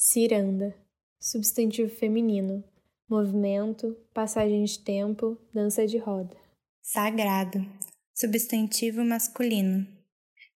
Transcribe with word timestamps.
Ciranda, 0.00 0.76
substantivo 1.18 1.90
feminino, 1.90 2.62
movimento, 3.10 3.96
passagem 4.14 4.62
de 4.62 4.78
tempo, 4.78 5.36
dança 5.52 5.88
de 5.88 5.98
roda. 5.98 6.36
Sagrado, 6.80 7.66
substantivo 8.14 9.04
masculino, 9.04 9.84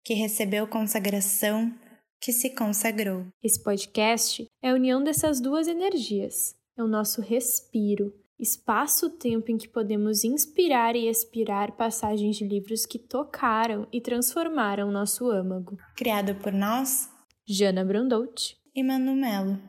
que 0.05 0.13
recebeu 0.13 0.67
consagração, 0.67 1.73
que 2.21 2.31
se 2.31 2.51
consagrou. 2.51 3.25
Esse 3.41 3.63
podcast 3.63 4.47
é 4.61 4.69
a 4.69 4.75
união 4.75 5.03
dessas 5.03 5.41
duas 5.41 5.67
energias. 5.67 6.55
É 6.77 6.83
o 6.83 6.87
nosso 6.87 7.19
respiro, 7.19 8.13
espaço-tempo 8.37 9.49
em 9.49 9.57
que 9.57 9.67
podemos 9.67 10.23
inspirar 10.23 10.95
e 10.95 11.07
expirar 11.07 11.75
passagens 11.75 12.35
de 12.35 12.45
livros 12.45 12.85
que 12.85 12.99
tocaram 12.99 13.87
e 13.91 13.99
transformaram 13.99 14.91
nosso 14.91 15.31
âmago. 15.31 15.79
Criado 15.97 16.35
por 16.35 16.53
nós, 16.53 17.09
Jana 17.43 17.83
Brandout 17.83 18.60
e 18.73 18.83
Manu 18.83 19.15
Melo. 19.15 19.59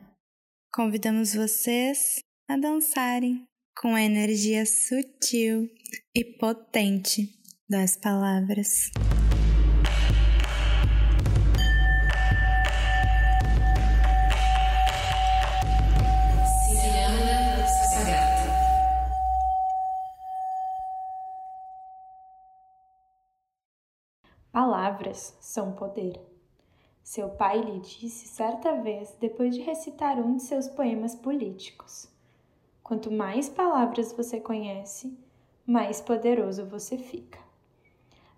Convidamos 0.73 1.33
vocês 1.35 2.23
a 2.47 2.57
dançarem 2.57 3.45
com 3.79 3.95
a 3.95 4.01
energia 4.01 4.65
sutil 4.65 5.69
e 6.15 6.23
potente 6.23 7.29
das 7.69 7.97
palavras. 7.97 8.89
Palavras 24.51 25.35
são 25.41 25.73
poder. 25.73 26.32
Seu 27.03 27.29
pai 27.29 27.61
lhe 27.61 27.79
disse 27.79 28.27
certa 28.27 28.81
vez 28.81 29.15
depois 29.19 29.53
de 29.53 29.61
recitar 29.61 30.17
um 30.19 30.37
de 30.37 30.43
seus 30.43 30.69
poemas 30.69 31.13
políticos: 31.13 32.09
Quanto 32.81 33.11
mais 33.11 33.49
palavras 33.49 34.13
você 34.13 34.39
conhece, 34.39 35.17
mais 35.65 35.99
poderoso 35.99 36.65
você 36.65 36.97
fica. 36.97 37.39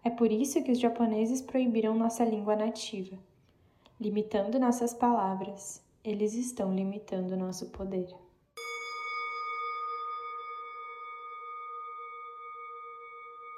É 0.03 0.09
por 0.09 0.31
isso 0.31 0.64
que 0.64 0.72
os 0.72 0.80
japoneses 0.80 1.42
proibiram 1.42 1.95
nossa 1.95 2.25
língua 2.25 2.56
nativa. 2.56 3.17
Limitando 4.00 4.59
nossas 4.59 4.94
palavras, 4.94 5.81
eles 6.03 6.34
estão 6.34 6.73
limitando 6.73 7.38
nosso 7.38 7.68
poder. 7.68 8.25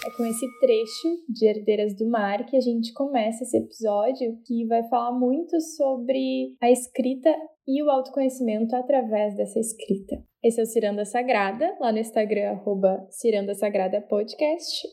É 0.08 0.12
com 0.12 0.26
esse 0.26 0.48
trecho 0.62 1.26
de 1.28 1.46
Herdeiras 1.46 1.94
do 1.98 2.10
Mar 2.10 2.46
que 2.46 2.56
a 2.56 2.62
gente 2.62 2.94
começa 2.94 3.44
esse 3.44 3.58
episódio, 3.58 4.40
que 4.46 4.66
vai 4.66 4.82
falar 4.88 5.12
muito 5.12 5.60
sobre 5.60 6.56
a 6.62 6.72
escrita 6.72 7.30
e 7.68 7.84
o 7.84 7.90
autoconhecimento 7.92 8.74
através 8.74 9.36
dessa 9.36 9.60
escrita. 9.60 10.16
Esse 10.42 10.62
é 10.62 10.64
o 10.64 10.66
Ciranda 10.66 11.04
Sagrada, 11.04 11.76
lá 11.82 11.92
no 11.92 11.98
Instagram, 11.98 12.52
arroba 12.52 13.06
Ciranda 13.10 13.54
Sagrada 13.54 14.00
Podcast. 14.00 14.88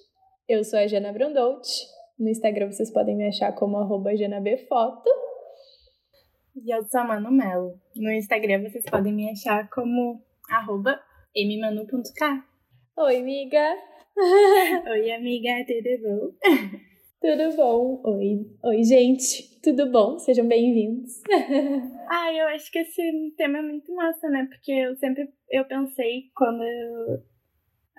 Eu 0.48 0.64
sou 0.64 0.80
a 0.80 0.86
Jana 0.88 1.12
Brandout. 1.12 1.68
No 2.18 2.28
Instagram 2.28 2.72
vocês 2.72 2.92
podem 2.92 3.16
me 3.16 3.28
achar 3.28 3.54
como 3.54 3.76
arroba 3.76 4.16
JanaBFoto. 4.16 5.10
E 6.56 6.74
eu 6.74 6.82
sou 6.86 7.02
a 7.02 7.04
Manu 7.04 7.30
Melo. 7.30 7.80
No 7.94 8.10
Instagram 8.10 8.62
vocês 8.62 8.84
podem 8.90 9.14
me 9.14 9.30
achar 9.30 9.70
como 9.70 10.20
arroba 10.50 11.00
mmanu.k. 11.36 12.44
Oi, 12.96 13.16
amiga! 13.16 13.93
Oi, 14.90 15.10
amiga, 15.10 15.50
tudo 15.66 16.02
bom? 16.02 16.32
Tudo 17.20 17.56
bom? 17.56 18.02
Oi, 18.04 18.46
oi, 18.62 18.84
gente, 18.84 19.58
tudo 19.60 19.90
bom? 19.90 20.18
Sejam 20.18 20.46
bem-vindos. 20.46 21.22
ah, 22.08 22.32
eu 22.32 22.46
acho 22.48 22.70
que 22.70 22.78
esse 22.78 23.34
tema 23.36 23.58
é 23.58 23.62
muito 23.62 23.92
massa, 23.94 24.28
né? 24.28 24.46
Porque 24.48 24.70
eu 24.70 24.94
sempre 24.96 25.32
eu 25.50 25.64
pensei 25.64 26.30
quando 26.36 26.62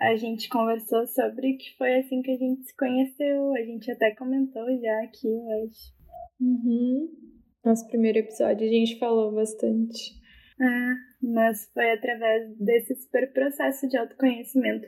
a 0.00 0.16
gente 0.16 0.48
conversou 0.48 1.06
sobre 1.08 1.54
que 1.54 1.76
foi 1.76 1.96
assim 1.98 2.22
que 2.22 2.30
a 2.30 2.38
gente 2.38 2.64
se 2.64 2.76
conheceu. 2.76 3.52
A 3.54 3.62
gente 3.62 3.90
até 3.90 4.14
comentou 4.14 4.64
já 4.80 5.02
aqui, 5.02 5.28
eu 5.28 5.64
acho. 5.64 5.92
Uhum. 6.40 7.08
Nosso 7.64 7.86
primeiro 7.88 8.18
episódio 8.18 8.66
a 8.66 8.70
gente 8.70 8.98
falou 8.98 9.32
bastante. 9.32 10.14
Ah, 10.62 10.94
mas 11.20 11.68
foi 11.74 11.90
através 11.90 12.56
desse 12.58 12.94
super 12.94 13.30
processo 13.32 13.88
de 13.88 13.98
autoconhecimento 13.98 14.86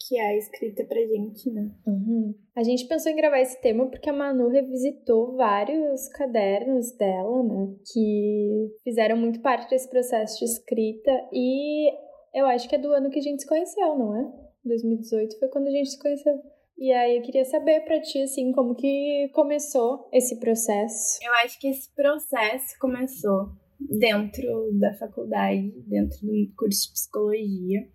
que 0.00 0.18
é 0.18 0.26
a 0.26 0.36
escrita 0.36 0.84
pra 0.84 1.00
gente, 1.00 1.50
né? 1.50 1.70
Uhum. 1.86 2.34
A 2.56 2.62
gente 2.62 2.86
pensou 2.86 3.10
em 3.10 3.16
gravar 3.16 3.40
esse 3.40 3.60
tema 3.60 3.88
porque 3.88 4.10
a 4.10 4.12
Manu 4.12 4.48
revisitou 4.48 5.36
vários 5.36 6.08
cadernos 6.08 6.92
dela, 6.96 7.42
né? 7.42 7.74
Que 7.92 8.70
fizeram 8.82 9.16
muito 9.16 9.40
parte 9.40 9.70
desse 9.70 9.88
processo 9.88 10.38
de 10.38 10.44
escrita 10.44 11.10
e 11.32 11.90
eu 12.34 12.46
acho 12.46 12.68
que 12.68 12.74
é 12.74 12.78
do 12.78 12.92
ano 12.92 13.10
que 13.10 13.18
a 13.18 13.22
gente 13.22 13.42
se 13.42 13.48
conheceu, 13.48 13.96
não 13.96 14.16
é? 14.16 14.32
2018 14.64 15.38
foi 15.38 15.48
quando 15.48 15.68
a 15.68 15.70
gente 15.70 15.90
se 15.90 15.98
conheceu. 15.98 16.34
E 16.76 16.92
aí 16.92 17.16
eu 17.16 17.22
queria 17.22 17.44
saber 17.44 17.84
para 17.84 18.00
ti 18.00 18.20
assim 18.22 18.52
como 18.52 18.74
que 18.74 19.30
começou 19.32 20.08
esse 20.12 20.38
processo. 20.40 21.18
Eu 21.22 21.32
acho 21.44 21.58
que 21.60 21.68
esse 21.68 21.94
processo 21.94 22.76
começou 22.80 23.52
dentro 23.78 24.72
da 24.78 24.92
faculdade, 24.94 25.72
dentro 25.86 26.18
do 26.22 26.52
curso 26.56 26.88
de 26.88 26.92
psicologia. 26.92 27.88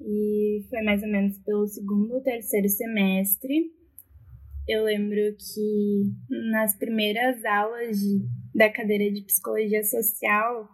E 0.00 0.66
foi 0.70 0.82
mais 0.82 1.02
ou 1.02 1.08
menos 1.08 1.38
pelo 1.38 1.66
segundo 1.66 2.14
ou 2.14 2.22
terceiro 2.22 2.68
semestre. 2.68 3.72
Eu 4.66 4.84
lembro 4.84 5.16
que 5.36 6.12
nas 6.50 6.76
primeiras 6.76 7.44
aulas 7.44 7.98
de, 7.98 8.20
da 8.54 8.70
cadeira 8.70 9.10
de 9.10 9.22
psicologia 9.22 9.82
social, 9.82 10.68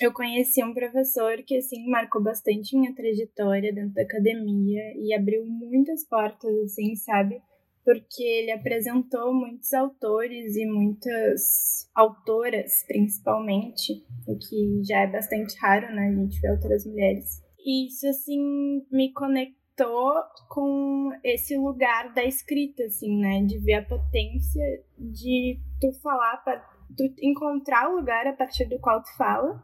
eu 0.00 0.12
conheci 0.12 0.64
um 0.64 0.74
professor 0.74 1.36
que 1.44 1.58
assim 1.58 1.88
marcou 1.88 2.22
bastante 2.22 2.76
minha 2.76 2.94
trajetória 2.94 3.72
dentro 3.72 3.94
da 3.94 4.02
academia 4.02 4.82
e 4.96 5.14
abriu 5.14 5.44
muitas 5.46 6.06
portas 6.08 6.50
assim, 6.64 6.96
sabe? 6.96 7.40
Porque 7.84 8.22
ele 8.22 8.52
apresentou 8.52 9.34
muitos 9.34 9.72
autores 9.74 10.56
e 10.56 10.66
muitas 10.66 11.88
autoras, 11.94 12.84
principalmente, 12.86 14.04
o 14.26 14.38
que 14.38 14.82
já 14.84 15.00
é 15.00 15.06
bastante 15.06 15.54
raro, 15.58 15.94
né? 15.94 16.08
A 16.08 16.12
gente 16.12 16.40
vê 16.40 16.50
outras 16.50 16.86
mulheres. 16.86 17.42
E 17.58 17.86
isso, 17.86 18.08
assim, 18.08 18.82
me 18.90 19.12
conectou 19.12 20.14
com 20.48 21.10
esse 21.22 21.56
lugar 21.56 22.12
da 22.14 22.24
escrita, 22.24 22.84
assim, 22.84 23.18
né? 23.20 23.42
De 23.42 23.58
ver 23.58 23.74
a 23.74 23.84
potência 23.84 24.64
de 24.98 25.60
tu 25.80 25.92
falar, 26.00 26.42
tu 26.96 27.04
encontrar 27.20 27.90
o 27.90 27.96
lugar 27.96 28.26
a 28.26 28.32
partir 28.32 28.64
do 28.66 28.78
qual 28.78 29.02
tu 29.02 29.14
fala 29.16 29.62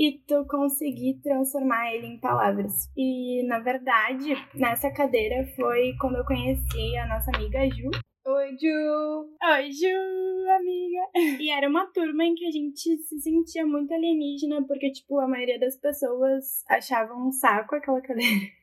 e 0.00 0.12
tu 0.26 0.46
conseguir 0.46 1.20
transformar 1.22 1.94
ele 1.94 2.06
em 2.06 2.18
palavras. 2.18 2.90
E, 2.96 3.46
na 3.46 3.58
verdade, 3.58 4.32
nessa 4.54 4.90
cadeira 4.90 5.46
foi 5.54 5.94
quando 6.00 6.16
eu 6.16 6.24
conheci 6.24 6.96
a 6.96 7.06
nossa 7.06 7.30
amiga 7.36 7.68
Ju. 7.68 7.90
Oi, 8.26 8.56
Ju! 8.58 9.28
Oi, 9.44 9.70
Ju, 9.70 10.50
amiga! 10.56 11.38
E 11.38 11.50
era 11.50 11.68
uma 11.68 11.86
turma 11.88 12.24
em 12.24 12.34
que 12.34 12.46
a 12.46 12.50
gente 12.50 12.96
se 12.96 13.20
sentia 13.20 13.66
muito 13.66 13.92
alienígena, 13.92 14.66
porque, 14.66 14.90
tipo, 14.90 15.18
a 15.18 15.28
maioria 15.28 15.60
das 15.60 15.76
pessoas 15.76 16.64
achavam 16.66 17.28
um 17.28 17.32
saco 17.32 17.74
aquela 17.74 18.00
cadeira. 18.00 18.46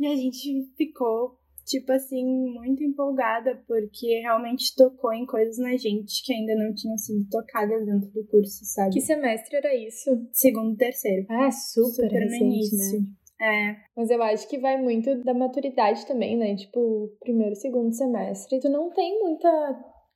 E 0.00 0.06
a 0.06 0.16
gente 0.16 0.68
ficou 0.76 1.38
tipo 1.68 1.92
assim, 1.92 2.24
muito 2.24 2.82
empolgada, 2.82 3.62
porque 3.66 4.20
realmente 4.20 4.74
tocou 4.74 5.12
em 5.12 5.26
coisas 5.26 5.58
na 5.58 5.76
gente 5.76 6.24
que 6.24 6.32
ainda 6.32 6.54
não 6.54 6.74
tinham 6.74 6.96
sido 6.96 7.28
tocadas 7.30 7.84
dentro 7.84 8.10
do 8.10 8.26
curso, 8.26 8.64
sabe? 8.64 8.94
Que 8.94 9.00
semestre 9.00 9.56
era 9.56 9.74
isso? 9.74 10.10
Segundo 10.32 10.76
terceiro. 10.76 11.26
Ah, 11.28 11.50
super, 11.50 12.08
super 12.08 12.18
recente, 12.18 12.44
no 12.44 12.52
início. 12.52 13.00
Né? 13.00 13.06
É. 13.40 13.76
Mas 13.96 14.10
eu 14.10 14.20
acho 14.22 14.48
que 14.48 14.58
vai 14.58 14.80
muito 14.80 15.22
da 15.22 15.34
maturidade 15.34 16.06
também, 16.06 16.36
né? 16.36 16.56
Tipo, 16.56 17.12
primeiro, 17.20 17.54
segundo 17.54 17.92
semestre, 17.92 18.58
tu 18.60 18.68
não 18.68 18.90
tem 18.90 19.20
muita 19.20 19.48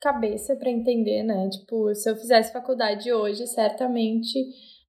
cabeça 0.00 0.56
para 0.56 0.70
entender, 0.70 1.22
né? 1.22 1.48
Tipo, 1.48 1.94
se 1.94 2.10
eu 2.10 2.16
fizesse 2.16 2.52
faculdade 2.52 3.12
hoje, 3.12 3.46
certamente 3.46 4.37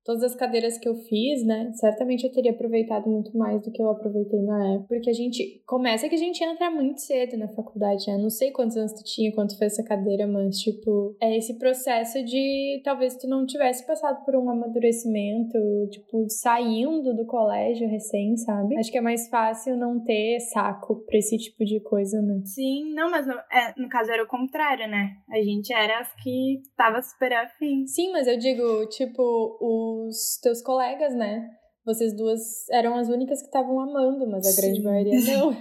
todas 0.04 0.24
as 0.24 0.36
cadeiras 0.36 0.78
que 0.78 0.88
eu 0.88 0.96
fiz, 0.96 1.46
né? 1.46 1.72
Certamente 1.74 2.24
eu 2.26 2.32
teria 2.32 2.52
aproveitado 2.52 3.10
muito 3.10 3.36
mais 3.38 3.62
do 3.62 3.72
que 3.72 3.82
eu 3.82 3.90
aproveitei 3.90 4.42
na 4.42 4.76
época. 4.76 4.88
Porque 4.90 5.10
a 5.10 5.14
gente. 5.14 5.62
Começa 5.66 6.08
que 6.08 6.16
a 6.16 6.20
gente 6.20 6.44
entra 6.44 6.70
muito 6.70 7.02
cedo 7.02 7.38
na 7.38 7.48
faculdade, 7.48 8.06
né? 8.08 8.18
Não 8.18 8.30
sei 8.30 8.52
quantos 8.52 8.78
anos 8.78 8.94
tu 8.94 9.04
tinha 9.04 9.34
quando 9.34 9.50
tu 9.50 9.58
fez 9.58 9.74
essa 9.74 9.84
cadeira, 9.84 10.28
mas, 10.28 10.58
tipo, 10.60 11.16
é 11.22 11.38
esse 11.38 11.58
processo 11.58 12.24
de 12.24 12.82
talvez 12.84 13.16
tu 13.16 13.28
não 13.28 13.46
tivesse 13.46 13.86
passado 13.86 14.24
por 14.26 14.36
um 14.36 14.50
amadurecimento, 14.50 15.58
tipo, 15.90 16.26
saindo 16.30 17.16
do 17.16 17.26
colégio 17.26 17.88
recém, 17.88 18.36
sabe? 18.38 18.78
Acho 18.78 18.92
que 18.92 18.98
é 18.98 19.02
mais 19.02 19.28
fácil 19.30 19.78
não 19.78 20.04
ter 20.04 20.40
saco 20.40 21.04
pra 21.06 21.18
esse 21.18 21.38
tipo 21.38 21.64
de 21.66 21.80
coisa, 21.80 22.22
né? 22.22 22.42
Sim, 22.46 22.94
não, 22.94 23.10
mas 23.10 23.26
no, 23.26 23.34
é, 23.34 23.74
no 23.78 23.90
caso 23.90 24.12
era 24.12 24.24
o 24.24 24.28
contrário, 24.28 24.88
né? 24.88 25.12
A 25.30 25.42
gente 25.42 25.74
era 25.74 26.00
as 26.00 26.14
que 26.22 26.62
tava 26.78 27.02
super 27.02 27.34
afim. 27.34 27.86
Sim, 27.88 28.12
mas 28.12 28.28
eu 28.28 28.38
digo, 28.38 28.86
tipo, 28.90 29.58
o 29.62 29.93
os 30.08 30.40
teus 30.42 30.62
colegas, 30.62 31.14
né? 31.16 31.50
Vocês 31.86 32.16
duas 32.16 32.40
eram 32.72 32.96
as 32.96 33.10
únicas 33.10 33.42
que 33.42 33.48
estavam 33.48 33.80
amando, 33.80 34.26
mas 34.30 34.48
a 34.48 34.52
Sim. 34.52 34.62
grande 34.62 34.84
maioria 34.84 35.20
não. 35.38 35.52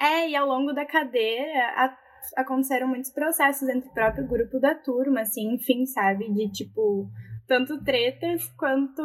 é, 0.00 0.28
e 0.28 0.36
ao 0.36 0.46
longo 0.46 0.72
da 0.72 0.84
cadeira, 0.84 1.72
a, 1.74 1.96
aconteceram 2.36 2.86
muitos 2.86 3.10
processos 3.10 3.68
entre 3.68 3.88
o 3.88 3.94
próprio 3.94 4.26
grupo 4.26 4.60
da 4.60 4.74
turma, 4.74 5.22
assim, 5.22 5.54
enfim, 5.54 5.86
sabe? 5.86 6.32
De 6.32 6.50
tipo, 6.50 7.08
tanto 7.48 7.82
tretas 7.82 8.46
quanto 8.58 9.02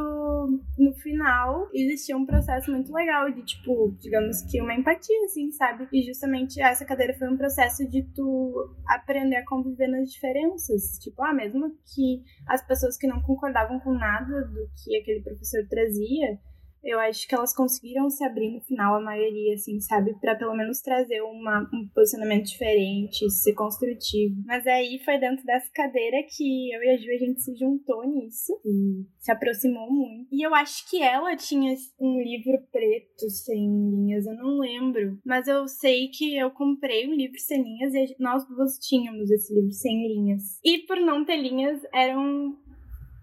no 0.77 0.93
final 0.95 1.69
existia 1.73 2.15
um 2.15 2.25
processo 2.25 2.69
muito 2.69 2.93
legal 2.93 3.31
de, 3.31 3.41
tipo, 3.43 3.95
digamos 3.99 4.41
que 4.51 4.61
uma 4.61 4.75
empatia, 4.75 5.15
assim, 5.25 5.49
sabe? 5.51 5.87
E 5.93 6.03
justamente 6.03 6.61
essa 6.61 6.85
cadeira 6.85 7.17
foi 7.17 7.29
um 7.29 7.37
processo 7.37 7.87
de 7.89 8.03
tu 8.13 8.75
aprender 8.85 9.37
a 9.37 9.45
conviver 9.45 9.87
nas 9.87 10.11
diferenças. 10.11 10.99
Tipo, 10.99 11.23
ah, 11.23 11.33
mesmo 11.33 11.71
que 11.95 12.21
as 12.45 12.61
pessoas 12.67 12.97
que 12.97 13.07
não 13.07 13.21
concordavam 13.21 13.79
com 13.79 13.93
nada 13.93 14.41
do 14.41 14.69
que 14.83 14.97
aquele 14.97 15.21
professor 15.21 15.65
trazia, 15.69 16.37
eu 16.83 16.99
acho 16.99 17.27
que 17.27 17.35
elas 17.35 17.55
conseguiram 17.55 18.09
se 18.09 18.23
abrir 18.23 18.51
no 18.51 18.61
final, 18.61 18.95
a 18.95 19.01
maioria, 19.01 19.53
assim, 19.53 19.79
sabe? 19.79 20.13
para 20.19 20.35
pelo 20.35 20.55
menos 20.55 20.81
trazer 20.81 21.21
uma, 21.21 21.61
um 21.73 21.87
posicionamento 21.93 22.45
diferente, 22.45 23.29
ser 23.29 23.53
construtivo. 23.53 24.35
Mas 24.45 24.65
aí 24.67 24.99
foi 25.03 25.17
dentro 25.17 25.45
dessa 25.45 25.69
cadeira 25.73 26.17
que 26.29 26.73
eu 26.73 26.81
e 26.81 26.89
a 26.89 26.97
Ju, 26.97 27.11
a 27.11 27.17
gente 27.17 27.41
se 27.41 27.55
juntou 27.55 28.07
nisso 28.07 28.53
e 28.65 29.05
se 29.19 29.31
aproximou 29.31 29.91
muito. 29.91 30.27
E 30.31 30.45
eu 30.45 30.53
acho 30.53 30.89
que 30.89 31.01
ela 31.01 31.35
tinha 31.35 31.75
um 31.99 32.21
livro 32.21 32.57
preto 32.71 33.29
sem 33.29 33.65
linhas, 33.89 34.25
eu 34.25 34.35
não 34.35 34.59
lembro. 34.59 35.19
Mas 35.25 35.47
eu 35.47 35.67
sei 35.67 36.09
que 36.09 36.37
eu 36.37 36.51
comprei 36.51 37.07
um 37.07 37.13
livro 37.13 37.39
sem 37.39 37.61
linhas 37.61 37.93
e 37.93 38.15
nós 38.19 38.47
duas 38.47 38.77
tínhamos 38.79 39.29
esse 39.31 39.53
livro 39.53 39.71
sem 39.71 40.07
linhas. 40.07 40.59
E 40.63 40.79
por 40.79 40.97
não 40.97 41.25
ter 41.25 41.37
linhas, 41.37 41.81
eram 41.93 42.57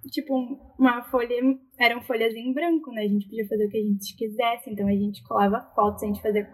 tipo, 0.09 0.35
uma 0.79 1.03
folha. 1.03 1.37
Eram 1.79 2.01
folhas 2.03 2.35
em 2.35 2.53
branco, 2.53 2.91
né? 2.93 3.03
A 3.03 3.09
gente 3.09 3.29
podia 3.29 3.47
fazer 3.47 3.67
o 3.67 3.71
que 3.71 3.79
a 3.79 3.83
gente 3.83 4.17
quisesse, 4.17 4.71
então 4.71 4.87
a 4.87 4.93
gente 4.93 5.23
colava 5.25 5.61
fotos, 5.75 6.03
a 6.03 6.07
gente 6.07 6.23
fazia 6.23 6.49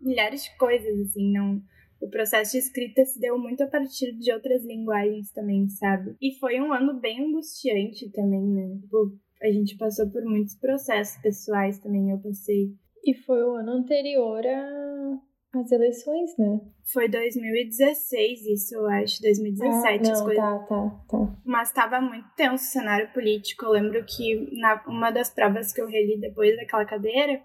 milhares 0.00 0.44
de 0.44 0.56
coisas, 0.56 1.00
assim, 1.00 1.32
não. 1.32 1.62
O 2.00 2.08
processo 2.08 2.52
de 2.52 2.58
escrita 2.58 3.04
se 3.04 3.20
deu 3.20 3.38
muito 3.38 3.62
a 3.62 3.66
partir 3.66 4.12
de 4.16 4.32
outras 4.32 4.64
linguagens 4.64 5.30
também, 5.32 5.68
sabe? 5.68 6.16
E 6.20 6.34
foi 6.38 6.58
um 6.60 6.72
ano 6.72 6.98
bem 6.98 7.26
angustiante 7.26 8.10
também, 8.10 8.42
né? 8.42 8.78
Tipo, 8.80 9.18
a 9.42 9.50
gente 9.50 9.76
passou 9.76 10.10
por 10.10 10.22
muitos 10.24 10.54
processos 10.54 11.20
pessoais 11.20 11.78
também, 11.78 12.10
eu 12.10 12.18
passei. 12.18 12.74
E 13.04 13.14
foi 13.14 13.42
o 13.42 13.54
ano 13.54 13.72
anterior 13.72 14.46
a 14.46 15.18
as 15.52 15.72
eleições, 15.72 16.36
né? 16.38 16.60
Foi 16.92 17.08
2016, 17.08 18.46
isso 18.46 18.74
eu 18.76 18.86
acho, 18.86 19.20
2017, 19.20 19.60
ah, 19.66 20.02
não, 20.02 20.12
as 20.12 20.22
coisas. 20.22 20.44
Tá, 20.44 20.58
tá, 20.60 21.00
tá. 21.08 21.36
Mas 21.44 21.68
estava 21.68 22.00
muito 22.00 22.28
tenso 22.36 22.64
o 22.64 22.68
cenário 22.68 23.12
político. 23.12 23.64
Eu 23.64 23.72
lembro 23.72 24.04
que 24.04 24.48
na 24.60 24.82
uma 24.86 25.10
das 25.10 25.30
provas 25.30 25.72
que 25.72 25.80
eu 25.80 25.88
reli 25.88 26.20
depois 26.20 26.56
daquela 26.56 26.84
cadeira, 26.84 27.40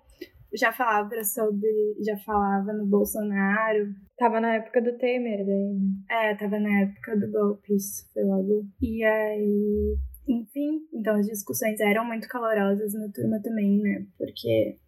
já 0.53 0.71
falava 0.71 1.23
sobre. 1.23 1.95
já 2.03 2.17
falava 2.17 2.73
no 2.73 2.85
Bolsonaro. 2.85 3.93
Tava 4.17 4.39
na 4.39 4.55
época 4.55 4.81
do 4.81 4.97
Temer 4.97 5.45
daí, 5.45 5.73
né? 5.73 6.31
É, 6.31 6.35
tava 6.35 6.59
na 6.59 6.81
época 6.81 7.17
do 7.17 7.31
golpe, 7.31 7.75
isso 7.75 8.09
foi 8.13 8.23
logo. 8.23 8.65
E 8.81 9.03
aí. 9.03 9.97
Enfim, 10.27 10.87
então 10.91 11.15
as 11.17 11.27
discussões 11.27 11.79
eram 11.79 12.03
muito 12.05 12.27
calorosas 12.27 12.93
na 12.93 13.09
turma 13.09 13.39
também, 13.43 13.79
né? 13.79 14.07
Porque 14.17 14.79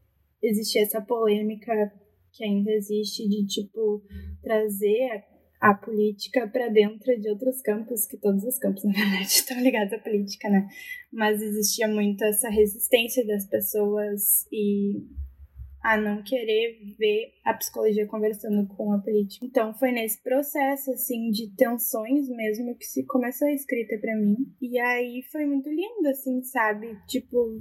existia 0.42 0.81
essa 0.81 1.00
polêmica 1.00 1.92
que 2.38 2.44
ainda 2.44 2.72
existe 2.72 3.28
de 3.28 3.45
tipo 3.48 4.04
trazer 4.44 5.24
a 5.60 5.74
política 5.74 6.48
para 6.48 6.69
dentro 6.69 7.19
de 7.19 7.30
outros 7.30 7.62
campos, 7.62 8.06
que 8.06 8.18
todos 8.18 8.44
os 8.44 8.60
campos, 8.60 8.84
na 8.86 8.92
verdade, 8.92 9.25
estão 9.25 9.60
ligados 9.60 9.92
à 9.92 10.00
política, 10.00 10.50
né? 10.50 10.68
Mas 11.12 11.42
existia 11.42 11.88
muito 11.88 12.24
essa 12.24 12.50
resistência 12.50 13.25
das 13.25 13.45
pessoas 13.45 14.45
e 14.51 15.04
a 15.81 15.95
não 15.95 16.22
querer 16.22 16.80
ver 16.98 17.34
a 17.45 17.54
psicologia 17.54 18.06
conversando 18.06 18.68
com 18.68 18.92
a 18.92 19.00
política. 19.00 19.45
Então 19.45 19.74
foi 19.74 19.92
nesse 19.92 20.22
processo 20.22 20.92
assim 20.92 21.30
de 21.30 21.56
tensões 21.56 22.28
mesmo 22.28 22.75
que 22.75 22.86
se 22.86 23.06
começou 23.06 23.48
a 23.48 23.54
escrita 23.54 23.98
para 23.98 24.16
mim. 24.18 24.36
E 24.62 24.78
aí 24.80 25.24
foi 25.31 25.45
muito 25.45 25.69
lindo 25.69 26.10
assim, 26.10 26.44
sabe? 26.44 26.98
Tipo, 27.07 27.57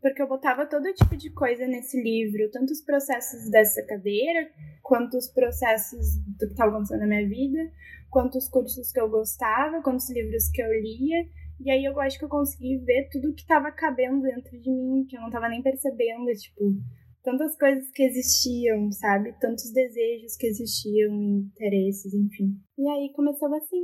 porque 0.00 0.22
eu 0.22 0.28
botava 0.28 0.66
todo 0.66 0.92
tipo 0.94 1.16
de 1.16 1.30
coisa 1.30 1.66
nesse 1.66 2.00
livro, 2.02 2.50
tanto 2.50 2.72
os 2.72 2.80
processos 2.80 3.50
dessa 3.50 3.84
cadeira, 3.86 4.50
quanto 4.82 5.16
os 5.16 5.28
processos 5.28 6.16
do 6.38 6.46
que 6.46 6.52
estava 6.52 6.70
acontecendo 6.70 7.00
na 7.00 7.06
minha 7.06 7.28
vida, 7.28 7.70
quanto 8.10 8.38
os 8.38 8.48
cursos 8.48 8.90
que 8.90 9.00
eu 9.00 9.08
gostava, 9.08 9.82
quanto 9.82 10.00
os 10.00 10.10
livros 10.10 10.48
que 10.50 10.62
eu 10.62 10.72
lia. 10.72 11.26
E 11.60 11.70
aí 11.70 11.84
eu 11.84 11.98
acho 12.00 12.18
que 12.18 12.24
eu 12.24 12.28
consegui 12.28 12.78
ver 12.78 13.08
tudo 13.10 13.34
que 13.34 13.42
estava 13.42 13.70
cabendo 13.70 14.22
dentro 14.22 14.58
de 14.58 14.70
mim, 14.70 15.04
que 15.08 15.16
eu 15.16 15.20
não 15.20 15.28
estava 15.28 15.48
nem 15.48 15.62
percebendo, 15.62 16.26
tipo, 16.34 16.74
tantas 17.22 17.56
coisas 17.56 17.88
que 17.92 18.02
existiam, 18.02 18.90
sabe? 18.90 19.32
Tantos 19.40 19.72
desejos 19.72 20.36
que 20.36 20.46
existiam, 20.46 21.14
interesses, 21.54 22.12
enfim. 22.12 22.56
E 22.76 22.88
aí 22.88 23.12
começou 23.14 23.54
assim. 23.54 23.82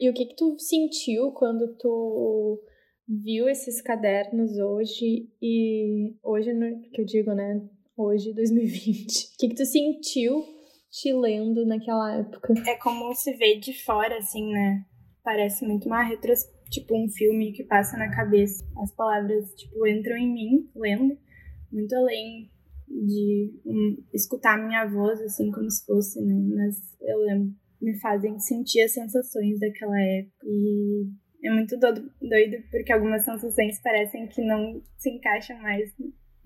E 0.00 0.08
o 0.08 0.14
que 0.14 0.26
que 0.26 0.36
tu 0.36 0.56
sentiu 0.58 1.32
quando 1.32 1.76
tu 1.76 2.62
viu 3.08 3.48
esses 3.48 3.80
cadernos 3.80 4.58
hoje 4.58 5.28
e 5.40 6.14
hoje, 6.22 6.50
que 6.92 7.00
eu 7.00 7.04
digo, 7.04 7.32
né? 7.32 7.62
Hoje, 7.96 8.32
2020. 8.34 9.34
O 9.34 9.38
que, 9.38 9.48
que 9.48 9.54
tu 9.54 9.64
sentiu 9.64 10.44
te 10.90 11.12
lendo 11.12 11.64
naquela 11.64 12.18
época? 12.18 12.52
É 12.66 12.76
como 12.76 13.14
se 13.14 13.32
vê 13.34 13.58
de 13.58 13.72
fora, 13.84 14.18
assim, 14.18 14.52
né? 14.52 14.84
Parece 15.22 15.66
muito 15.66 15.86
uma 15.86 16.02
retros... 16.02 16.40
tipo 16.70 16.96
um 16.96 17.08
filme 17.08 17.52
que 17.52 17.64
passa 17.64 17.96
na 17.96 18.10
cabeça. 18.10 18.64
As 18.78 18.94
palavras, 18.94 19.54
tipo, 19.54 19.86
entram 19.86 20.16
em 20.16 20.32
mim, 20.32 20.70
lendo, 20.74 21.16
muito 21.72 21.94
além 21.94 22.50
de 22.88 23.52
um, 23.64 23.96
escutar 24.12 24.58
minha 24.58 24.86
voz, 24.86 25.20
assim, 25.20 25.50
como 25.50 25.70
se 25.70 25.84
fosse, 25.84 26.20
né? 26.20 26.34
Mas 26.54 26.76
eu 27.00 27.18
lembro, 27.18 27.54
me 27.80 27.98
fazem 27.98 28.38
sentir 28.38 28.82
as 28.82 28.92
sensações 28.92 29.58
daquela 29.58 30.00
época. 30.00 30.46
E 30.46 31.10
é 31.42 31.50
muito 31.50 31.76
doido, 31.78 32.62
porque 32.70 32.92
algumas 32.92 33.24
sensações 33.24 33.80
parecem 33.80 34.26
que 34.26 34.42
não 34.42 34.80
se 34.96 35.10
encaixam 35.10 35.58
mais 35.60 35.92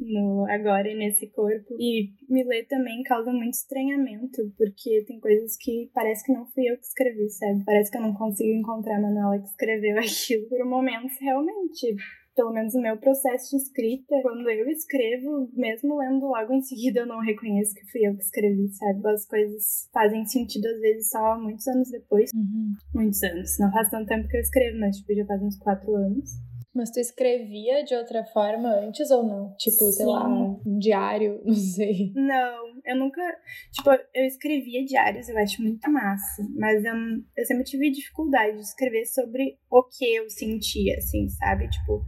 no 0.00 0.46
agora 0.48 0.88
e 0.88 0.96
nesse 0.96 1.28
corpo. 1.28 1.76
E 1.78 2.10
me 2.28 2.42
ler 2.44 2.66
também 2.66 3.02
causa 3.02 3.32
muito 3.32 3.54
estranhamento, 3.54 4.52
porque 4.56 5.04
tem 5.06 5.20
coisas 5.20 5.56
que 5.56 5.90
parece 5.94 6.24
que 6.24 6.32
não 6.32 6.46
fui 6.46 6.70
eu 6.70 6.76
que 6.76 6.84
escrevi, 6.84 7.28
sabe? 7.28 7.64
Parece 7.64 7.90
que 7.90 7.98
eu 7.98 8.02
não 8.02 8.14
consigo 8.14 8.50
encontrar 8.50 8.96
a 8.96 9.00
Manuela 9.00 9.38
que 9.38 9.48
escreveu 9.48 9.98
aquilo. 10.00 10.48
Por 10.48 10.64
momentos, 10.64 11.12
realmente, 11.20 11.94
pelo 12.40 12.54
menos 12.54 12.72
no 12.72 12.80
meu 12.80 12.96
processo 12.96 13.50
de 13.50 13.62
escrita, 13.62 14.14
quando 14.22 14.48
eu 14.48 14.66
escrevo, 14.70 15.50
mesmo 15.52 15.98
lendo 15.98 16.24
logo 16.26 16.54
em 16.54 16.62
seguida, 16.62 17.00
eu 17.00 17.06
não 17.06 17.20
reconheço 17.20 17.74
que 17.74 17.84
fui 17.92 18.00
eu 18.06 18.16
que 18.16 18.22
escrevi, 18.22 18.66
sabe? 18.72 19.06
As 19.10 19.26
coisas 19.26 19.90
fazem 19.92 20.24
sentido 20.24 20.66
às 20.66 20.80
vezes 20.80 21.10
só 21.10 21.38
muitos 21.38 21.68
anos 21.68 21.90
depois. 21.90 22.30
Uhum. 22.34 22.72
Muitos 22.94 23.22
anos. 23.22 23.58
Não 23.58 23.70
faz 23.70 23.90
tanto 23.90 24.06
tempo 24.06 24.26
que 24.26 24.38
eu 24.38 24.40
escrevo, 24.40 24.78
mas 24.80 24.96
tipo, 24.96 25.14
já 25.14 25.26
faz 25.26 25.42
uns 25.42 25.58
quatro 25.58 25.94
anos. 25.94 26.30
Mas 26.74 26.90
tu 26.90 27.00
escrevia 27.00 27.84
de 27.84 27.94
outra 27.94 28.24
forma 28.24 28.70
antes 28.70 29.10
ou 29.10 29.22
não? 29.22 29.54
Tipo, 29.58 29.84
Sim. 29.86 29.92
sei 29.92 30.06
lá, 30.06 30.26
um 30.26 30.78
diário, 30.78 31.42
não 31.44 31.54
sei. 31.54 32.10
Não, 32.14 32.80
eu 32.86 32.96
nunca. 32.96 33.20
Tipo, 33.72 33.90
eu 34.14 34.24
escrevia 34.24 34.82
diários, 34.86 35.28
eu 35.28 35.36
acho 35.36 35.60
muito 35.60 35.90
massa. 35.90 36.42
Mas 36.56 36.82
eu, 36.82 36.94
eu 37.36 37.44
sempre 37.44 37.64
tive 37.64 37.90
dificuldade 37.90 38.56
de 38.56 38.62
escrever 38.62 39.04
sobre 39.04 39.58
o 39.70 39.82
que 39.82 40.14
eu 40.14 40.30
sentia, 40.30 40.96
assim, 40.96 41.28
sabe? 41.28 41.68
Tipo, 41.68 42.02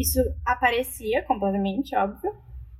isso 0.00 0.18
aparecia 0.46 1.22
completamente, 1.24 1.94
óbvio, 1.96 2.32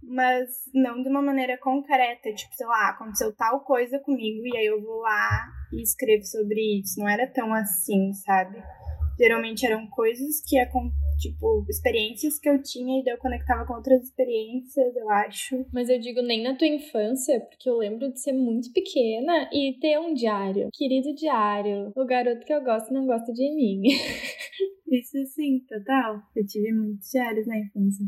mas 0.02 0.48
não 0.74 1.02
de 1.02 1.08
uma 1.08 1.22
maneira 1.22 1.58
concreta, 1.58 2.32
tipo, 2.34 2.54
sei 2.54 2.66
lá, 2.66 2.90
aconteceu 2.90 3.34
tal 3.36 3.60
coisa 3.60 3.98
comigo 4.00 4.46
e 4.46 4.56
aí 4.56 4.66
eu 4.66 4.82
vou 4.82 5.00
lá 5.00 5.46
e 5.72 5.82
escrevo 5.82 6.24
sobre 6.24 6.80
isso. 6.80 6.98
Não 6.98 7.08
era 7.08 7.26
tão 7.26 7.52
assim, 7.54 8.12
sabe? 8.14 8.62
Geralmente 9.18 9.66
eram 9.66 9.86
coisas 9.88 10.40
que, 10.46 10.58
tipo, 11.20 11.64
experiências 11.68 12.38
que 12.38 12.48
eu 12.48 12.60
tinha 12.62 13.00
e 13.00 13.04
daí 13.04 13.14
eu 13.14 13.18
conectava 13.18 13.66
com 13.66 13.74
outras 13.74 14.02
experiências, 14.02 14.96
eu 14.96 15.08
acho. 15.10 15.64
Mas 15.72 15.88
eu 15.88 16.00
digo 16.00 16.22
nem 16.22 16.42
na 16.42 16.56
tua 16.56 16.66
infância, 16.66 17.40
porque 17.40 17.68
eu 17.68 17.76
lembro 17.76 18.10
de 18.10 18.20
ser 18.20 18.32
muito 18.32 18.72
pequena 18.72 19.48
e 19.52 19.78
ter 19.80 19.98
um 19.98 20.14
diário. 20.14 20.70
Querido 20.72 21.14
diário, 21.14 21.92
o 21.94 22.04
garoto 22.04 22.44
que 22.44 22.52
eu 22.52 22.64
gosto 22.64 22.92
não 22.92 23.06
gosta 23.06 23.32
de 23.32 23.54
mim. 23.54 23.82
Isso 24.90 25.24
sim, 25.26 25.60
total. 25.68 26.20
Eu 26.34 26.46
tive 26.46 26.72
muitos 26.72 27.10
diários 27.10 27.46
na 27.46 27.58
infância. 27.58 28.06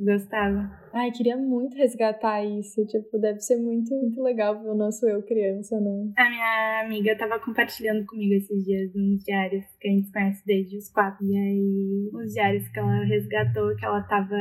Gostava. 0.00 0.70
Ai, 0.94 1.10
queria 1.10 1.36
muito 1.36 1.76
resgatar 1.76 2.42
isso. 2.42 2.84
Tipo, 2.86 3.18
deve 3.18 3.38
ser 3.40 3.56
muito, 3.56 3.94
muito 3.94 4.22
legal 4.22 4.60
ver 4.60 4.70
o 4.70 4.74
nosso 4.74 5.06
eu 5.06 5.22
criança, 5.22 5.78
né? 5.78 6.12
A 6.16 6.30
minha 6.30 6.80
amiga 6.86 7.16
tava 7.18 7.38
compartilhando 7.38 8.06
comigo 8.06 8.32
esses 8.32 8.64
dias 8.64 8.90
uns 8.96 9.22
diários 9.22 9.64
que 9.78 9.88
a 9.88 9.90
gente 9.90 10.10
conhece 10.10 10.42
desde 10.46 10.78
os 10.78 10.90
quatro. 10.90 11.24
E 11.26 11.36
aí, 11.36 12.10
os 12.14 12.32
diários 12.32 12.66
que 12.68 12.78
ela 12.78 13.04
resgatou, 13.04 13.76
que 13.76 13.84
ela 13.84 14.02
tava 14.02 14.36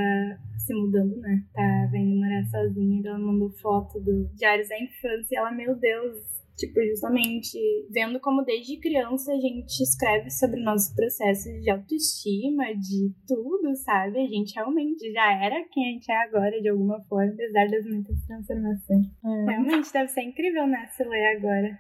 se 0.57 0.73
mudando, 0.73 1.17
né? 1.17 1.43
Tá 1.53 1.89
vendo 1.91 2.15
morar 2.15 2.43
sozinha. 2.45 3.01
E 3.03 3.07
ela 3.07 3.19
mandou 3.19 3.51
foto 3.51 3.99
dos 3.99 4.33
diários 4.35 4.69
da 4.69 4.79
infância. 4.79 5.35
E 5.35 5.37
ela, 5.37 5.51
meu 5.51 5.75
Deus, 5.75 6.38
Tipo, 6.59 6.85
justamente 6.87 7.57
vendo 7.89 8.19
como 8.19 8.43
desde 8.43 8.77
criança 8.81 9.31
a 9.31 9.39
gente 9.39 9.81
escreve 9.81 10.29
sobre 10.29 10.61
nossos 10.61 10.93
processos 10.93 11.53
de 11.61 11.69
autoestima, 11.71 12.65
de 12.75 13.13
tudo, 13.25 13.73
sabe? 13.77 14.19
A 14.19 14.27
gente 14.27 14.53
realmente 14.53 15.09
já 15.13 15.41
era 15.41 15.55
quem 15.71 15.87
a 15.87 15.91
gente 15.93 16.11
é 16.11 16.17
agora, 16.17 16.61
de 16.61 16.67
alguma 16.67 17.01
forma, 17.03 17.31
apesar 17.31 17.65
das 17.69 17.85
muitas 17.85 18.21
transformações. 18.27 19.07
É. 19.23 19.51
Realmente 19.51 19.93
deve 19.93 20.09
ser 20.09 20.23
incrível, 20.23 20.67
né? 20.67 20.85
Se 20.97 21.03
ler 21.05 21.37
agora. 21.37 21.79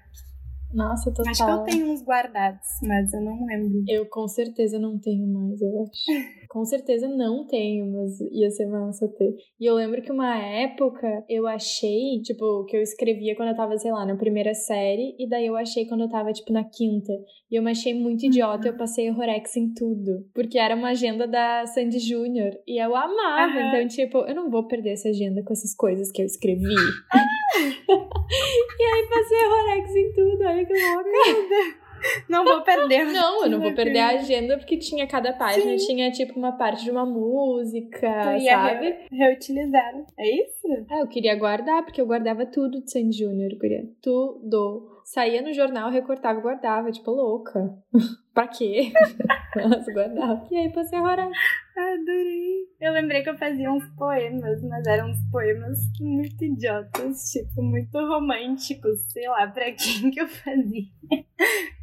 Nossa, 0.73 1.11
total. 1.11 1.31
Acho 1.31 1.45
que 1.45 1.51
eu 1.51 1.63
tenho 1.63 1.91
uns 1.91 2.01
guardados, 2.01 2.67
mas 2.83 3.11
eu 3.11 3.19
não 3.21 3.45
lembro. 3.45 3.83
Eu 3.85 4.05
com 4.05 4.27
certeza 4.29 4.79
não 4.79 4.97
tenho 4.97 5.27
mais, 5.27 5.59
eu 5.61 5.83
acho. 5.83 6.05
com 6.49 6.65
certeza 6.65 7.07
não 7.07 7.45
tenho, 7.45 7.85
mas 7.93 8.19
ia 8.31 8.49
ser 8.49 8.65
massa 8.65 9.07
ter. 9.07 9.35
E 9.59 9.65
eu 9.65 9.75
lembro 9.75 10.01
que 10.01 10.11
uma 10.11 10.35
época 10.35 11.23
eu 11.29 11.45
achei, 11.45 12.19
tipo, 12.23 12.65
que 12.65 12.75
eu 12.75 12.81
escrevia 12.81 13.35
quando 13.35 13.49
eu 13.49 13.55
tava, 13.55 13.77
sei 13.77 13.91
lá, 13.91 14.03
na 14.03 14.15
primeira 14.15 14.55
série, 14.55 15.15
e 15.19 15.29
daí 15.29 15.45
eu 15.45 15.55
achei 15.55 15.85
quando 15.85 16.01
eu 16.01 16.09
tava, 16.09 16.33
tipo, 16.33 16.51
na 16.51 16.63
quinta. 16.63 17.13
E 17.51 17.55
eu 17.55 17.61
me 17.61 17.69
achei 17.69 17.93
muito 17.93 18.25
idiota, 18.25 18.67
uhum. 18.67 18.73
eu 18.73 18.77
passei 18.77 19.09
Rorex 19.09 19.55
em 19.55 19.71
tudo. 19.73 20.25
Porque 20.33 20.57
era 20.57 20.75
uma 20.75 20.89
agenda 20.89 21.27
da 21.27 21.67
Sandy 21.67 21.99
Júnior. 21.99 22.51
E 22.67 22.83
eu 22.83 22.95
amava. 22.95 23.53
Uhum. 23.53 23.67
Então, 23.67 23.87
tipo, 23.87 24.17
eu 24.19 24.33
não 24.33 24.49
vou 24.49 24.67
perder 24.67 24.93
essa 24.93 25.09
agenda 25.09 25.43
com 25.43 25.53
essas 25.53 25.75
coisas 25.75 26.11
que 26.11 26.21
eu 26.21 26.25
escrevi. 26.25 26.63
e 28.79 28.83
aí 28.83 29.07
passei 29.07 29.47
Rolex 29.47 29.95
em 29.95 30.13
tudo, 30.13 30.43
olha 30.45 30.65
que 30.65 30.73
louca. 30.73 31.88
Não 32.27 32.43
vou 32.43 32.61
perder. 32.61 33.05
Não, 33.05 33.43
eu 33.43 33.49
não 33.49 33.59
vou 33.59 33.73
perder 33.73 33.99
a 33.99 34.09
agenda 34.09 34.57
porque 34.57 34.77
tinha 34.77 35.07
cada 35.07 35.33
página, 35.33 35.77
Sim. 35.77 35.85
tinha 35.87 36.11
tipo 36.11 36.37
uma 36.37 36.53
parte 36.53 36.83
de 36.83 36.91
uma 36.91 37.05
música, 37.05 38.09
tu 38.37 38.45
sabe? 38.45 38.85
Re 38.85 39.17
reutilizar. 39.17 40.05
É 40.17 40.29
isso? 40.43 40.67
Ah, 40.89 40.99
eu 40.99 41.07
queria 41.07 41.35
guardar, 41.35 41.83
porque 41.83 41.99
eu 41.99 42.05
guardava 42.05 42.45
tudo 42.45 42.81
de 42.81 42.91
Sandy 42.91 43.17
Júnior, 43.17 43.51
queria 43.59 43.85
tudo. 44.01 44.98
Saía 45.11 45.41
no 45.41 45.51
jornal, 45.51 45.89
recortava 45.89 46.37
e 46.37 46.41
guardava, 46.43 46.91
tipo, 46.91 47.09
louca. 47.09 47.75
pra 48.31 48.47
quê? 48.47 48.93
Nossa, 49.57 49.91
guardava. 49.91 50.47
E 50.51 50.55
aí 50.55 50.71
passei 50.71 50.99
a 50.99 51.01
horar. 51.01 51.31
Adorei. 51.75 52.67
Eu 52.79 52.93
lembrei 52.93 53.23
que 53.23 53.29
eu 53.31 53.37
fazia 53.37 53.71
uns 53.71 53.83
poemas, 53.95 54.61
mas 54.61 54.85
eram 54.85 55.09
uns 55.09 55.17
poemas 55.31 55.79
muito 55.99 56.45
idiotas, 56.45 57.23
tipo, 57.31 57.59
muito 57.63 57.97
românticos, 57.97 59.01
sei 59.11 59.27
lá, 59.27 59.47
pra 59.47 59.71
quem 59.71 60.11
que 60.11 60.21
eu 60.21 60.27
fazia. 60.27 60.85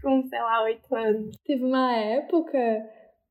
Com, 0.01 0.23
sei 0.29 0.41
lá, 0.41 0.63
oito 0.63 0.95
anos. 0.95 1.37
Teve 1.45 1.65
uma 1.65 1.97
época 1.97 2.57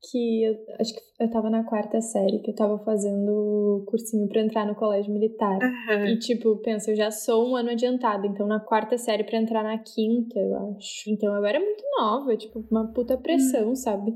que 0.09 0.43
eu, 0.43 0.55
acho 0.79 0.93
que 0.93 1.01
eu 1.19 1.29
tava 1.29 1.49
na 1.49 1.63
quarta 1.63 2.01
série, 2.01 2.39
que 2.39 2.51
eu 2.51 2.55
tava 2.55 2.77
fazendo 2.79 3.83
cursinho 3.87 4.27
pra 4.27 4.41
entrar 4.41 4.65
no 4.65 4.75
colégio 4.75 5.13
militar. 5.13 5.59
Uhum. 5.59 6.05
E, 6.07 6.19
tipo, 6.19 6.57
pensa, 6.57 6.91
eu 6.91 6.95
já 6.95 7.11
sou 7.11 7.49
um 7.49 7.55
ano 7.55 7.69
adiantado, 7.71 8.25
então 8.25 8.47
na 8.47 8.59
quarta 8.59 8.97
série 8.97 9.23
pra 9.23 9.37
entrar 9.37 9.63
na 9.63 9.77
quinta, 9.77 10.39
eu 10.39 10.55
acho. 10.75 11.09
Então 11.09 11.35
eu 11.35 11.45
era 11.45 11.59
muito 11.59 11.83
nova, 11.99 12.35
tipo, 12.35 12.65
uma 12.71 12.91
puta 12.93 13.17
pressão, 13.17 13.69
uhum. 13.69 13.75
sabe? 13.75 14.13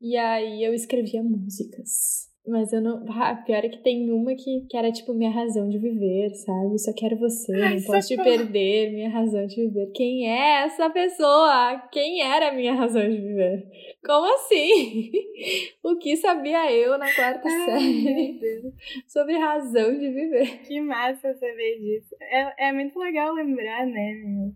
E 0.00 0.16
aí 0.16 0.62
eu 0.62 0.72
escrevia 0.72 1.22
músicas. 1.22 2.29
Mas 2.46 2.72
eu 2.72 2.80
não. 2.80 3.04
Ah, 3.08 3.34
pior 3.34 3.64
é 3.64 3.68
que 3.68 3.82
tem 3.82 4.10
uma 4.10 4.34
que, 4.34 4.66
que 4.68 4.76
era 4.76 4.90
tipo 4.90 5.12
minha 5.12 5.30
razão 5.30 5.68
de 5.68 5.78
viver, 5.78 6.30
sabe? 6.34 6.78
Só 6.78 6.92
quero 6.94 7.18
você, 7.18 7.52
Ai, 7.52 7.74
não 7.74 7.82
posso 7.82 8.08
te 8.08 8.16
perder, 8.16 8.92
minha 8.92 9.10
razão 9.10 9.46
de 9.46 9.56
viver. 9.56 9.92
Quem 9.94 10.26
é 10.26 10.64
essa 10.64 10.88
pessoa? 10.88 11.78
Quem 11.92 12.22
era 12.22 12.48
a 12.48 12.52
minha 12.52 12.72
razão 12.74 13.02
de 13.02 13.20
viver? 13.20 13.68
Como 14.04 14.34
assim? 14.34 15.10
o 15.84 15.98
que 15.98 16.16
sabia 16.16 16.72
eu 16.72 16.96
na 16.96 17.12
quarta 17.14 17.46
Ai, 17.46 17.64
série 17.66 18.72
sobre 19.06 19.36
razão 19.36 19.92
de 19.98 20.10
viver? 20.10 20.62
Que 20.62 20.80
massa 20.80 21.34
saber 21.34 21.78
disso. 21.78 22.16
É, 22.20 22.68
é 22.68 22.72
muito 22.72 22.98
legal 22.98 23.34
lembrar, 23.34 23.86
né, 23.86 24.14
meu? 24.24 24.54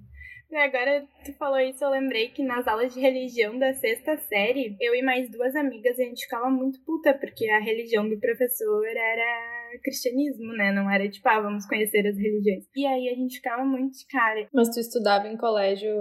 Agora 0.57 1.07
tu 1.25 1.33
falou 1.35 1.59
isso, 1.59 1.85
eu 1.85 1.91
lembrei 1.91 2.29
que 2.29 2.43
nas 2.43 2.67
aulas 2.67 2.95
de 2.95 3.01
religião 3.01 3.59
da 3.59 3.73
sexta 3.75 4.17
série, 4.17 4.77
eu 4.81 4.95
e 4.95 5.03
mais 5.03 5.31
duas 5.31 5.55
amigas, 5.57 5.99
a 5.99 6.03
gente 6.03 6.25
ficava 6.25 6.49
muito 6.51 6.81
puta, 6.85 7.15
porque 7.15 7.49
a 7.51 7.59
religião 7.59 8.09
do 8.09 8.19
professor 8.19 8.87
era 8.87 9.79
cristianismo, 9.83 10.53
né? 10.53 10.73
Não 10.73 10.91
era 10.91 11.09
tipo, 11.09 11.29
ah, 11.29 11.41
vamos 11.41 11.67
conhecer 11.67 12.07
as 12.07 12.17
religiões. 12.17 12.65
E 12.77 12.87
aí 12.87 13.09
a 13.09 13.15
gente 13.15 13.37
ficava 13.37 13.65
muito 13.65 13.99
de 13.99 14.07
cara. 14.07 14.49
Mas 14.53 14.69
tu 14.71 14.81
estudava 14.81 15.27
em 15.29 15.37
colégio 15.37 15.95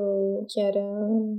que 0.50 0.60
era. 0.60 0.80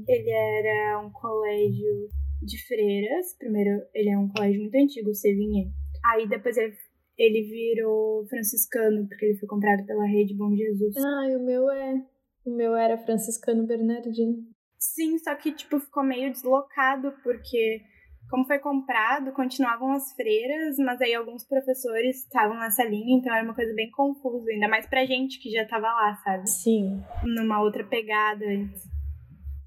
Ele 0.08 0.30
era 0.30 1.00
um 1.00 1.10
colégio 1.10 2.08
de 2.42 2.66
freiras. 2.66 3.36
Primeiro, 3.38 3.82
ele 3.94 4.10
é 4.10 4.18
um 4.18 4.28
colégio 4.28 4.60
muito 4.60 4.74
antigo, 4.74 5.10
o 5.10 5.14
Sevinha. 5.14 5.66
Aí 6.04 6.28
depois 6.28 6.56
ele 6.56 6.74
ele 7.16 7.42
virou 7.42 8.26
franciscano, 8.26 9.06
porque 9.06 9.24
ele 9.24 9.38
foi 9.38 9.48
comprado 9.48 9.86
pela 9.86 10.04
rede 10.04 10.34
Bom 10.34 10.54
Jesus. 10.54 10.96
Ah, 10.96 11.28
e 11.30 11.36
o 11.36 11.44
meu 11.44 11.70
é. 11.70 12.02
O 12.44 12.50
meu 12.54 12.76
era 12.76 12.98
franciscano 12.98 13.66
Bernardino. 13.66 14.36
Sim, 14.78 15.18
só 15.18 15.34
que, 15.34 15.52
tipo, 15.52 15.80
ficou 15.80 16.04
meio 16.04 16.30
deslocado, 16.30 17.12
porque 17.22 17.80
como 18.30 18.44
foi 18.46 18.58
comprado, 18.58 19.32
continuavam 19.32 19.92
as 19.92 20.12
freiras, 20.12 20.76
mas 20.78 21.00
aí 21.00 21.14
alguns 21.14 21.46
professores 21.46 22.24
estavam 22.24 22.58
nessa 22.58 22.84
linha, 22.84 23.16
então 23.16 23.34
era 23.34 23.44
uma 23.44 23.54
coisa 23.54 23.74
bem 23.74 23.90
confusa, 23.90 24.50
ainda 24.50 24.68
mais 24.68 24.86
pra 24.86 25.04
gente 25.04 25.38
que 25.40 25.50
já 25.50 25.66
tava 25.66 25.86
lá, 25.86 26.16
sabe? 26.16 26.48
Sim. 26.48 27.02
Numa 27.22 27.62
outra 27.62 27.84
pegada 27.84 28.44
antes. 28.44 28.82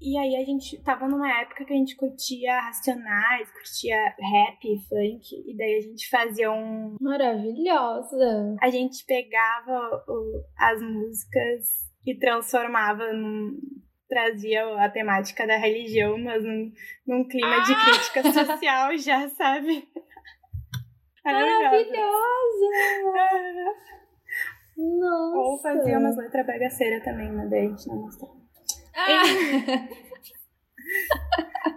E 0.00 0.16
aí 0.16 0.36
a 0.36 0.44
gente 0.44 0.80
tava 0.82 1.08
numa 1.08 1.28
época 1.40 1.64
que 1.64 1.72
a 1.72 1.76
gente 1.76 1.96
curtia 1.96 2.60
racionais, 2.60 3.50
curtia 3.50 3.96
rap, 3.96 4.78
funk, 4.88 5.44
e 5.44 5.56
daí 5.56 5.74
a 5.78 5.80
gente 5.80 6.08
fazia 6.08 6.52
um. 6.52 6.94
Maravilhosa! 7.00 8.56
A 8.62 8.70
gente 8.70 9.04
pegava 9.04 10.04
o, 10.06 10.44
as 10.56 10.80
músicas 10.80 11.87
e 12.08 12.18
transformava 12.18 13.12
num, 13.12 13.60
trazia 14.08 14.64
a 14.82 14.88
temática 14.88 15.46
da 15.46 15.58
religião, 15.58 16.16
mas 16.16 16.42
num, 16.42 16.72
num 17.06 17.28
clima 17.28 17.56
ah! 17.56 17.64
de 17.64 17.74
crítica 17.74 18.32
social 18.32 18.96
já, 18.96 19.28
sabe? 19.28 19.86
Maravilhosa! 21.22 21.98
Nossa! 24.78 25.38
Ou 25.38 25.58
fazia 25.60 25.98
umas 25.98 26.16
letras 26.16 26.46
bagaceira 26.46 27.04
também, 27.04 27.30
mas 27.30 27.50
daí 27.50 27.66
a 27.66 27.68
gente 27.68 27.88
não 27.88 27.96
mostrava. 27.96 28.38
Ah! 28.96 29.22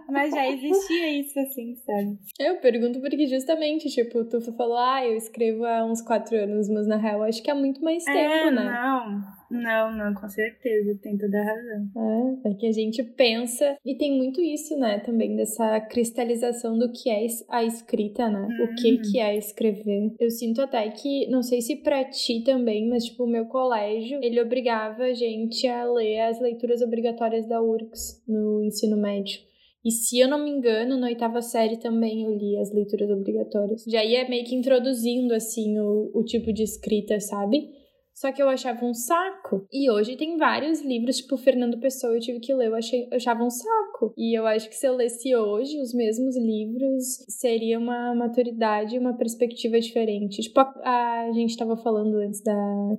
Mas 0.09 0.33
já 0.33 0.45
existia 0.47 1.19
isso, 1.19 1.39
assim, 1.39 1.75
sabe? 1.75 2.17
Eu 2.37 2.59
pergunto 2.59 2.99
porque 2.99 3.27
justamente, 3.27 3.89
tipo, 3.89 4.25
tu 4.25 4.41
falou, 4.57 4.77
ah, 4.77 5.05
eu 5.05 5.15
escrevo 5.15 5.65
há 5.65 5.85
uns 5.85 6.01
quatro 6.01 6.35
anos, 6.35 6.69
mas 6.69 6.85
na 6.85 6.97
real 6.97 7.23
acho 7.23 7.41
que 7.41 7.49
há 7.49 7.55
muito 7.55 7.81
mais 7.81 8.03
tempo, 8.03 8.17
é, 8.19 8.51
né? 8.51 8.63
Não, 8.63 9.21
não, 9.51 9.91
não, 9.95 10.13
com 10.13 10.27
certeza, 10.29 10.97
tem 11.01 11.17
toda 11.17 11.37
a 11.37 11.43
razão. 11.43 12.41
É, 12.45 12.49
é 12.49 12.53
que 12.53 12.67
a 12.67 12.71
gente 12.71 13.03
pensa, 13.03 13.77
e 13.85 13.95
tem 13.95 14.17
muito 14.17 14.41
isso, 14.41 14.77
né, 14.77 14.99
também, 14.99 15.35
dessa 15.35 15.79
cristalização 15.81 16.77
do 16.77 16.91
que 16.91 17.09
é 17.09 17.25
a 17.49 17.63
escrita, 17.63 18.29
né? 18.29 18.39
Uhum. 18.39 18.65
O 18.65 18.75
que 18.75 18.97
que 18.99 19.19
é 19.19 19.37
escrever. 19.37 20.13
Eu 20.19 20.29
sinto 20.29 20.61
até 20.61 20.89
que, 20.89 21.27
não 21.29 21.43
sei 21.43 21.61
se 21.61 21.75
pra 21.75 22.05
ti 22.05 22.43
também, 22.43 22.87
mas, 22.87 23.05
tipo, 23.05 23.25
o 23.25 23.29
meu 23.29 23.45
colégio, 23.45 24.19
ele 24.23 24.41
obrigava 24.41 25.03
a 25.03 25.13
gente 25.13 25.67
a 25.67 25.83
ler 25.85 26.21
as 26.21 26.39
leituras 26.39 26.81
obrigatórias 26.81 27.47
da 27.47 27.61
URGS 27.61 28.23
no 28.27 28.63
ensino 28.63 28.95
médio. 28.95 29.39
E 29.83 29.89
se 29.89 30.19
eu 30.19 30.27
não 30.27 30.43
me 30.43 30.51
engano, 30.51 30.95
na 30.95 31.07
oitava 31.07 31.41
série 31.41 31.77
também 31.77 32.23
eu 32.23 32.35
li 32.35 32.55
as 32.57 32.71
leituras 32.71 33.09
obrigatórias. 33.09 33.83
Já 33.87 34.05
ia 34.05 34.29
meio 34.29 34.45
que 34.45 34.55
introduzindo, 34.55 35.33
assim, 35.33 35.79
o, 35.79 36.11
o 36.13 36.23
tipo 36.23 36.53
de 36.53 36.63
escrita, 36.63 37.19
sabe? 37.19 37.80
Só 38.13 38.31
que 38.31 38.41
eu 38.41 38.49
achava 38.49 38.85
um 38.85 38.93
saco. 38.93 39.65
E 39.71 39.89
hoje 39.89 40.15
tem 40.15 40.37
vários 40.37 40.81
livros, 40.81 41.17
tipo 41.17 41.37
Fernando 41.37 41.79
Pessoa, 41.79 42.13
eu 42.13 42.19
tive 42.19 42.39
que 42.39 42.53
ler, 42.53 42.67
eu, 42.67 42.75
achei, 42.75 43.07
eu 43.11 43.15
achava 43.15 43.43
um 43.43 43.49
saco. 43.49 44.13
E 44.17 44.37
eu 44.37 44.45
acho 44.45 44.69
que 44.69 44.75
se 44.75 44.85
eu 44.85 44.95
lesse 44.95 45.35
hoje 45.35 45.79
os 45.79 45.93
mesmos 45.93 46.35
livros, 46.37 47.25
seria 47.27 47.79
uma 47.79 48.13
maturidade, 48.13 48.97
uma 48.97 49.17
perspectiva 49.17 49.79
diferente. 49.79 50.41
Tipo, 50.41 50.59
a, 50.59 51.25
a 51.27 51.31
gente 51.31 51.57
tava 51.57 51.75
falando 51.77 52.15
antes 52.15 52.41
da 52.43 52.53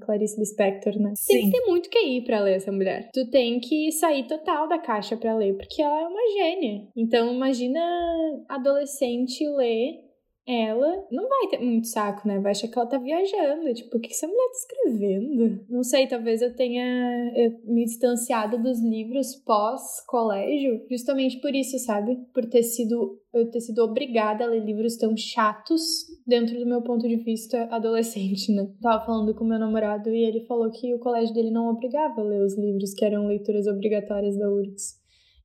Clarice 0.04 0.38
Lispector, 0.38 0.99
né? 0.99 1.12
Sim. 1.16 1.35
Tem 1.35 1.50
que 1.50 1.59
ter 1.59 1.66
muito 1.66 1.90
que 1.90 1.99
ir 1.99 2.25
pra 2.25 2.40
ler 2.40 2.54
essa 2.54 2.73
mulher. 2.73 3.11
Tu 3.12 3.31
tem 3.31 3.61
que 3.61 3.92
sair 3.92 4.26
total 4.26 4.69
da 4.69 4.78
caixa 4.78 5.16
pra 5.16 5.37
ler, 5.37 5.57
porque 5.57 5.83
ela 5.83 6.00
é 6.00 6.07
uma 6.07 6.33
gênia. 6.33 6.88
Então, 6.97 7.33
imagina 7.33 7.81
adolescente 8.49 9.47
ler 9.49 10.12
ela 10.46 11.06
não 11.11 11.28
vai 11.28 11.49
ter 11.50 11.61
muito 11.61 11.87
saco, 11.87 12.26
né? 12.26 12.40
Vai 12.40 12.50
achar 12.50 12.68
que 12.68 12.76
ela 12.76 12.88
tá 12.88 12.99
viajando. 12.99 13.72
Tipo, 13.75 13.96
o 13.96 14.00
que 14.00 14.11
essa 14.11 14.26
mulher 14.26 14.49
tá 14.49 14.52
escrevendo? 14.52 15.64
Não 15.68 15.84
sei, 15.84 16.08
talvez 16.08 16.42
eu 16.42 16.54
tenha 16.54 17.32
me 17.64 17.84
distanciado 17.84 18.61
dos 18.61 18.80
livros 18.82 19.37
pós-colégio, 19.44 20.84
justamente 20.90 21.40
por 21.40 21.54
isso, 21.54 21.78
sabe? 21.78 22.16
Por 22.34 22.46
ter 22.46 22.62
sido 22.62 23.20
eu 23.32 23.50
ter 23.50 23.61
sido 23.61 23.78
obrigada 23.82 24.44
a 24.44 24.46
ler 24.46 24.62
livros 24.62 24.96
tão 24.99 25.16
chatos 25.16 25.80
dentro 26.26 26.58
do 26.58 26.66
meu 26.66 26.82
ponto 26.82 27.08
de 27.08 27.16
vista 27.16 27.64
adolescente, 27.72 28.52
né? 28.52 28.68
Tava 28.82 29.06
falando 29.06 29.34
com 29.34 29.44
meu 29.44 29.58
namorado 29.58 30.11
e 30.11 30.25
ele 30.25 30.44
falou 30.44 30.70
que 30.70 30.92
o 30.92 30.99
colégio 30.99 31.32
dele 31.32 31.50
não 31.50 31.70
obrigava 31.70 32.20
a 32.20 32.25
ler 32.25 32.42
os 32.42 32.58
livros 32.58 32.92
que 32.92 33.04
eram 33.04 33.26
leituras 33.26 33.66
obrigatórias 33.66 34.37
da 34.37 34.50
URGS. 34.50 35.00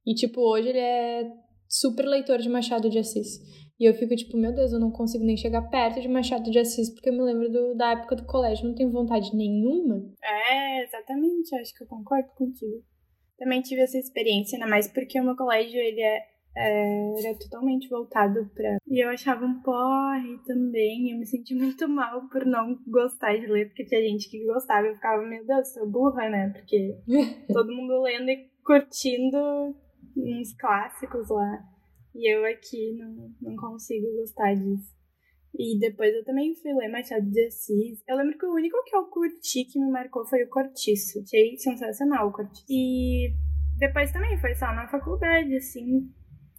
E, 0.06 0.14
tipo, 0.14 0.42
hoje 0.42 0.70
ele 0.70 0.80
é 0.80 1.32
super 1.70 2.06
leitor 2.06 2.40
de 2.40 2.50
Machado 2.50 2.90
de 2.90 3.00
Assis. 3.00 3.40
E 3.80 3.86
eu 3.86 3.94
fico 3.94 4.16
tipo, 4.16 4.38
meu 4.38 4.54
Deus, 4.54 4.72
eu 4.72 4.80
não 4.80 4.92
consigo 4.92 5.24
nem 5.24 5.38
chegar 5.38 5.62
perto 5.70 6.02
de 6.02 6.08
Machado 6.08 6.50
de 6.50 6.58
Assis, 6.58 6.90
porque 6.90 7.10
eu 7.10 7.14
me 7.14 7.22
lembro 7.22 7.50
do, 7.50 7.76
da 7.76 7.92
época 7.92 8.16
do 8.16 8.26
colégio, 8.26 8.68
não 8.68 8.74
tenho 8.74 8.92
vontade 8.92 9.36
nenhuma. 9.36 10.04
É, 10.24 10.84
exatamente, 10.84 11.56
acho 11.56 11.76
que 11.76 11.84
eu 11.84 11.88
concordo 11.88 12.30
contigo. 12.36 12.84
também 13.38 13.62
tive 13.62 13.82
essa 13.82 13.98
experiência, 13.98 14.56
ainda 14.58 14.68
mais 14.68 14.92
porque 14.92 15.20
o 15.20 15.24
meu 15.24 15.36
colégio, 15.36 15.80
ele 15.80 16.02
é, 16.02 16.26
é, 16.56 17.20
era 17.24 17.38
totalmente 17.38 17.88
voltado 17.88 18.50
para 18.56 18.78
E 18.88 19.04
eu 19.04 19.10
achava 19.10 19.46
um 19.46 19.62
porre 19.62 20.40
também, 20.48 21.12
eu 21.12 21.20
me 21.20 21.26
senti 21.28 21.54
muito 21.54 21.88
mal 21.88 22.28
por 22.30 22.48
não 22.48 22.80
gostar 22.88 23.38
de 23.38 23.46
ler, 23.46 23.68
porque 23.68 23.86
tinha 23.86 24.02
gente 24.02 24.28
que 24.28 24.44
gostava, 24.44 24.88
eu 24.88 24.96
ficava, 24.96 25.22
meu 25.22 25.46
Deus, 25.46 25.72
sou 25.72 25.88
burra, 25.88 26.28
né? 26.30 26.50
Porque 26.50 26.98
todo 27.54 27.76
mundo 27.76 28.02
lendo 28.02 28.30
e 28.32 28.50
curtindo 28.66 29.38
uns 30.18 30.52
clássicos 30.58 31.30
lá. 31.30 31.77
E 32.18 32.34
eu 32.34 32.44
aqui 32.46 32.94
não, 32.94 33.32
não 33.40 33.56
consigo 33.56 34.08
gostar 34.16 34.56
disso. 34.56 34.98
E 35.58 35.80
depois 35.80 36.14
eu 36.14 36.26
também 36.26 36.56
fui 36.56 36.74
ler 36.74 36.90
Machado 36.90 37.30
de 37.30 37.46
Assis. 37.46 38.04
Eu 38.08 38.18
lembro 38.18 38.38
que 38.38 38.46
o 38.46 38.54
único 38.54 38.84
que 38.86 38.96
eu 38.96 39.06
curti 39.06 39.66
que 39.66 39.80
me 39.80 39.92
marcou 39.92 40.26
foi 40.26 40.44
o 40.44 40.50
Cortiço. 40.50 41.20
Achei 41.20 41.58
sensacional 41.58 42.28
o 42.28 42.32
Cortiço. 42.32 42.66
E 42.70 43.34
depois 43.78 44.12
também 44.12 44.38
foi 44.40 44.56
só 44.56 44.66
na 44.74 44.88
faculdade, 44.88 45.56
assim, 45.56 46.12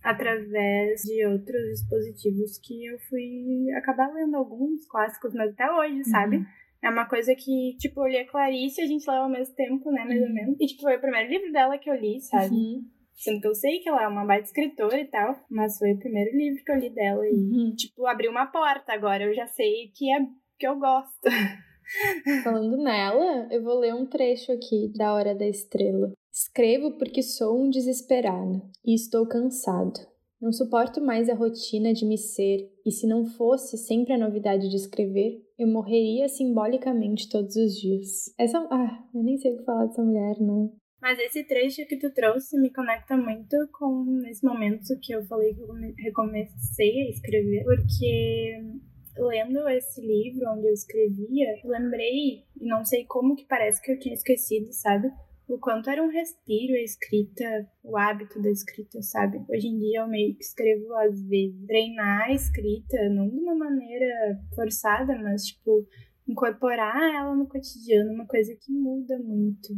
através 0.02 1.02
de 1.02 1.26
outros 1.26 1.80
dispositivos 1.80 2.58
que 2.58 2.86
eu 2.86 2.98
fui 3.08 3.70
acabar 3.76 4.12
lendo 4.14 4.36
alguns 4.36 4.86
clássicos, 4.86 5.34
mas 5.34 5.50
até 5.50 5.70
hoje, 5.70 6.04
sabe? 6.04 6.38
Uhum. 6.38 6.46
É 6.82 6.90
uma 6.90 7.06
coisa 7.06 7.34
que, 7.34 7.76
tipo, 7.78 8.00
eu 8.02 8.08
li 8.08 8.18
a 8.18 8.28
Clarice 8.28 8.80
e 8.80 8.84
a 8.84 8.86
gente 8.86 9.08
leu 9.10 9.22
ao 9.22 9.28
mesmo 9.28 9.54
tempo, 9.56 9.90
né, 9.90 10.04
mais 10.04 10.20
uhum. 10.20 10.28
ou 10.28 10.32
menos. 10.32 10.60
E, 10.60 10.66
tipo, 10.66 10.82
foi 10.82 10.96
o 10.96 11.00
primeiro 11.00 11.28
livro 11.28 11.52
dela 11.52 11.76
que 11.76 11.90
eu 11.90 11.96
li, 11.96 12.20
sabe? 12.20 12.54
Uhum. 12.54 12.84
Sendo 13.18 13.40
que 13.40 13.48
eu 13.48 13.54
sei 13.54 13.80
que 13.80 13.88
ela 13.88 14.04
é 14.04 14.08
uma 14.08 14.24
baita 14.24 14.46
escritora 14.46 15.00
e 15.00 15.04
tal, 15.06 15.34
mas 15.50 15.76
foi 15.76 15.92
o 15.92 15.98
primeiro 15.98 16.36
livro 16.36 16.62
que 16.64 16.70
eu 16.70 16.76
li 16.76 16.90
dela 16.90 17.26
e, 17.26 17.34
uhum. 17.34 17.74
tipo, 17.74 18.06
abriu 18.06 18.30
uma 18.30 18.46
porta 18.46 18.92
agora. 18.92 19.24
Eu 19.24 19.34
já 19.34 19.46
sei 19.48 19.90
que 19.92 20.10
é 20.12 20.20
que 20.56 20.66
eu 20.66 20.78
gosto. 20.78 21.10
Falando 22.44 22.76
nela, 22.76 23.48
eu 23.50 23.62
vou 23.62 23.80
ler 23.80 23.92
um 23.92 24.06
trecho 24.06 24.52
aqui 24.52 24.92
da 24.96 25.12
Hora 25.12 25.34
da 25.34 25.46
Estrela. 25.46 26.12
Escrevo 26.32 26.96
porque 26.96 27.20
sou 27.20 27.60
um 27.60 27.68
desesperado 27.68 28.62
e 28.84 28.94
estou 28.94 29.26
cansado. 29.26 29.98
Não 30.40 30.52
suporto 30.52 31.00
mais 31.00 31.28
a 31.28 31.34
rotina 31.34 31.92
de 31.92 32.06
me 32.06 32.16
ser, 32.16 32.70
e 32.86 32.92
se 32.92 33.08
não 33.08 33.26
fosse 33.26 33.76
sempre 33.76 34.12
a 34.12 34.18
novidade 34.18 34.68
de 34.68 34.76
escrever, 34.76 35.42
eu 35.58 35.66
morreria 35.66 36.28
simbolicamente 36.28 37.28
todos 37.28 37.56
os 37.56 37.74
dias. 37.74 38.32
Essa. 38.38 38.58
Ah, 38.70 39.04
eu 39.12 39.24
nem 39.24 39.36
sei 39.36 39.54
o 39.54 39.56
que 39.56 39.64
falar 39.64 39.86
dessa 39.86 40.04
mulher, 40.04 40.36
não. 40.40 40.72
Mas 41.00 41.18
esse 41.18 41.44
trecho 41.44 41.86
que 41.86 41.96
tu 41.96 42.12
trouxe 42.12 42.58
me 42.60 42.72
conecta 42.72 43.16
muito 43.16 43.56
com 43.72 44.20
esse 44.26 44.44
momento 44.44 44.98
que 45.00 45.12
eu 45.12 45.24
falei 45.26 45.54
que 45.54 45.62
eu 45.62 45.68
recomecei 45.96 47.02
a 47.02 47.10
escrever, 47.10 47.64
porque 47.64 48.60
lendo 49.16 49.68
esse 49.68 50.00
livro 50.00 50.50
onde 50.50 50.66
eu 50.66 50.72
escrevia, 50.72 51.46
lembrei, 51.64 52.44
e 52.60 52.66
não 52.66 52.84
sei 52.84 53.04
como 53.04 53.36
que 53.36 53.46
parece 53.46 53.80
que 53.82 53.92
eu 53.92 53.98
tinha 53.98 54.14
esquecido, 54.14 54.72
sabe? 54.72 55.08
O 55.48 55.58
quanto 55.58 55.88
era 55.88 56.02
um 56.02 56.10
respiro 56.10 56.74
a 56.74 56.82
escrita, 56.82 57.66
o 57.82 57.96
hábito 57.96 58.40
da 58.40 58.50
escrita, 58.50 59.00
sabe? 59.00 59.38
Hoje 59.48 59.68
em 59.68 59.78
dia 59.78 60.00
eu 60.00 60.08
meio 60.08 60.34
que 60.34 60.42
escrevo 60.42 60.92
às 60.94 61.22
vezes. 61.22 61.66
Treinar 61.66 62.26
a 62.26 62.34
escrita, 62.34 63.08
não 63.08 63.28
de 63.28 63.36
uma 63.36 63.54
maneira 63.54 64.38
forçada, 64.54 65.16
mas 65.16 65.46
tipo, 65.46 65.86
incorporar 66.28 67.14
ela 67.14 67.34
no 67.34 67.48
cotidiano, 67.48 68.12
uma 68.12 68.26
coisa 68.26 68.54
que 68.60 68.70
muda 68.70 69.18
muito. 69.18 69.68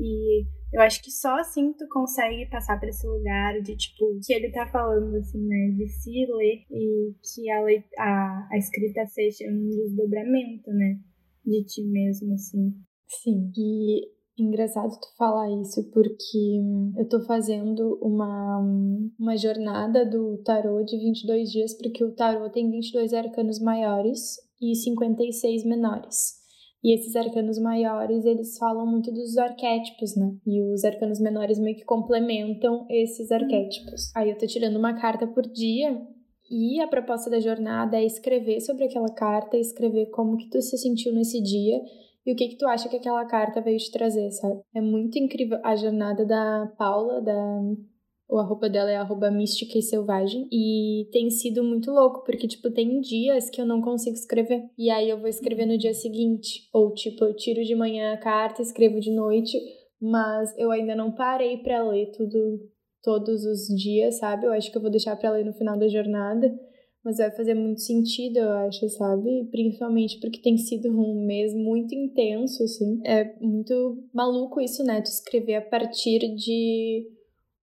E 0.00 0.46
eu 0.72 0.80
acho 0.80 1.02
que 1.02 1.10
só 1.10 1.38
assim 1.38 1.72
tu 1.74 1.86
consegue 1.88 2.48
passar 2.48 2.78
para 2.78 2.88
esse 2.88 3.06
lugar 3.06 3.60
de, 3.60 3.76
tipo, 3.76 4.18
que 4.24 4.32
ele 4.32 4.50
tá 4.50 4.66
falando, 4.68 5.14
assim, 5.16 5.46
né? 5.46 5.74
De 5.76 5.86
se 5.88 6.26
ler 6.26 6.64
e 6.70 7.14
que 7.22 7.50
a, 7.50 7.60
a, 7.98 8.48
a 8.52 8.58
escrita 8.58 9.04
seja 9.06 9.44
um 9.50 9.68
desdobramento, 9.68 10.70
né? 10.70 10.98
De 11.44 11.64
ti 11.64 11.82
mesmo, 11.82 12.32
assim. 12.34 12.74
Sim, 13.06 13.50
e 13.56 14.08
engraçado 14.38 14.90
tu 14.90 15.16
falar 15.18 15.50
isso, 15.60 15.90
porque 15.90 16.60
eu 16.96 17.08
tô 17.08 17.20
fazendo 17.26 17.98
uma, 18.00 18.60
uma 19.18 19.36
jornada 19.36 20.06
do 20.06 20.38
tarô 20.38 20.82
de 20.82 20.96
22 20.96 21.50
dias, 21.50 21.74
porque 21.74 22.04
o 22.04 22.14
tarô 22.14 22.48
tem 22.48 22.70
22 22.70 23.12
arcanos 23.12 23.60
maiores 23.60 24.36
e 24.62 24.74
56 24.74 25.64
menores. 25.64 26.39
E 26.82 26.94
esses 26.94 27.14
arcanos 27.14 27.58
maiores, 27.58 28.24
eles 28.24 28.56
falam 28.56 28.86
muito 28.86 29.12
dos 29.12 29.36
arquétipos, 29.36 30.16
né? 30.16 30.34
E 30.46 30.62
os 30.62 30.82
arcanos 30.84 31.20
menores 31.20 31.58
meio 31.58 31.76
que 31.76 31.84
complementam 31.84 32.86
esses 32.88 33.30
arquétipos. 33.30 34.10
Aí 34.16 34.30
eu 34.30 34.38
tô 34.38 34.46
tirando 34.46 34.76
uma 34.76 34.98
carta 34.98 35.26
por 35.26 35.42
dia 35.42 36.00
e 36.50 36.80
a 36.80 36.88
proposta 36.88 37.30
da 37.30 37.38
jornada 37.38 37.98
é 37.98 38.04
escrever 38.04 38.60
sobre 38.60 38.84
aquela 38.84 39.12
carta, 39.14 39.56
escrever 39.56 40.06
como 40.06 40.36
que 40.36 40.48
tu 40.48 40.60
se 40.62 40.78
sentiu 40.78 41.12
nesse 41.12 41.40
dia 41.42 41.80
e 42.26 42.32
o 42.32 42.36
que 42.36 42.48
que 42.48 42.56
tu 42.56 42.66
acha 42.66 42.88
que 42.88 42.96
aquela 42.96 43.24
carta 43.26 43.60
veio 43.60 43.78
te 43.78 43.90
trazer, 43.90 44.30
sabe? 44.32 44.60
É 44.74 44.80
muito 44.80 45.18
incrível 45.18 45.58
a 45.62 45.76
jornada 45.76 46.24
da 46.24 46.72
Paula, 46.78 47.20
da 47.20 47.60
o 48.30 48.38
arroba 48.38 48.68
dela 48.68 48.90
é 48.90 48.96
arroba 48.96 49.30
mística 49.30 49.76
e 49.76 49.82
selvagem. 49.82 50.48
E 50.52 51.08
tem 51.10 51.28
sido 51.30 51.64
muito 51.64 51.90
louco, 51.90 52.22
porque, 52.24 52.46
tipo, 52.46 52.70
tem 52.70 53.00
dias 53.00 53.50
que 53.50 53.60
eu 53.60 53.66
não 53.66 53.82
consigo 53.82 54.14
escrever. 54.14 54.62
E 54.78 54.88
aí 54.88 55.10
eu 55.10 55.18
vou 55.18 55.28
escrever 55.28 55.66
no 55.66 55.76
dia 55.76 55.92
seguinte. 55.92 56.68
Ou, 56.72 56.94
tipo, 56.94 57.24
eu 57.24 57.34
tiro 57.34 57.64
de 57.64 57.74
manhã 57.74 58.12
a 58.12 58.18
carta, 58.18 58.62
escrevo 58.62 59.00
de 59.00 59.10
noite. 59.10 59.58
Mas 60.00 60.56
eu 60.56 60.70
ainda 60.70 60.94
não 60.94 61.12
parei 61.12 61.58
para 61.58 61.82
ler 61.82 62.12
tudo 62.12 62.70
todos 63.02 63.44
os 63.44 63.66
dias, 63.76 64.18
sabe? 64.18 64.46
Eu 64.46 64.52
acho 64.52 64.70
que 64.70 64.76
eu 64.76 64.82
vou 64.82 64.90
deixar 64.90 65.16
para 65.16 65.30
ler 65.30 65.44
no 65.44 65.54
final 65.54 65.78
da 65.78 65.88
jornada. 65.88 66.54
Mas 67.02 67.16
vai 67.16 67.30
fazer 67.30 67.54
muito 67.54 67.80
sentido, 67.80 68.38
eu 68.38 68.50
acho, 68.50 68.86
sabe? 68.90 69.48
Principalmente 69.50 70.20
porque 70.20 70.40
tem 70.40 70.58
sido 70.58 70.90
um 70.90 71.26
mês 71.26 71.54
muito 71.54 71.94
intenso, 71.94 72.62
assim. 72.62 73.00
É 73.04 73.34
muito 73.40 74.04
maluco 74.12 74.60
isso, 74.60 74.84
né? 74.84 75.00
Tu 75.00 75.06
escrever 75.06 75.56
a 75.56 75.62
partir 75.62 76.18
de 76.36 77.06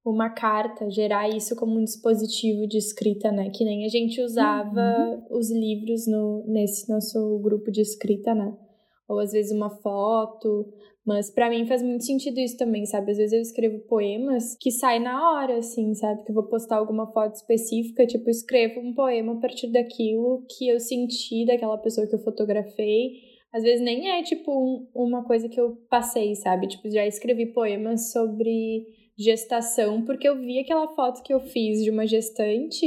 uma 0.10 0.30
carta, 0.30 0.90
gerar 0.90 1.30
isso 1.30 1.56
como 1.56 1.80
um 1.80 1.84
dispositivo 1.84 2.68
de 2.68 2.78
escrita, 2.78 3.32
né? 3.32 3.50
Que 3.50 3.66
nem 3.66 3.86
a 3.86 3.90
gente 3.90 4.22
usava 4.22 4.82
uhum. 5.30 5.38
os 5.38 5.52
livros 5.52 6.08
no, 6.08 6.44
nesse 6.48 6.90
nosso 6.90 7.40
grupo 7.40 7.72
de 7.72 7.82
escrita, 7.82 8.34
né? 8.34 8.56
Ou 9.08 9.20
às 9.20 9.32
vezes 9.32 9.52
uma 9.52 9.70
foto. 9.70 10.66
Mas 11.06 11.30
para 11.30 11.50
mim 11.50 11.66
faz 11.66 11.82
muito 11.82 12.04
sentido 12.04 12.40
isso 12.40 12.58
também, 12.58 12.86
sabe? 12.86 13.12
Às 13.12 13.18
vezes 13.18 13.34
eu 13.34 13.42
escrevo 13.42 13.80
poemas 13.88 14.58
que 14.60 14.72
saem 14.72 15.02
na 15.02 15.32
hora, 15.32 15.58
assim, 15.58 15.94
sabe? 15.94 16.24
Que 16.24 16.32
eu 16.32 16.36
vou 16.36 16.48
postar 16.48 16.78
alguma 16.78 17.12
foto 17.12 17.36
específica, 17.36 18.06
tipo, 18.06 18.30
escrevo 18.30 18.82
um 18.82 18.94
poema 18.94 19.34
a 19.34 19.40
partir 19.40 19.72
daquilo 19.72 20.46
que 20.50 20.68
eu 20.68 20.80
senti 20.80 21.46
daquela 21.46 21.78
pessoa 21.78 22.08
que 22.08 22.16
eu 22.16 22.20
fotografei. 22.20 23.12
Às 23.54 23.64
vezes 23.64 23.82
nem 23.82 24.10
é, 24.10 24.24
tipo, 24.24 24.52
um, 24.52 24.88
uma 24.94 25.24
coisa 25.24 25.48
que 25.48 25.60
eu 25.60 25.78
passei, 25.90 26.36
sabe? 26.36 26.68
Tipo, 26.68 26.90
já 26.90 27.06
escrevi 27.06 27.54
poemas 27.54 28.12
sobre 28.12 28.86
gestação, 29.18 30.04
porque 30.04 30.28
eu 30.28 30.38
vi 30.40 30.60
aquela 30.60 30.88
foto 30.90 31.24
que 31.24 31.34
eu 31.34 31.40
fiz 31.40 31.84
de 31.84 31.90
uma 31.90 32.06
gestante 32.06 32.86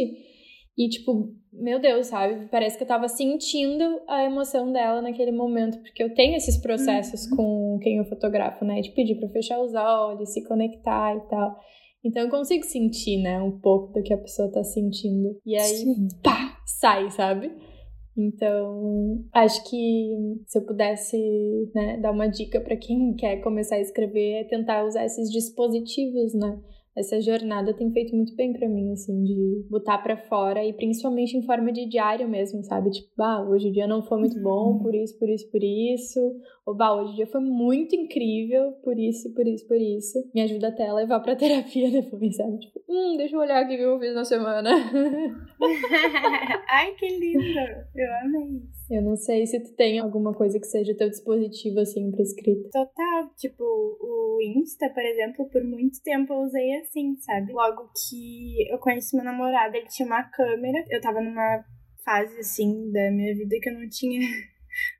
e, 0.78 0.88
tipo, 0.88 1.34
meu 1.52 1.80
Deus, 1.80 2.06
sabe? 2.06 2.48
Parece 2.50 2.76
que 2.76 2.84
eu 2.84 2.88
tava 2.88 3.08
sentindo 3.08 4.00
a 4.08 4.24
emoção 4.24 4.72
dela 4.72 5.02
naquele 5.02 5.32
momento, 5.32 5.78
porque 5.80 6.02
eu 6.02 6.14
tenho 6.14 6.36
esses 6.36 6.56
processos 6.56 7.26
uhum. 7.26 7.36
com 7.36 7.78
quem 7.82 7.98
eu 7.98 8.04
fotografo, 8.04 8.64
né? 8.64 8.80
De 8.80 8.90
pedir 8.92 9.16
pra 9.16 9.28
fechar 9.28 9.60
os 9.60 9.74
olhos, 9.74 10.32
se 10.32 10.44
conectar 10.44 11.16
e 11.16 11.20
tal. 11.28 11.56
Então 12.04 12.22
eu 12.22 12.30
consigo 12.30 12.64
sentir, 12.64 13.18
né, 13.18 13.42
um 13.42 13.58
pouco 13.60 13.92
do 13.92 14.02
que 14.02 14.14
a 14.14 14.18
pessoa 14.18 14.50
tá 14.50 14.64
sentindo. 14.64 15.38
E 15.44 15.54
aí, 15.54 15.76
Sim. 15.76 16.08
pá, 16.22 16.56
sai, 16.64 17.10
sabe? 17.10 17.52
Então, 18.20 19.24
acho 19.32 19.68
que 19.68 20.14
se 20.46 20.58
eu 20.58 20.66
pudesse 20.66 21.16
né, 21.74 21.96
dar 21.98 22.12
uma 22.12 22.26
dica 22.26 22.60
para 22.60 22.76
quem 22.76 23.14
quer 23.14 23.40
começar 23.40 23.76
a 23.76 23.80
escrever, 23.80 24.40
é 24.40 24.44
tentar 24.44 24.84
usar 24.84 25.04
esses 25.04 25.30
dispositivos, 25.30 26.34
né? 26.34 26.60
essa 26.96 27.20
jornada 27.20 27.72
tem 27.72 27.90
feito 27.92 28.14
muito 28.14 28.34
bem 28.34 28.52
para 28.52 28.68
mim, 28.68 28.92
assim, 28.92 29.22
de 29.22 29.64
botar 29.70 29.98
para 29.98 30.16
fora 30.16 30.64
e 30.64 30.72
principalmente 30.72 31.36
em 31.36 31.42
forma 31.42 31.72
de 31.72 31.88
diário 31.88 32.28
mesmo, 32.28 32.62
sabe? 32.64 32.90
Tipo, 32.90 33.08
bah, 33.16 33.42
hoje 33.48 33.68
o 33.68 33.72
dia 33.72 33.86
não 33.86 34.02
foi 34.02 34.18
muito 34.18 34.40
bom, 34.40 34.78
por 34.78 34.94
isso, 34.94 35.18
por 35.18 35.28
isso, 35.28 35.50
por 35.50 35.62
isso. 35.62 36.20
Ou, 36.70 36.76
bah, 36.76 36.94
hoje 36.94 37.14
o 37.14 37.16
dia 37.16 37.26
foi 37.26 37.40
muito 37.40 37.96
incrível, 37.96 38.70
por 38.84 38.96
isso, 38.96 39.34
por 39.34 39.44
isso, 39.44 39.66
por 39.66 39.76
isso. 39.76 40.30
Me 40.32 40.42
ajuda 40.42 40.68
até 40.68 40.86
a 40.86 40.94
levar 40.94 41.18
pra 41.18 41.34
terapia 41.74 41.90
depois, 41.90 42.36
sabe? 42.36 42.60
Tipo, 42.60 42.80
hum, 42.88 43.16
deixa 43.16 43.34
eu 43.34 43.40
olhar 43.40 43.64
o 43.64 43.68
que 43.68 43.74
eu 43.74 43.98
fiz 43.98 44.14
na 44.14 44.24
semana. 44.24 44.70
Ai, 46.70 46.94
que 46.94 47.08
lindo! 47.08 47.42
Eu 47.96 48.14
amei 48.22 48.58
isso. 48.58 48.86
Eu 48.88 49.02
não 49.02 49.16
sei 49.16 49.48
se 49.48 49.58
tu 49.58 49.74
tem 49.74 49.98
alguma 49.98 50.32
coisa 50.32 50.60
que 50.60 50.66
seja 50.66 50.96
teu 50.96 51.10
dispositivo, 51.10 51.80
assim, 51.80 52.08
pra 52.12 52.22
escrita. 52.22 52.68
Total. 52.70 53.28
Tipo, 53.36 53.64
o 53.64 54.38
Insta, 54.40 54.88
por 54.90 55.02
exemplo, 55.02 55.50
por 55.50 55.64
muito 55.64 56.00
tempo 56.04 56.32
eu 56.32 56.42
usei 56.42 56.76
assim, 56.76 57.16
sabe? 57.16 57.52
Logo 57.52 57.90
que 58.08 58.72
eu 58.72 58.78
conheci 58.78 59.16
meu 59.16 59.24
namorado, 59.24 59.76
ele 59.76 59.88
tinha 59.88 60.06
uma 60.06 60.22
câmera. 60.22 60.84
Eu 60.88 61.00
tava 61.00 61.20
numa 61.20 61.64
fase, 62.04 62.38
assim, 62.38 62.92
da 62.92 63.10
minha 63.10 63.34
vida 63.34 63.56
que 63.60 63.70
eu 63.70 63.74
não 63.74 63.88
tinha 63.88 64.20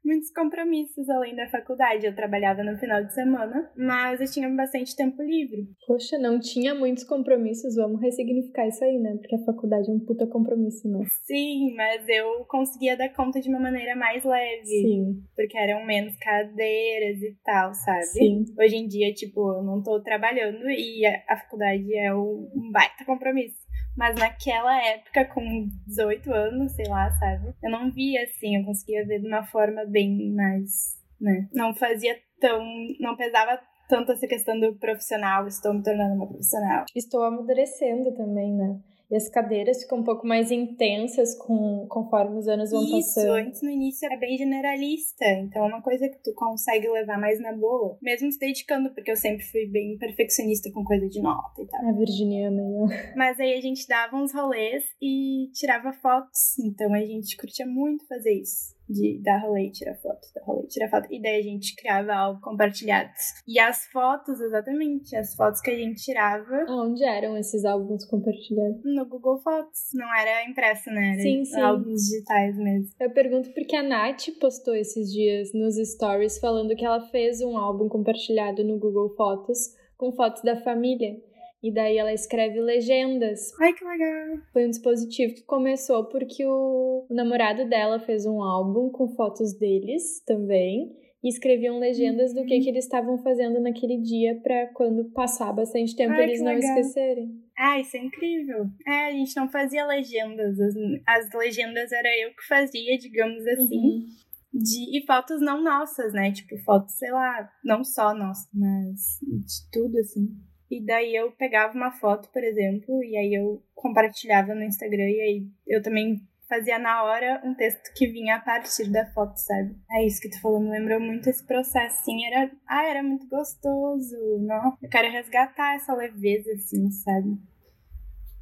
muitos 0.05 0.31
compromissos 0.33 1.09
além 1.09 1.35
da 1.37 1.49
faculdade. 1.49 2.07
Eu 2.07 2.15
trabalhava 2.15 2.63
no 2.63 2.79
final 2.79 3.05
de 3.05 3.15
semana, 3.15 3.71
mas 3.77 4.21
eu 4.21 4.31
tinha 4.31 4.49
bastante 4.51 4.97
tempo 4.97 5.23
livre. 5.23 5.69
Poxa, 5.87 6.19
não 6.19 6.39
tinha 6.39 6.75
muitos 6.75 7.05
compromissos. 7.05 7.77
Vamos 7.77 8.01
ressignificar 8.01 8.67
isso 8.67 8.85
aí, 8.85 8.99
né? 8.99 9.17
Porque 9.17 9.37
a 9.37 9.45
faculdade 9.45 9.91
é 9.91 9.95
um 9.95 10.01
puta 10.01 10.27
compromisso, 10.27 10.89
né? 10.89 11.05
Sim, 11.25 11.75
mas 11.75 12.05
eu 12.09 12.45
conseguia 12.49 12.97
dar 12.97 13.11
conta 13.11 13.41
de 13.41 13.49
uma 13.49 13.61
maneira 13.61 13.95
mais 13.95 14.25
leve. 14.25 14.65
Sim. 14.65 15.23
Porque 15.37 15.57
eram 15.57 15.85
menos 15.85 16.17
cadeiras 16.17 17.23
e 17.23 17.37
tal, 17.45 17.75
sabe? 17.75 18.05
Sim. 18.05 18.45
Hoje 18.59 18.77
em 18.77 18.87
dia, 18.87 19.13
tipo, 19.13 19.41
eu 19.53 19.63
não 19.63 19.83
tô 19.83 20.01
trabalhando 20.03 20.69
e 20.71 21.05
a, 21.07 21.23
a 21.29 21.37
faculdade 21.37 21.95
é 21.95 22.15
um 22.15 22.49
baita 22.73 23.05
compromisso. 23.05 23.60
Mas 23.97 24.17
naquela 24.17 24.77
época, 24.87 25.25
com 25.27 25.69
18 25.87 26.33
anos, 26.33 26.73
sei 26.73 26.87
lá, 26.89 27.11
sabe? 27.13 27.55
Eu 27.63 27.71
não 27.71 27.91
via 27.91 28.25
assim, 28.25 28.57
eu 28.57 28.65
conseguia 28.65 29.07
ver 29.07 29.21
de 29.21 29.27
uma 29.27 29.45
forma 29.45 29.85
bem 29.85 30.33
mais, 30.33 30.97
né? 31.21 31.49
Não 31.53 31.75
fazia 31.75 32.17
tão. 32.41 32.65
Não 32.99 33.17
pesava 33.17 33.61
tanto 33.89 34.13
essa 34.13 34.27
questão 34.27 34.59
do 34.59 34.77
profissional, 34.77 35.47
estou 35.47 35.75
me 35.75 35.83
tornando 35.83 36.15
uma 36.15 36.29
profissional. 36.29 36.85
Estou 36.95 37.25
amadurecendo 37.25 38.15
também, 38.15 38.55
né? 38.55 38.81
E 39.11 39.17
as 39.17 39.29
cadeiras 39.29 39.83
ficam 39.83 39.99
um 39.99 40.05
pouco 40.05 40.27
mais 40.27 40.51
intensas 40.53 41.37
com, 41.37 41.87
conforme 41.89 42.39
os 42.39 42.47
anos 42.47 42.71
vão 42.71 42.83
Isso, 42.83 42.93
passando. 42.93 43.25
Isso, 43.25 43.49
antes 43.49 43.63
no 43.63 43.71
início 43.71 44.07
era 44.07 44.17
bem 44.17 44.37
generalista, 44.39 45.25
então 45.41 45.65
é 45.65 45.69
uma 45.69 45.83
coisa 45.83 46.09
que 46.09 46.23
tu 46.23 46.33
consegue 46.35 46.89
levar 46.89 47.19
mais 47.19 47.41
na 47.41 47.53
boa. 47.53 47.99
Mesmo 48.01 48.31
se 48.31 48.39
dedicando, 48.39 48.95
porque 48.95 49.11
eu 49.11 49.17
sempre 49.17 49.45
fui 49.45 49.67
bem 49.67 49.99
perfeccionista 49.99 50.71
com 50.73 50.85
coisa 50.85 51.09
de 51.09 51.21
nota 51.21 51.61
e 51.61 51.67
tal. 51.67 51.89
A 51.89 51.93
virginiana, 51.93 52.63
né? 52.63 53.13
Mas 53.17 53.41
aí 53.41 53.55
a 53.55 53.61
gente 53.61 53.87
dava 53.89 54.17
uns 54.17 54.33
rolês 54.33 54.85
e 55.03 55.51
tirava 55.53 55.93
fotos, 55.93 56.59
então 56.59 56.95
a 56.95 57.01
gente 57.01 57.37
curtia 57.37 57.67
muito 57.67 58.07
fazer 58.07 58.33
isso 58.33 58.79
de 58.91 59.21
dar 59.23 59.39
rolê 59.39 59.67
e 59.67 59.71
tirar 59.71 59.95
foto, 59.97 60.21
dar 60.35 60.45
rolê 60.45 60.65
e 60.65 60.69
tirar 60.69 60.91
foto. 60.91 61.09
E 61.11 61.21
daí 61.21 61.41
a 61.41 61.43
gente 61.43 61.75
criava 61.77 62.13
algo 62.13 62.41
compartilhados. 62.41 63.21
E 63.47 63.59
as 63.59 63.87
fotos, 63.87 64.41
exatamente, 64.41 65.15
as 65.17 65.35
fotos 65.35 65.61
que 65.61 65.71
a 65.71 65.77
gente 65.77 66.03
tirava. 66.03 66.67
Onde 66.69 67.05
eram 67.05 67.37
esses 67.37 67.65
álbuns 67.65 68.05
compartilhados? 68.07 68.81
No 68.85 69.07
Google 69.07 69.39
Fotos. 69.39 69.91
Não 69.95 70.15
era 70.15 70.49
impresso, 70.49 70.91
né? 70.91 71.13
Era 71.13 71.23
sim, 71.23 71.45
sim. 71.45 71.61
álbuns 71.61 72.03
digitais 72.03 72.57
mesmo. 72.57 72.91
Eu 73.01 73.11
pergunto 73.11 73.53
porque 73.53 73.77
a 73.77 73.83
Nath 73.83 74.29
postou 74.41 74.75
esses 74.75 75.13
dias 75.13 75.53
nos 75.55 75.77
stories 75.77 76.39
falando 76.39 76.75
que 76.75 76.85
ela 76.85 77.01
fez 77.09 77.41
um 77.41 77.57
álbum 77.57 77.89
compartilhado 77.89 78.65
no 78.65 78.79
Google 78.79 79.15
Fotos 79.17 79.81
com 79.97 80.13
fotos 80.13 80.43
da 80.43 80.57
família. 80.63 81.21
E 81.63 81.73
daí 81.73 81.99
ela 81.99 82.13
escreve 82.13 82.61
legendas. 82.61 83.53
Ai, 83.61 83.73
que 83.75 83.85
legal! 83.85 84.39
Foi 84.53 84.67
um 84.67 84.71
dispositivo 84.71 85.35
que 85.35 85.43
começou 85.43 86.07
porque 86.07 86.45
o, 86.47 87.07
o 87.09 87.15
namorado 87.15 87.69
dela 87.69 87.99
fez 87.99 88.25
um 88.25 88.43
álbum 88.43 88.91
com 88.91 89.09
fotos 89.15 89.53
deles 89.59 90.23
também. 90.25 90.99
E 91.23 91.29
escreviam 91.29 91.79
legendas 91.79 92.33
do 92.33 92.47
que, 92.47 92.61
que 92.61 92.71
eles 92.71 92.85
estavam 92.85 93.19
fazendo 93.19 93.61
naquele 93.61 93.99
dia 93.99 94.41
para 94.43 94.69
quando 94.69 95.05
passar 95.13 95.53
bastante 95.53 95.95
tempo 95.95 96.15
Ai, 96.15 96.23
eles 96.23 96.41
não 96.41 96.55
legal. 96.55 96.79
esquecerem. 96.79 97.29
Ah, 97.59 97.79
isso 97.79 97.95
é 97.95 98.01
incrível. 98.01 98.65
É, 98.87 99.09
a 99.09 99.13
gente 99.13 99.37
não 99.37 99.47
fazia 99.51 99.87
legendas. 99.87 100.59
As, 100.59 100.75
as 101.07 101.35
legendas 101.35 101.93
era 101.93 102.09
eu 102.19 102.31
que 102.31 102.47
fazia, 102.49 102.97
digamos 102.97 103.47
assim. 103.47 103.77
Uhum. 103.77 104.07
De, 104.53 104.99
e 104.99 105.05
fotos 105.07 105.43
não 105.43 105.63
nossas, 105.63 106.15
né? 106.15 106.33
Tipo, 106.33 106.57
fotos, 106.65 106.95
sei 106.95 107.11
lá, 107.13 107.51
não 107.63 107.85
só 107.85 108.15
nossas, 108.15 108.49
mas 108.55 109.21
de 109.21 109.71
tudo, 109.71 109.99
assim. 109.99 110.27
E 110.71 110.81
daí 110.85 111.17
eu 111.17 111.33
pegava 111.33 111.75
uma 111.75 111.91
foto, 111.91 112.29
por 112.31 112.45
exemplo, 112.45 113.03
e 113.03 113.17
aí 113.17 113.35
eu 113.35 113.61
compartilhava 113.75 114.55
no 114.55 114.63
Instagram, 114.63 115.11
e 115.11 115.21
aí 115.21 115.49
eu 115.67 115.83
também 115.83 116.23
fazia 116.49 116.79
na 116.79 117.03
hora 117.05 117.41
um 117.45 117.55
texto 117.55 117.93
que 117.95 118.07
vinha 118.07 118.37
a 118.37 118.41
partir 118.41 118.91
da 118.91 119.07
foto, 119.13 119.37
sabe? 119.37 119.77
É 119.91 120.07
isso 120.07 120.21
que 120.21 120.31
tu 120.31 120.41
falou, 120.41 120.61
me 120.61 120.71
lembrou 120.71 121.01
muito 121.01 121.29
esse 121.29 121.45
processo, 121.47 122.01
assim, 122.01 122.25
era, 122.27 122.51
ah, 122.69 122.85
era 122.85 123.03
muito 123.03 123.29
gostoso, 123.29 124.17
não? 124.41 124.77
Eu 124.83 124.89
quero 124.89 125.11
resgatar 125.11 125.75
essa 125.75 125.95
leveza, 125.95 126.53
assim, 126.53 126.91
sabe? 126.91 127.37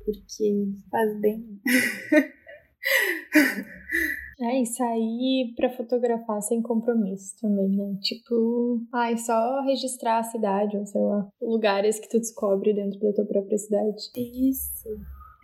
Porque 0.05 0.67
faz 0.91 1.21
bem. 1.21 1.61
É, 4.41 4.63
e 4.63 4.67
sair 4.67 5.53
pra 5.57 5.69
fotografar 5.69 6.41
sem 6.43 6.63
compromisso 6.63 7.35
também, 7.41 7.71
né? 7.71 7.99
Tipo, 8.01 8.81
ai, 8.93 9.17
só 9.19 9.63
registrar 9.63 10.19
a 10.19 10.23
cidade, 10.23 10.77
ou 10.77 10.87
sei 10.87 11.01
lá, 11.01 11.29
lugares 11.43 11.99
que 11.99 12.09
tu 12.09 12.19
descobre 12.19 12.73
dentro 12.73 13.01
da 13.01 13.13
tua 13.13 13.27
própria 13.27 13.59
cidade. 13.59 13.97
Isso. 14.17 14.89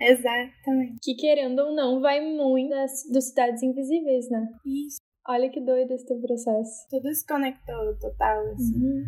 Exatamente. 0.01 0.99
Que 1.03 1.15
querendo 1.15 1.59
ou 1.61 1.75
não, 1.75 2.01
vai 2.01 2.21
muito 2.21 2.71
das, 2.71 3.03
dos 3.13 3.25
Cidades 3.25 3.63
Invisíveis, 3.63 4.31
né? 4.31 4.49
Isso. 4.65 4.99
Olha 5.27 5.51
que 5.51 5.61
doido 5.61 5.93
esse 5.93 6.07
teu 6.07 6.21
processo. 6.21 6.87
Tudo 6.91 7.13
se 7.13 7.27
conectou 7.27 7.97
total, 7.99 8.47
assim. 8.53 8.77
Uhum. 8.77 9.05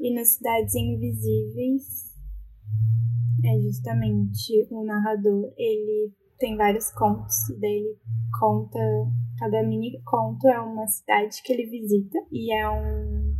E 0.00 0.14
nas 0.14 0.34
Cidades 0.34 0.74
Invisíveis 0.74 2.14
é 3.44 3.60
justamente 3.60 4.66
o 4.70 4.84
narrador, 4.84 5.52
ele 5.56 6.12
tem 6.44 6.58
vários 6.58 6.90
contos, 6.90 7.48
e 7.48 7.58
daí 7.58 7.72
ele 7.72 7.96
conta, 8.38 8.78
cada 9.38 9.62
mini 9.62 9.98
conto 10.04 10.46
é 10.46 10.60
uma 10.60 10.86
cidade 10.86 11.42
que 11.42 11.50
ele 11.50 11.64
visita, 11.64 12.18
e 12.30 12.52
é 12.52 12.68
um 12.68 13.34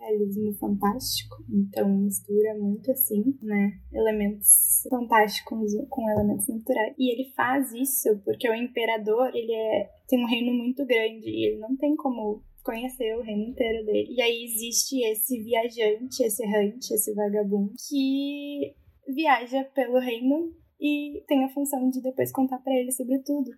realismo 0.00 0.52
fantástico, 0.54 1.36
então 1.48 1.88
mistura 1.88 2.58
muito 2.58 2.90
assim, 2.90 3.38
né, 3.40 3.70
elementos 3.92 4.82
fantásticos 4.90 5.72
com 5.88 6.10
elementos 6.10 6.48
naturais. 6.48 6.92
E 6.98 7.12
ele 7.12 7.32
faz 7.36 7.72
isso 7.72 8.20
porque 8.24 8.50
o 8.50 8.54
imperador, 8.54 9.30
ele 9.32 9.52
é, 9.52 9.88
tem 10.08 10.24
um 10.24 10.28
reino 10.28 10.52
muito 10.52 10.84
grande, 10.84 11.28
e 11.28 11.46
ele 11.52 11.60
não 11.60 11.76
tem 11.76 11.94
como 11.94 12.42
conhecer 12.64 13.16
o 13.16 13.22
reino 13.22 13.44
inteiro 13.44 13.86
dele. 13.86 14.08
E 14.10 14.20
aí 14.20 14.44
existe 14.44 15.04
esse 15.04 15.40
viajante, 15.40 16.24
esse 16.24 16.42
errante, 16.42 16.92
esse 16.92 17.14
vagabundo, 17.14 17.74
que 17.88 18.74
viaja 19.14 19.62
pelo 19.72 20.00
reino 20.00 20.52
e 20.80 21.22
tem 21.26 21.44
a 21.44 21.48
função 21.48 21.88
de 21.90 22.00
depois 22.02 22.32
contar 22.32 22.58
para 22.58 22.74
ele 22.74 22.92
sobre 22.92 23.18
tudo. 23.20 23.50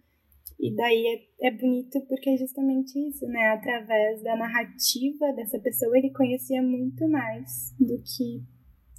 E 0.59 0.74
daí 0.74 1.28
é, 1.40 1.48
é 1.48 1.50
bonito 1.52 2.00
porque 2.09 2.31
é 2.31 2.37
justamente 2.37 2.98
isso, 3.09 3.26
né? 3.26 3.52
Através 3.52 4.22
da 4.22 4.37
narrativa 4.37 5.33
dessa 5.35 5.59
pessoa, 5.61 5.96
ele 5.96 6.11
conhecia 6.11 6.61
muito 6.61 7.09
mais 7.09 7.74
do 7.78 7.96
que 8.02 8.42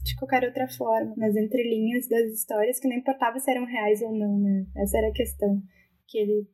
de 0.04 0.16
qualquer 0.16 0.46
outra 0.46 0.68
forma, 0.70 1.14
nas 1.18 1.36
entrelinhas 1.36 2.08
das 2.08 2.32
histórias, 2.32 2.80
que 2.80 2.88
não 2.88 2.96
importava 2.96 3.38
se 3.40 3.52
eram 3.52 3.66
reais 3.66 4.02
ou 4.02 4.14
não, 4.14 4.40
né? 4.40 4.66
Essa 4.78 4.98
era 5.00 5.10
a 5.10 5.14
questão. 5.14 5.62
Que 6.08 6.20
ele 6.20 6.48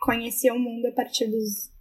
conhecia 0.00 0.52
o 0.52 0.58
mundo 0.58 0.86
a 0.86 0.92
partir 0.92 1.26
dos, 1.26 1.72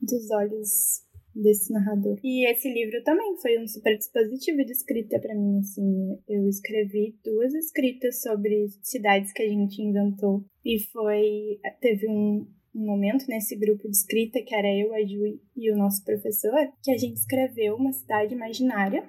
dos 0.00 0.30
olhos 0.30 1.03
desse 1.34 1.72
narrador. 1.72 2.18
E 2.22 2.48
esse 2.50 2.72
livro 2.72 3.02
também 3.02 3.36
foi 3.38 3.58
um 3.58 3.66
super 3.66 3.96
dispositivo 3.96 4.64
de 4.64 4.72
escrita 4.72 5.18
para 5.18 5.34
mim, 5.34 5.58
assim. 5.58 6.18
Eu 6.28 6.48
escrevi 6.48 7.16
duas 7.24 7.52
escritas 7.54 8.22
sobre 8.22 8.68
cidades 8.82 9.32
que 9.32 9.42
a 9.42 9.48
gente 9.48 9.82
inventou. 9.82 10.44
E 10.64 10.78
foi. 10.92 11.58
Teve 11.80 12.08
um, 12.08 12.46
um 12.74 12.86
momento 12.86 13.26
nesse 13.28 13.56
grupo 13.56 13.88
de 13.88 13.96
escrita, 13.96 14.42
que 14.42 14.54
era 14.54 14.72
eu, 14.72 14.94
a 14.94 15.00
Ju 15.04 15.40
e 15.56 15.72
o 15.72 15.76
nosso 15.76 16.04
professor, 16.04 16.52
que 16.82 16.90
a 16.90 16.96
gente 16.96 17.16
escreveu 17.16 17.76
uma 17.76 17.92
cidade 17.92 18.34
imaginária. 18.34 19.08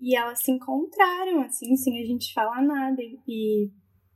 E 0.00 0.14
elas 0.14 0.42
se 0.42 0.50
encontraram, 0.50 1.40
assim, 1.40 1.74
sem 1.76 1.98
a 2.02 2.04
gente 2.04 2.32
falar 2.34 2.62
nada. 2.62 3.00
E 3.26 3.70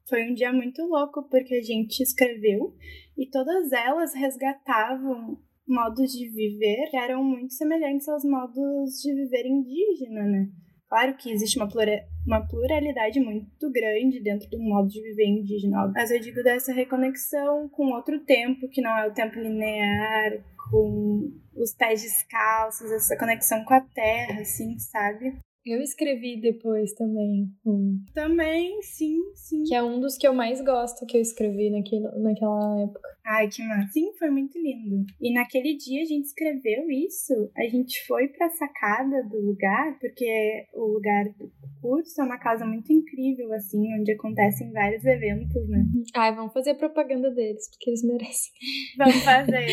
foi 0.08 0.30
um 0.30 0.34
dia 0.34 0.52
muito 0.52 0.82
louco, 0.86 1.22
porque 1.28 1.54
a 1.54 1.62
gente 1.62 2.02
escreveu 2.02 2.74
e 3.16 3.28
todas 3.28 3.72
elas 3.72 4.14
resgatavam 4.14 5.38
modos 5.66 6.12
de 6.12 6.28
viver 6.28 6.88
que 6.90 6.96
eram 6.96 7.22
muito 7.22 7.52
semelhantes 7.52 8.08
aos 8.08 8.24
modos 8.24 9.00
de 9.02 9.14
viver 9.14 9.46
indígena, 9.46 10.24
né? 10.24 10.48
Claro 10.88 11.14
que 11.18 11.30
existe 11.30 11.58
uma, 11.58 11.68
plura, 11.68 12.02
uma 12.26 12.46
pluralidade 12.48 13.20
muito 13.20 13.70
grande 13.70 14.22
dentro 14.22 14.48
do 14.48 14.58
modo 14.58 14.88
de 14.88 15.02
viver 15.02 15.26
indígena, 15.26 15.92
mas 15.94 16.10
eu 16.10 16.18
digo 16.18 16.42
dessa 16.42 16.72
reconexão 16.72 17.68
com 17.68 17.92
outro 17.92 18.18
tempo, 18.20 18.68
que 18.70 18.80
não 18.80 18.96
é 18.96 19.06
o 19.06 19.12
tempo 19.12 19.38
linear, 19.38 20.42
com 20.70 21.30
os 21.54 21.74
pés 21.74 22.02
descalços, 22.02 22.90
essa 22.90 23.18
conexão 23.18 23.62
com 23.64 23.74
a 23.74 23.80
terra, 23.80 24.40
assim, 24.40 24.78
sabe? 24.78 25.36
Eu 25.70 25.82
escrevi 25.82 26.40
depois 26.40 26.92
também 26.94 27.50
um. 27.66 28.02
Também, 28.14 28.80
sim, 28.82 29.20
sim. 29.34 29.64
Que 29.64 29.74
é 29.74 29.82
um 29.82 30.00
dos 30.00 30.16
que 30.16 30.26
eu 30.26 30.32
mais 30.32 30.60
gosto 30.62 31.06
que 31.06 31.16
eu 31.16 31.20
escrevi 31.20 31.70
naquele, 31.70 32.08
naquela 32.18 32.80
época. 32.80 33.08
Ai, 33.26 33.46
que 33.48 33.62
massa. 33.62 33.92
Sim, 33.92 34.10
foi 34.18 34.30
muito 34.30 34.58
lindo. 34.58 35.04
E 35.20 35.34
naquele 35.34 35.76
dia 35.76 36.02
a 36.02 36.06
gente 36.06 36.24
escreveu 36.24 36.90
isso. 36.90 37.34
A 37.56 37.68
gente 37.68 38.06
foi 38.06 38.28
pra 38.28 38.48
sacada 38.48 39.22
do 39.24 39.38
lugar, 39.38 39.98
porque 39.98 40.66
o 40.72 40.86
lugar 40.86 41.26
do 41.38 41.52
curso 41.82 42.20
é 42.22 42.24
uma 42.24 42.38
casa 42.38 42.64
muito 42.64 42.90
incrível, 42.90 43.52
assim, 43.52 43.82
onde 44.00 44.12
acontecem 44.12 44.72
vários 44.72 45.04
eventos, 45.04 45.68
né? 45.68 45.84
Ai, 46.14 46.34
vamos 46.34 46.54
fazer 46.54 46.74
propaganda 46.74 47.30
deles, 47.30 47.68
porque 47.70 47.90
eles 47.90 48.02
merecem. 48.02 48.52
Vamos 48.96 49.22
fazer. 49.22 49.66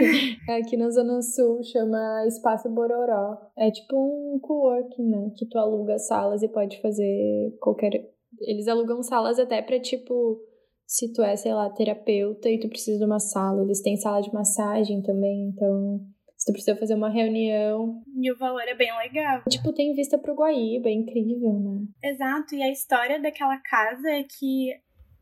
Aqui 0.48 0.76
na 0.78 0.88
Zona 0.90 1.20
Sul 1.20 1.62
chama 1.62 2.24
Espaço 2.26 2.70
Bororó. 2.70 3.36
É 3.58 3.70
tipo 3.70 3.96
um 3.96 4.38
coworking, 4.38 5.08
né? 5.10 5.30
Que 5.36 5.46
tu 5.46 5.58
aluga 5.58 5.98
salas 5.98 6.42
e 6.42 6.48
pode 6.48 6.80
fazer 6.80 7.56
qualquer. 7.60 7.92
Eles 8.40 8.68
alugam 8.68 9.02
salas 9.02 9.38
até 9.38 9.62
pra, 9.62 9.80
tipo, 9.80 10.40
se 10.86 11.12
tu 11.12 11.22
é, 11.22 11.36
sei 11.36 11.52
lá, 11.52 11.70
terapeuta 11.70 12.48
e 12.48 12.58
tu 12.58 12.68
precisa 12.68 12.98
de 12.98 13.04
uma 13.04 13.18
sala. 13.18 13.62
Eles 13.62 13.82
têm 13.82 13.96
sala 13.96 14.20
de 14.20 14.32
massagem 14.32 15.02
também, 15.02 15.48
então 15.48 16.00
se 16.36 16.46
tu 16.46 16.52
precisa 16.52 16.76
fazer 16.76 16.94
uma 16.94 17.10
reunião. 17.10 18.02
E 18.20 18.30
o 18.30 18.36
valor 18.36 18.62
é 18.62 18.74
bem 18.74 18.94
legal. 18.98 19.42
Tipo, 19.48 19.72
tem 19.72 19.94
vista 19.94 20.18
pro 20.18 20.34
Guaíba, 20.34 20.88
é 20.88 20.92
incrível, 20.92 21.52
né? 21.60 22.10
Exato, 22.10 22.54
e 22.54 22.62
a 22.62 22.70
história 22.70 23.20
daquela 23.20 23.58
casa 23.58 24.08
é 24.10 24.22
que 24.22 24.70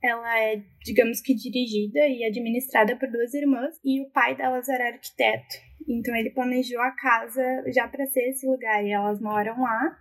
ela 0.03 0.41
é, 0.41 0.61
digamos 0.85 1.21
que, 1.21 1.33
dirigida 1.33 2.01
e 2.09 2.25
administrada 2.25 2.97
por 2.97 3.09
duas 3.09 3.33
irmãs, 3.35 3.77
e 3.85 4.03
o 4.03 4.11
pai 4.11 4.37
delas 4.37 4.69
era 4.69 4.89
arquiteto. 4.89 5.55
Então 5.89 6.15
ele 6.17 6.31
planejou 6.31 6.81
a 6.81 6.91
casa 6.91 7.43
já 7.73 7.87
para 7.87 8.07
ser 8.07 8.31
esse 8.31 8.47
lugar, 8.49 8.85
e 8.85 8.91
elas 8.91 9.21
moram 9.21 9.61
lá, 9.61 9.97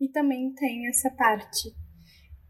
e 0.00 0.08
também 0.08 0.52
tem 0.54 0.88
essa 0.88 1.10
parte. 1.10 1.70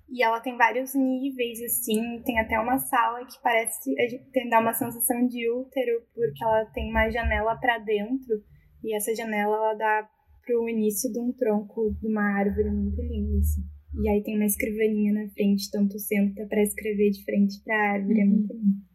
E 0.08 0.22
ela 0.22 0.40
tem 0.40 0.56
vários 0.56 0.94
níveis, 0.94 1.60
assim, 1.62 2.22
tem 2.24 2.38
até 2.38 2.58
uma 2.60 2.78
sala 2.78 3.24
que 3.26 3.42
parece 3.42 3.94
tem, 4.32 4.48
dá 4.48 4.60
uma 4.60 4.72
sensação 4.72 5.26
de 5.26 5.50
útero, 5.50 6.02
porque 6.14 6.44
ela 6.44 6.64
tem 6.66 6.90
uma 6.90 7.10
janela 7.10 7.56
para 7.56 7.78
dentro, 7.78 8.42
e 8.84 8.94
essa 8.94 9.14
janela 9.14 9.56
ela 9.56 9.74
dá 9.74 10.08
pro 10.44 10.68
início 10.68 11.12
de 11.12 11.18
um 11.18 11.32
tronco 11.32 11.92
de 12.00 12.06
uma 12.06 12.38
árvore 12.38 12.70
muito 12.70 13.02
linda, 13.02 13.38
assim. 13.38 13.62
E 14.00 14.08
aí 14.08 14.22
tem 14.22 14.36
uma 14.36 14.46
escrivaninha 14.46 15.12
na 15.12 15.28
frente, 15.30 15.66
então 15.68 15.88
tu 15.88 15.98
senta 15.98 16.46
para 16.46 16.62
escrever 16.62 17.10
de 17.10 17.24
frente 17.24 17.62
pra 17.64 17.92
árvore, 17.94 18.20
é 18.20 18.24
uhum. 18.24 18.30
é 18.30 18.34
muito 18.36 18.52
lindo. 18.52 18.86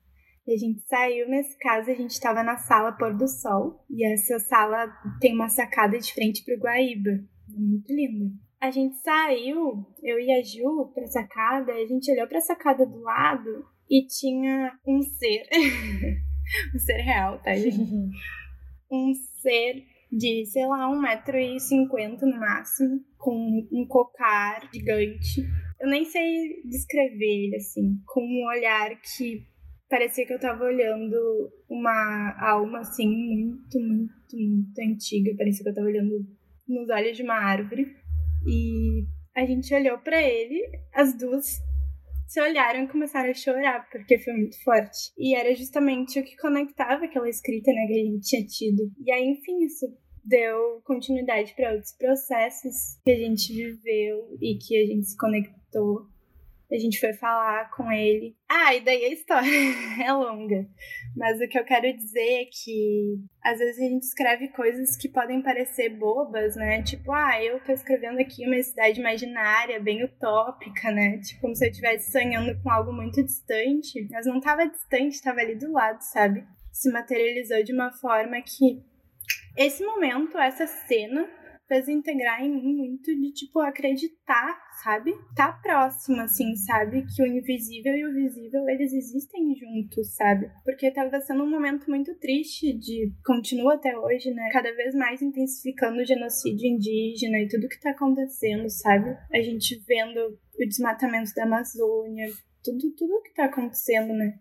E 0.47 0.53
a 0.53 0.57
gente 0.57 0.81
saiu 0.87 1.27
nesse 1.27 1.57
caso, 1.57 1.91
a 1.91 1.93
gente 1.93 2.11
estava 2.11 2.41
na 2.41 2.57
sala 2.57 2.93
pôr 2.93 3.15
do 3.15 3.27
sol, 3.27 3.83
e 3.89 4.05
essa 4.05 4.39
sala 4.39 4.87
tem 5.19 5.33
uma 5.35 5.49
sacada 5.49 5.99
de 5.99 6.13
frente 6.13 6.43
pro 6.43 6.57
Guaíba. 6.57 7.19
É 7.55 7.59
muito 7.59 7.93
linda. 7.93 8.33
A 8.59 8.69
gente 8.69 8.95
saiu, 8.97 9.85
eu 10.03 10.19
e 10.19 10.31
a 10.31 10.43
Ju, 10.43 10.91
pra 10.93 11.07
sacada, 11.07 11.73
a 11.73 11.85
gente 11.85 12.11
olhou 12.11 12.27
pra 12.27 12.39
sacada 12.41 12.85
do 12.85 12.99
lado 13.01 13.65
e 13.89 14.05
tinha 14.05 14.71
um 14.87 15.01
ser. 15.01 15.43
um 16.75 16.79
ser 16.79 17.01
real, 17.01 17.41
tá, 17.41 17.55
gente? 17.55 17.75
um 18.91 19.13
ser 19.41 19.83
de, 20.11 20.45
sei 20.45 20.67
lá, 20.67 20.87
1,50m 20.89 22.21
no 22.21 22.39
máximo, 22.39 23.01
com 23.17 23.67
um 23.71 23.85
cocar 23.87 24.69
gigante. 24.73 25.41
Eu 25.79 25.89
nem 25.89 26.05
sei 26.05 26.61
descrever 26.65 27.45
ele, 27.45 27.55
assim, 27.55 27.99
com 28.05 28.21
um 28.21 28.45
olhar 28.47 28.89
que 29.01 29.47
parecia 29.89 30.25
que 30.25 30.33
eu 30.33 30.39
tava 30.39 30.65
olhando 30.65 31.51
uma 31.69 32.35
alma, 32.39 32.79
assim, 32.79 33.07
muito, 33.07 33.79
muito, 33.79 34.37
muito 34.37 34.79
antiga. 34.79 35.35
Parecia 35.37 35.63
que 35.63 35.69
eu 35.69 35.73
tava 35.73 35.87
olhando 35.87 36.25
nos 36.71 36.89
olhos 36.89 37.15
de 37.15 37.23
uma 37.23 37.36
árvore. 37.36 37.95
E 38.47 39.05
a 39.36 39.45
gente 39.45 39.73
olhou 39.73 39.97
para 39.99 40.21
ele, 40.21 40.62
as 40.93 41.17
duas 41.17 41.60
se 42.27 42.39
olharam 42.41 42.86
e 42.86 42.88
começaram 42.88 43.29
a 43.29 43.34
chorar, 43.34 43.89
porque 43.91 44.17
foi 44.19 44.34
muito 44.34 44.62
forte. 44.63 45.12
E 45.17 45.36
era 45.36 45.53
justamente 45.53 46.19
o 46.19 46.23
que 46.23 46.38
conectava 46.38 47.05
aquela 47.05 47.29
escrita 47.29 47.71
né, 47.71 47.86
que 47.88 47.93
a 47.93 48.05
gente 48.05 48.21
tinha 48.21 48.45
tido. 48.45 48.91
E 49.05 49.12
aí, 49.12 49.25
enfim, 49.25 49.65
isso 49.65 49.86
deu 50.23 50.81
continuidade 50.86 51.53
para 51.55 51.73
outros 51.73 51.93
processos 51.97 52.97
que 53.03 53.12
a 53.12 53.17
gente 53.17 53.53
viveu 53.53 54.38
e 54.39 54.57
que 54.57 54.81
a 54.81 54.86
gente 54.86 55.07
se 55.07 55.17
conectou 55.17 56.07
a 56.75 56.79
gente 56.79 56.99
foi 56.99 57.13
falar 57.13 57.69
com 57.71 57.91
ele. 57.91 58.36
Ah, 58.49 58.73
e 58.73 58.81
daí 58.81 59.05
a 59.05 59.13
história 59.13 59.49
é 60.03 60.12
longa. 60.12 60.67
Mas 61.15 61.39
o 61.41 61.47
que 61.47 61.60
eu 61.60 61.65
quero 61.65 61.91
dizer 61.95 62.41
é 62.41 62.45
que 62.45 63.17
às 63.43 63.60
vezes 63.60 63.77
a 63.77 63.89
gente 63.89 64.03
escreve 64.03 64.47
coisas 64.49 64.95
que 64.95 65.10
podem 65.10 65.41
parecer 65.41 65.89
bobas, 65.89 66.55
né? 66.55 66.81
Tipo, 66.84 67.12
ah, 67.12 67.43
eu 67.43 67.60
tô 67.60 67.71
escrevendo 67.71 68.19
aqui 68.19 68.47
uma 68.47 68.62
cidade 68.63 68.99
imaginária, 68.99 69.79
bem 69.79 70.03
utópica, 70.03 70.91
né? 70.91 71.17
Tipo, 71.19 71.41
como 71.41 71.55
se 71.55 71.65
eu 71.65 71.69
estivesse 71.69 72.12
sonhando 72.12 72.57
com 72.62 72.69
algo 72.69 72.93
muito 72.93 73.21
distante. 73.23 74.07
Mas 74.10 74.25
não 74.25 74.39
tava 74.39 74.67
distante, 74.67 75.21
tava 75.21 75.41
ali 75.41 75.55
do 75.55 75.71
lado, 75.71 76.01
sabe? 76.01 76.45
Se 76.71 76.91
materializou 76.91 77.63
de 77.63 77.73
uma 77.73 77.91
forma 77.91 78.41
que 78.41 78.81
esse 79.57 79.84
momento, 79.84 80.38
essa 80.38 80.65
cena, 80.65 81.27
fez 81.71 81.88
integrar 81.88 82.43
em 82.43 82.49
mim 82.53 82.75
muito 82.75 83.15
de, 83.15 83.31
tipo, 83.31 83.60
acreditar, 83.62 84.60
sabe? 84.84 85.13
Tá 85.34 85.53
próximo, 85.53 86.19
assim, 86.19 86.53
sabe? 86.57 87.05
Que 87.15 87.23
o 87.23 87.25
invisível 87.25 87.95
e 87.95 88.05
o 88.05 88.13
visível, 88.13 88.67
eles 88.67 88.91
existem 88.91 89.55
juntos, 89.55 90.13
sabe? 90.13 90.51
Porque 90.65 90.91
tava 90.91 91.21
sendo 91.21 91.43
um 91.45 91.49
momento 91.49 91.89
muito 91.89 92.13
triste 92.15 92.77
de... 92.77 93.13
Continua 93.25 93.75
até 93.75 93.97
hoje, 93.97 94.31
né? 94.31 94.49
Cada 94.51 94.75
vez 94.75 94.93
mais 94.93 95.21
intensificando 95.21 96.01
o 96.01 96.05
genocídio 96.05 96.67
indígena 96.67 97.39
e 97.39 97.47
tudo 97.47 97.69
que 97.69 97.79
tá 97.79 97.91
acontecendo, 97.91 98.69
sabe? 98.69 99.15
A 99.34 99.41
gente 99.41 99.81
vendo 99.88 100.19
o 100.19 100.67
desmatamento 100.67 101.31
da 101.34 101.43
Amazônia, 101.43 102.27
tudo, 102.62 102.93
tudo 102.97 103.21
que 103.21 103.34
tá 103.34 103.45
acontecendo, 103.45 104.12
né? 104.13 104.38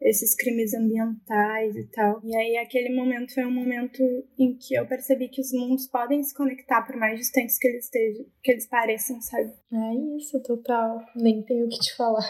Esses 0.00 0.34
crimes 0.34 0.72
ambientais 0.74 1.76
e 1.76 1.84
tal. 1.92 2.20
E 2.24 2.34
aí 2.34 2.56
aquele 2.56 2.94
momento 2.94 3.34
foi 3.34 3.44
um 3.44 3.52
momento 3.52 4.02
em 4.38 4.56
que 4.56 4.74
eu 4.74 4.86
percebi 4.86 5.28
que 5.28 5.40
os 5.40 5.52
mundos 5.52 5.86
podem 5.86 6.22
se 6.22 6.34
conectar 6.34 6.82
por 6.82 6.96
mais 6.96 7.18
distantes 7.18 7.58
que 7.58 7.68
eles 7.68 7.84
estejam, 7.84 8.24
que 8.42 8.52
eles 8.52 8.66
pareçam, 8.66 9.20
sabe? 9.20 9.52
É 9.72 10.16
isso, 10.16 10.42
total. 10.42 11.00
Nem 11.16 11.42
tenho 11.42 11.66
o 11.66 11.68
que 11.68 11.78
te 11.78 11.94
falar. 11.96 12.26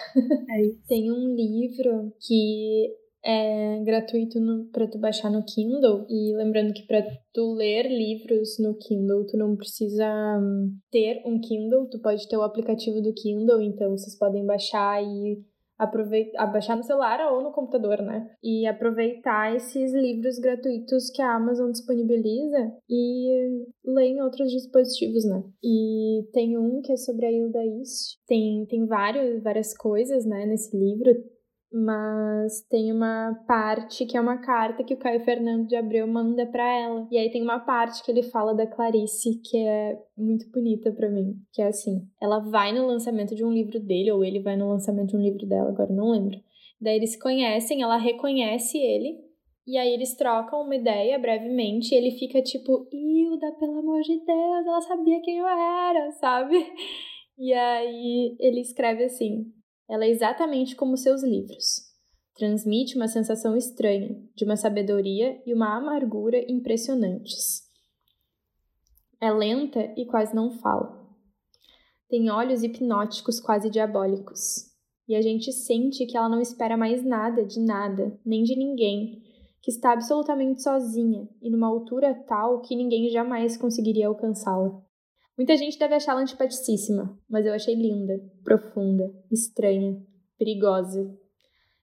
É 0.50 0.62
isso. 0.62 0.80
Tem 0.88 1.10
um 1.10 1.34
livro 1.34 2.12
que 2.20 2.96
é 3.24 3.82
gratuito 3.84 4.38
para 4.72 4.86
tu 4.86 4.98
baixar 4.98 5.30
no 5.30 5.44
Kindle 5.44 6.06
e 6.08 6.34
lembrando 6.36 6.72
que 6.72 6.86
para 6.86 7.04
tu 7.34 7.52
ler 7.52 7.86
livros 7.86 8.58
no 8.58 8.74
Kindle 8.74 9.26
tu 9.26 9.36
não 9.36 9.56
precisa 9.56 10.06
hum, 10.40 10.74
ter 10.90 11.22
um 11.26 11.38
Kindle, 11.38 11.88
tu 11.90 12.00
pode 12.00 12.26
ter 12.28 12.36
o 12.36 12.42
aplicativo 12.42 13.00
do 13.00 13.12
Kindle, 13.12 13.60
então 13.60 13.90
vocês 13.90 14.16
podem 14.18 14.46
baixar 14.46 15.02
e 15.02 15.38
aproveitar, 15.80 16.46
baixar 16.46 16.76
no 16.76 16.84
celular 16.84 17.32
ou 17.32 17.42
no 17.42 17.52
computador, 17.52 18.02
né? 18.02 18.30
E 18.42 18.66
aproveitar 18.66 19.56
esses 19.56 19.92
livros 19.94 20.38
gratuitos 20.38 21.10
que 21.10 21.22
a 21.22 21.34
Amazon 21.34 21.70
disponibiliza 21.70 22.72
e 22.88 23.64
ler 23.84 24.08
em 24.08 24.22
outros 24.22 24.52
dispositivos, 24.52 25.24
né? 25.24 25.42
E 25.64 26.28
tem 26.32 26.58
um 26.58 26.82
que 26.82 26.92
é 26.92 26.96
sobre 26.96 27.24
a 27.24 27.32
Hilda 27.32 27.64
East. 27.64 28.18
Tem, 28.26 28.66
tem 28.66 28.86
vários, 28.86 29.42
várias 29.42 29.76
coisas, 29.76 30.26
né, 30.26 30.44
nesse 30.44 30.76
livro 30.76 31.10
mas 31.72 32.62
tem 32.68 32.92
uma 32.92 33.34
parte 33.46 34.04
que 34.04 34.16
é 34.16 34.20
uma 34.20 34.38
carta 34.38 34.82
que 34.82 34.94
o 34.94 34.98
Caio 34.98 35.20
Fernando 35.20 35.68
de 35.68 35.76
Abreu 35.76 36.06
manda 36.06 36.44
para 36.46 36.64
ela. 36.64 37.06
E 37.10 37.16
aí 37.16 37.30
tem 37.30 37.42
uma 37.42 37.60
parte 37.60 38.02
que 38.02 38.10
ele 38.10 38.22
fala 38.22 38.54
da 38.54 38.66
Clarice 38.66 39.40
que 39.42 39.56
é 39.56 39.98
muito 40.16 40.50
bonita 40.50 40.90
para 40.92 41.08
mim, 41.08 41.36
que 41.52 41.62
é 41.62 41.68
assim: 41.68 42.08
ela 42.20 42.40
vai 42.40 42.72
no 42.72 42.86
lançamento 42.86 43.34
de 43.34 43.44
um 43.44 43.52
livro 43.52 43.78
dele 43.78 44.10
ou 44.10 44.24
ele 44.24 44.40
vai 44.40 44.56
no 44.56 44.68
lançamento 44.68 45.10
de 45.10 45.16
um 45.16 45.22
livro 45.22 45.46
dela, 45.46 45.70
agora 45.70 45.92
não 45.92 46.10
lembro. 46.10 46.38
Daí 46.80 46.96
eles 46.96 47.12
se 47.12 47.18
conhecem, 47.18 47.82
ela 47.82 47.96
reconhece 47.96 48.78
ele 48.78 49.30
e 49.66 49.76
aí 49.76 49.92
eles 49.92 50.16
trocam 50.16 50.62
uma 50.62 50.74
ideia 50.74 51.18
brevemente 51.18 51.94
e 51.94 51.96
ele 51.96 52.10
fica 52.18 52.42
tipo, 52.42 52.88
Hilda, 52.92 53.52
pelo 53.52 53.78
amor 53.78 54.00
de 54.00 54.16
Deus, 54.24 54.66
ela 54.66 54.80
sabia 54.80 55.20
quem 55.22 55.38
eu 55.38 55.46
era, 55.46 56.10
sabe? 56.12 56.56
E 57.42 57.54
aí 57.54 58.36
ele 58.38 58.60
escreve 58.60 59.02
assim: 59.04 59.46
ela 59.90 60.04
é 60.04 60.08
exatamente 60.08 60.76
como 60.76 60.96
seus 60.96 61.24
livros. 61.24 61.90
Transmite 62.36 62.96
uma 62.96 63.08
sensação 63.08 63.56
estranha, 63.56 64.16
de 64.36 64.44
uma 64.44 64.56
sabedoria 64.56 65.42
e 65.44 65.52
uma 65.52 65.76
amargura 65.76 66.40
impressionantes. 66.48 67.62
É 69.20 69.32
lenta 69.32 69.92
e 69.96 70.06
quase 70.06 70.32
não 70.34 70.52
fala. 70.60 70.96
Tem 72.08 72.30
olhos 72.30 72.62
hipnóticos 72.62 73.40
quase 73.40 73.68
diabólicos. 73.68 74.70
E 75.08 75.16
a 75.16 75.20
gente 75.20 75.52
sente 75.52 76.06
que 76.06 76.16
ela 76.16 76.28
não 76.28 76.40
espera 76.40 76.76
mais 76.76 77.04
nada 77.04 77.44
de 77.44 77.58
nada, 77.58 78.16
nem 78.24 78.44
de 78.44 78.56
ninguém, 78.56 79.20
que 79.60 79.72
está 79.72 79.92
absolutamente 79.92 80.62
sozinha 80.62 81.28
e 81.42 81.50
numa 81.50 81.66
altura 81.66 82.14
tal 82.28 82.60
que 82.60 82.76
ninguém 82.76 83.10
jamais 83.10 83.56
conseguiria 83.56 84.06
alcançá-la. 84.06 84.80
Muita 85.40 85.56
gente 85.56 85.78
deve 85.78 85.94
achá-la 85.94 86.20
antipaticíssima, 86.20 87.18
mas 87.26 87.46
eu 87.46 87.54
achei 87.54 87.74
linda, 87.74 88.12
profunda, 88.44 89.10
estranha, 89.32 89.96
perigosa. 90.38 91.10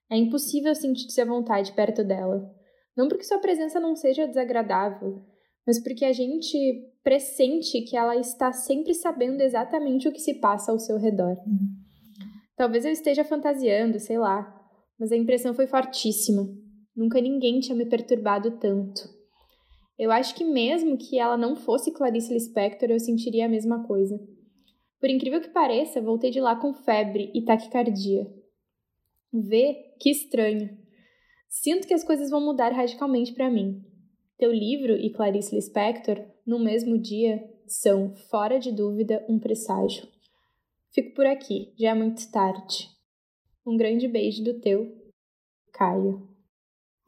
É 0.08 0.16
impossível 0.16 0.72
sentir-se 0.76 1.20
à 1.20 1.24
vontade 1.24 1.72
perto 1.72 2.04
dela. 2.04 2.48
Não 2.96 3.08
porque 3.08 3.24
sua 3.24 3.40
presença 3.40 3.80
não 3.80 3.96
seja 3.96 4.28
desagradável, 4.28 5.24
mas 5.66 5.82
porque 5.82 6.04
a 6.04 6.12
gente 6.12 6.56
pressente 7.02 7.80
que 7.80 7.96
ela 7.96 8.14
está 8.14 8.52
sempre 8.52 8.94
sabendo 8.94 9.40
exatamente 9.40 10.06
o 10.06 10.12
que 10.12 10.20
se 10.20 10.34
passa 10.34 10.70
ao 10.70 10.78
seu 10.78 10.96
redor. 10.96 11.36
Talvez 12.56 12.84
eu 12.84 12.92
esteja 12.92 13.24
fantasiando, 13.24 13.98
sei 13.98 14.20
lá, 14.20 14.54
mas 14.96 15.10
a 15.10 15.16
impressão 15.16 15.52
foi 15.52 15.66
fortíssima. 15.66 16.48
Nunca 16.94 17.20
ninguém 17.20 17.58
tinha 17.58 17.74
me 17.74 17.86
perturbado 17.86 18.52
tanto. 18.52 19.17
Eu 19.98 20.12
acho 20.12 20.34
que 20.34 20.44
mesmo 20.44 20.96
que 20.96 21.18
ela 21.18 21.36
não 21.36 21.56
fosse 21.56 21.90
Clarice 21.90 22.32
Lispector, 22.32 22.88
eu 22.90 23.00
sentiria 23.00 23.46
a 23.46 23.48
mesma 23.48 23.84
coisa. 23.84 24.18
Por 25.00 25.10
incrível 25.10 25.40
que 25.40 25.48
pareça, 25.48 26.00
voltei 26.00 26.30
de 26.30 26.40
lá 26.40 26.54
com 26.54 26.72
febre 26.72 27.30
e 27.34 27.44
taquicardia. 27.44 28.26
Vê, 29.32 29.94
que 30.00 30.10
estranho. 30.10 30.70
Sinto 31.48 31.86
que 31.86 31.94
as 31.94 32.04
coisas 32.04 32.30
vão 32.30 32.44
mudar 32.44 32.70
radicalmente 32.70 33.32
para 33.32 33.50
mim. 33.50 33.82
Teu 34.36 34.52
livro 34.52 34.92
e 34.92 35.10
Clarice 35.10 35.54
Lispector, 35.54 36.24
no 36.46 36.58
mesmo 36.58 36.96
dia, 36.96 37.42
são, 37.66 38.14
fora 38.30 38.58
de 38.58 38.70
dúvida, 38.70 39.24
um 39.28 39.38
presságio. 39.38 40.06
Fico 40.90 41.14
por 41.14 41.26
aqui, 41.26 41.72
já 41.76 41.90
é 41.90 41.94
muito 41.94 42.30
tarde. 42.30 42.88
Um 43.66 43.76
grande 43.76 44.06
beijo 44.06 44.42
do 44.42 44.60
teu, 44.60 44.96
Caio. 45.72 46.37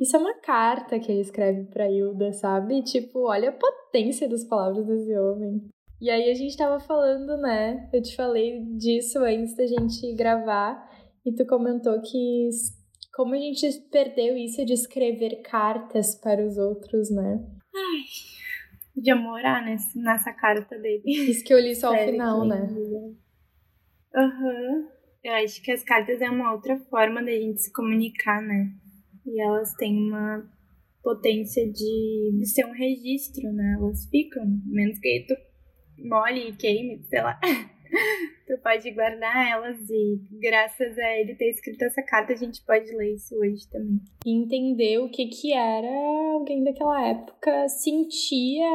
Isso 0.00 0.16
é 0.16 0.18
uma 0.18 0.34
carta 0.40 0.98
que 0.98 1.12
ele 1.12 1.20
escreve 1.20 1.64
pra 1.64 1.90
Hilda, 1.90 2.32
sabe? 2.32 2.82
Tipo, 2.82 3.28
olha 3.28 3.50
a 3.50 3.52
potência 3.52 4.26
das 4.26 4.44
palavras 4.44 4.86
desse 4.86 5.14
homem. 5.18 5.68
E 6.00 6.08
aí 6.08 6.30
a 6.30 6.34
gente 6.34 6.56
tava 6.56 6.80
falando, 6.80 7.36
né? 7.36 7.90
Eu 7.92 8.00
te 8.00 8.16
falei 8.16 8.64
disso 8.78 9.18
antes 9.18 9.54
da 9.54 9.66
gente 9.66 10.14
gravar 10.14 10.90
e 11.26 11.34
tu 11.34 11.44
comentou 11.46 12.00
que 12.00 12.48
como 13.14 13.34
a 13.34 13.38
gente 13.38 13.68
perdeu 13.90 14.34
isso 14.38 14.64
de 14.64 14.72
escrever 14.72 15.42
cartas 15.42 16.14
para 16.14 16.42
os 16.46 16.56
outros, 16.56 17.10
né? 17.10 17.44
Ai, 17.74 18.04
podia 18.94 19.14
morar 19.14 19.62
nesse, 19.62 19.98
nessa 19.98 20.32
carta 20.32 20.78
dele. 20.78 21.02
Isso 21.04 21.44
que 21.44 21.52
eu 21.52 21.58
li 21.58 21.76
só 21.76 21.88
ao 21.88 21.98
final, 22.06 22.46
né? 22.46 22.66
Aham. 24.14 24.24
Uhum. 24.24 24.88
Eu 25.22 25.34
acho 25.34 25.60
que 25.62 25.70
as 25.70 25.84
cartas 25.84 26.22
é 26.22 26.30
uma 26.30 26.50
outra 26.54 26.78
forma 26.88 27.22
da 27.22 27.30
gente 27.30 27.60
se 27.60 27.70
comunicar, 27.70 28.40
né? 28.40 28.72
E 29.26 29.40
elas 29.40 29.74
têm 29.74 30.08
uma 30.08 30.48
potência 31.02 31.70
de, 31.70 32.44
ser 32.44 32.66
um 32.66 32.72
registro, 32.72 33.52
né? 33.52 33.76
Elas 33.78 34.06
ficam, 34.08 34.44
menos 34.66 34.98
que 34.98 35.26
tu 35.26 35.34
mole 36.08 36.50
e 36.50 36.56
queime, 36.56 37.02
sei 37.04 37.22
lá. 37.22 37.38
tu 38.46 38.58
pode 38.62 38.90
guardar 38.92 39.50
elas 39.50 39.78
e 39.88 40.20
graças 40.40 40.98
a 40.98 41.18
ele 41.18 41.34
ter 41.34 41.50
escrito 41.50 41.82
essa 41.82 42.02
carta 42.02 42.32
a 42.32 42.36
gente 42.36 42.64
pode 42.64 42.90
ler 42.94 43.14
isso 43.14 43.34
hoje 43.36 43.68
também. 43.70 44.00
Entender 44.26 44.98
o 44.98 45.10
que 45.10 45.26
que 45.26 45.52
era 45.52 46.32
alguém 46.34 46.64
daquela 46.64 47.08
época 47.08 47.68
sentia 47.68 48.68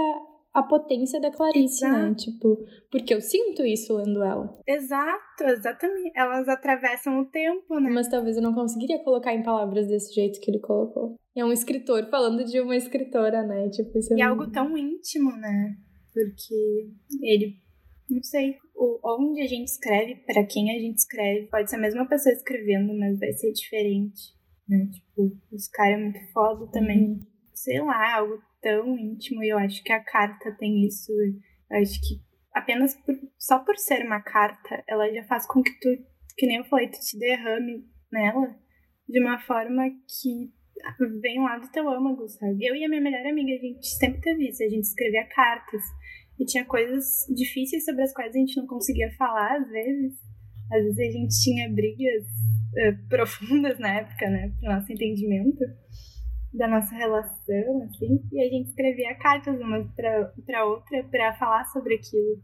a 0.56 0.64
potência 0.64 1.20
da 1.20 1.30
Clarice, 1.30 1.84
né? 1.84 1.90
Exato. 1.90 2.08
né? 2.08 2.16
Tipo, 2.16 2.66
porque 2.90 3.14
eu 3.14 3.20
sinto 3.20 3.66
isso 3.66 3.94
lendo 3.98 4.24
ela. 4.24 4.58
Exato, 4.66 5.44
exatamente. 5.44 6.14
Elas 6.16 6.48
atravessam 6.48 7.20
o 7.20 7.26
tempo, 7.26 7.78
né? 7.78 7.90
Mas 7.90 8.08
talvez 8.08 8.38
eu 8.38 8.42
não 8.42 8.54
conseguiria 8.54 9.04
colocar 9.04 9.34
em 9.34 9.44
palavras 9.44 9.86
desse 9.88 10.14
jeito 10.14 10.40
que 10.40 10.50
ele 10.50 10.62
colocou. 10.62 11.18
É 11.36 11.44
um 11.44 11.52
escritor 11.52 12.10
falando 12.10 12.46
de 12.46 12.62
uma 12.62 12.76
escritora, 12.78 13.44
né? 13.44 13.70
Tipo, 13.70 14.00
isso 14.00 14.14
é 14.14 14.18
e 14.18 14.22
é 14.22 14.24
algo 14.24 14.50
tão 14.50 14.78
íntimo, 14.78 15.30
né? 15.36 15.76
Porque 16.14 16.90
ele, 17.22 17.56
não 18.10 18.24
sei, 18.24 18.56
o, 18.74 19.00
onde 19.04 19.42
a 19.42 19.48
gente 19.48 19.68
escreve, 19.68 20.16
para 20.26 20.46
quem 20.46 20.74
a 20.74 20.80
gente 20.80 21.00
escreve, 21.00 21.48
pode 21.48 21.70
ser 21.70 21.76
a 21.76 21.82
mesma 21.82 22.08
pessoa 22.08 22.32
escrevendo, 22.32 22.98
mas 22.98 23.20
vai 23.20 23.34
ser 23.34 23.52
diferente, 23.52 24.32
né? 24.70 24.88
Tipo, 24.90 25.38
esse 25.52 25.70
cara 25.70 25.96
é 25.96 25.98
muito 25.98 26.32
foda 26.32 26.66
também. 26.72 27.10
Uhum. 27.10 27.20
Sei 27.54 27.82
lá, 27.82 28.16
algo 28.20 28.38
tão 28.66 28.98
íntimo 28.98 29.44
e 29.44 29.50
eu 29.50 29.60
acho 29.60 29.84
que 29.84 29.94
a 29.94 30.04
carta 30.04 30.52
tem 30.58 30.88
isso. 30.88 31.12
Eu 31.70 31.80
acho 31.80 32.02
que 32.02 32.20
apenas 32.52 32.96
por, 32.96 33.16
só 33.38 33.60
por 33.60 33.78
ser 33.78 34.04
uma 34.04 34.20
carta, 34.22 34.84
ela 34.88 35.08
já 35.14 35.24
faz 35.26 35.46
com 35.46 35.62
que 35.62 35.80
tu, 35.80 35.90
que 36.36 36.48
nem 36.48 36.58
eu 36.58 36.66
falei, 36.66 36.90
tu 36.90 37.00
te 37.00 37.20
derrame 37.20 37.86
nela 38.12 38.56
de 39.08 39.22
uma 39.22 39.38
forma 39.40 39.84
que 39.88 40.52
vem 41.22 41.44
lá 41.44 41.60
do 41.60 41.72
teu 41.72 41.88
âmago, 41.88 42.28
sabe? 42.28 42.66
Eu 42.66 42.76
e 42.76 42.84
a 42.84 42.90
minha 42.90 43.02
melhor 43.02 43.26
amiga, 43.28 43.54
a 43.54 43.60
gente 43.60 43.86
sempre 43.86 44.20
teve 44.20 44.50
isso, 44.50 44.64
a 44.64 44.68
gente 44.68 44.84
escrevia 44.84 45.28
cartas 45.28 45.82
e 46.40 46.46
tinha 46.46 46.66
coisas 46.66 47.06
difíceis 47.36 47.86
sobre 47.86 48.02
as 48.02 48.14
quais 48.14 48.36
a 48.36 48.40
gente 48.40 48.58
não 48.58 48.66
conseguia 48.66 49.12
falar 49.16 49.62
às 49.62 49.70
vezes. 49.70 50.14
Às 50.74 50.84
vezes 50.84 51.00
a 51.00 51.20
gente 51.20 51.40
tinha 51.44 51.70
brigas 51.70 52.26
uh, 52.26 52.98
profundas 53.08 53.78
na 53.78 54.00
época, 54.00 54.28
né, 54.28 54.52
pro 54.60 54.72
nosso 54.72 54.92
entendimento 54.92 55.64
da 56.56 56.68
nossa 56.68 56.96
relação, 56.96 57.84
assim, 57.84 58.22
e 58.32 58.42
a 58.42 58.50
gente 58.50 58.70
escrevia 58.70 59.16
cartas 59.16 59.60
uma 59.60 59.84
para 59.96 60.66
outra 60.66 61.04
para 61.04 61.34
falar 61.34 61.66
sobre 61.66 61.96
aquilo. 61.96 62.42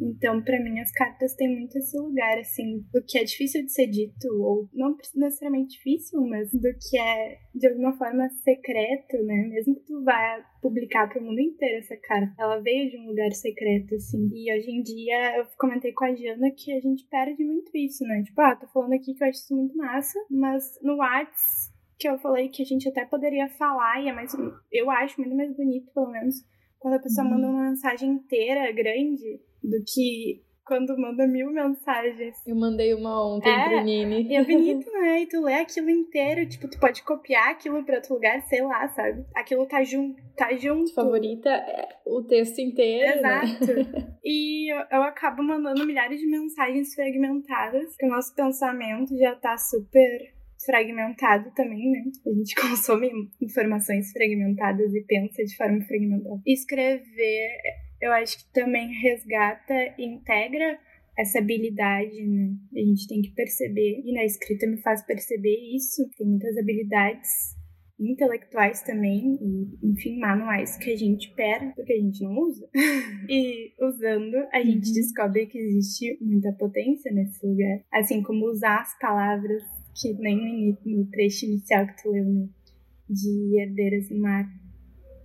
Então, 0.00 0.42
para 0.42 0.62
mim, 0.62 0.78
as 0.78 0.92
cartas 0.92 1.34
têm 1.34 1.48
muito 1.48 1.76
esse 1.76 1.98
lugar, 1.98 2.38
assim, 2.38 2.84
do 2.92 3.02
que 3.04 3.18
é 3.18 3.24
difícil 3.24 3.64
de 3.64 3.72
ser 3.72 3.88
dito, 3.88 4.28
ou 4.40 4.68
não 4.72 4.96
necessariamente 5.16 5.76
difícil, 5.76 6.20
mas 6.22 6.50
do 6.52 6.68
que 6.78 6.98
é, 6.98 7.38
de 7.54 7.66
alguma 7.66 7.96
forma, 7.96 8.28
secreto, 8.44 9.16
né? 9.24 9.48
Mesmo 9.48 9.74
que 9.74 9.86
tu 9.86 10.02
vá 10.04 10.44
publicar 10.62 11.08
para 11.08 11.20
o 11.20 11.24
mundo 11.24 11.40
inteiro 11.40 11.78
essa 11.78 11.96
carta, 11.96 12.32
ela 12.38 12.60
veio 12.60 12.90
de 12.90 12.96
um 12.98 13.08
lugar 13.08 13.32
secreto, 13.32 13.94
assim. 13.94 14.28
E 14.32 14.52
hoje 14.56 14.70
em 14.70 14.82
dia, 14.82 15.38
eu 15.38 15.46
comentei 15.58 15.92
com 15.92 16.04
a 16.04 16.14
Jana 16.14 16.50
que 16.56 16.72
a 16.72 16.80
gente 16.80 17.04
perde 17.06 17.42
muito 17.44 17.70
isso, 17.76 18.04
né? 18.04 18.22
Tipo, 18.22 18.40
ah, 18.40 18.56
tô 18.56 18.68
falando 18.68 18.92
aqui 18.92 19.14
que 19.14 19.24
eu 19.24 19.28
acho 19.28 19.38
isso 19.40 19.56
muito 19.56 19.76
massa, 19.76 20.18
mas 20.30 20.78
no 20.82 20.96
WhatsApp 20.96 21.77
que 21.98 22.08
eu 22.08 22.18
falei 22.18 22.48
que 22.48 22.62
a 22.62 22.66
gente 22.66 22.88
até 22.88 23.04
poderia 23.04 23.48
falar, 23.48 24.02
e 24.02 24.08
é 24.08 24.12
mais. 24.12 24.32
Eu 24.72 24.90
acho 24.90 25.20
muito 25.20 25.36
mais 25.36 25.54
bonito, 25.56 25.92
pelo 25.92 26.10
menos, 26.10 26.36
quando 26.78 26.94
a 26.94 27.00
pessoa 27.00 27.26
uhum. 27.26 27.34
manda 27.34 27.48
uma 27.48 27.70
mensagem 27.70 28.10
inteira, 28.10 28.72
grande, 28.72 29.40
do 29.62 29.82
que 29.84 30.42
quando 30.68 30.96
manda 30.98 31.26
mil 31.26 31.50
mensagens. 31.50 32.36
Eu 32.46 32.54
mandei 32.54 32.92
uma 32.92 33.34
ontem 33.34 33.50
é, 33.50 33.68
pro 33.68 33.82
Nini. 33.82 34.28
E 34.28 34.36
é 34.36 34.44
bonito, 34.44 34.88
né? 34.92 35.22
E 35.22 35.26
tu 35.26 35.40
lê 35.40 35.54
aquilo 35.54 35.88
inteiro, 35.88 36.46
tipo, 36.46 36.68
tu 36.68 36.78
pode 36.78 37.02
copiar 37.02 37.50
aquilo 37.50 37.82
pra 37.82 37.96
outro 37.96 38.14
lugar, 38.14 38.42
sei 38.42 38.62
lá, 38.62 38.86
sabe? 38.88 39.24
Aquilo 39.34 39.66
tá 39.66 39.82
junto. 39.82 40.22
Tá 40.36 40.54
junto. 40.54 40.92
Favorita 40.94 41.48
é 41.48 41.88
o 42.06 42.22
texto 42.22 42.58
inteiro. 42.58 43.22
Né? 43.22 43.44
Exato. 43.44 43.74
Né? 43.74 44.16
e 44.22 44.70
eu, 44.70 44.84
eu, 44.92 45.02
acabo 45.02 45.42
mandando 45.42 45.86
milhares 45.86 46.20
de 46.20 46.26
mensagens 46.26 46.94
fragmentadas, 46.94 47.88
porque 47.88 48.06
o 48.06 48.10
nosso 48.10 48.34
pensamento 48.34 49.16
já 49.16 49.34
tá 49.34 49.56
super 49.56 50.37
fragmentado 50.64 51.50
também, 51.54 51.90
né? 51.90 52.04
A 52.26 52.30
gente 52.30 52.54
consome 52.60 53.10
informações 53.40 54.10
fragmentadas 54.12 54.94
e 54.94 55.00
pensa 55.02 55.44
de 55.44 55.56
forma 55.56 55.80
fragmentada. 55.84 56.40
Escrever, 56.46 57.58
eu 58.00 58.12
acho 58.12 58.38
que 58.38 58.52
também 58.52 58.92
resgata 58.92 59.94
e 59.98 60.04
integra 60.04 60.78
essa 61.18 61.40
habilidade, 61.40 62.24
né? 62.26 62.50
A 62.76 62.78
gente 62.78 63.08
tem 63.08 63.20
que 63.20 63.30
perceber, 63.32 64.02
e 64.04 64.12
na 64.12 64.24
escrita 64.24 64.66
me 64.66 64.80
faz 64.80 65.04
perceber 65.04 65.56
isso. 65.74 66.08
Tem 66.16 66.26
muitas 66.26 66.56
habilidades 66.56 67.58
intelectuais 67.98 68.82
também, 68.82 69.36
e, 69.42 69.90
enfim, 69.90 70.20
manuais 70.20 70.76
que 70.76 70.92
a 70.92 70.96
gente 70.96 71.34
perde 71.34 71.74
porque 71.74 71.92
a 71.92 72.00
gente 72.00 72.22
não 72.22 72.38
usa. 72.38 72.68
e 73.28 73.72
usando, 73.80 74.36
a 74.52 74.60
gente 74.60 74.88
uhum. 74.88 74.94
descobre 74.94 75.46
que 75.46 75.58
existe 75.58 76.16
muita 76.20 76.52
potência 76.52 77.12
nesse 77.12 77.44
lugar. 77.44 77.80
Assim 77.92 78.22
como 78.22 78.46
usar 78.46 78.80
as 78.80 78.96
palavras 79.00 79.64
que 79.98 80.14
nem 80.14 80.78
no, 80.84 81.06
trecho 81.06 81.44
inicial 81.46 81.86
que 81.86 82.02
tu 82.02 82.10
leu, 82.10 82.24
né? 82.24 82.48
De 83.08 83.60
herdeiras 83.60 84.08
do 84.08 84.18
mar. 84.18 84.46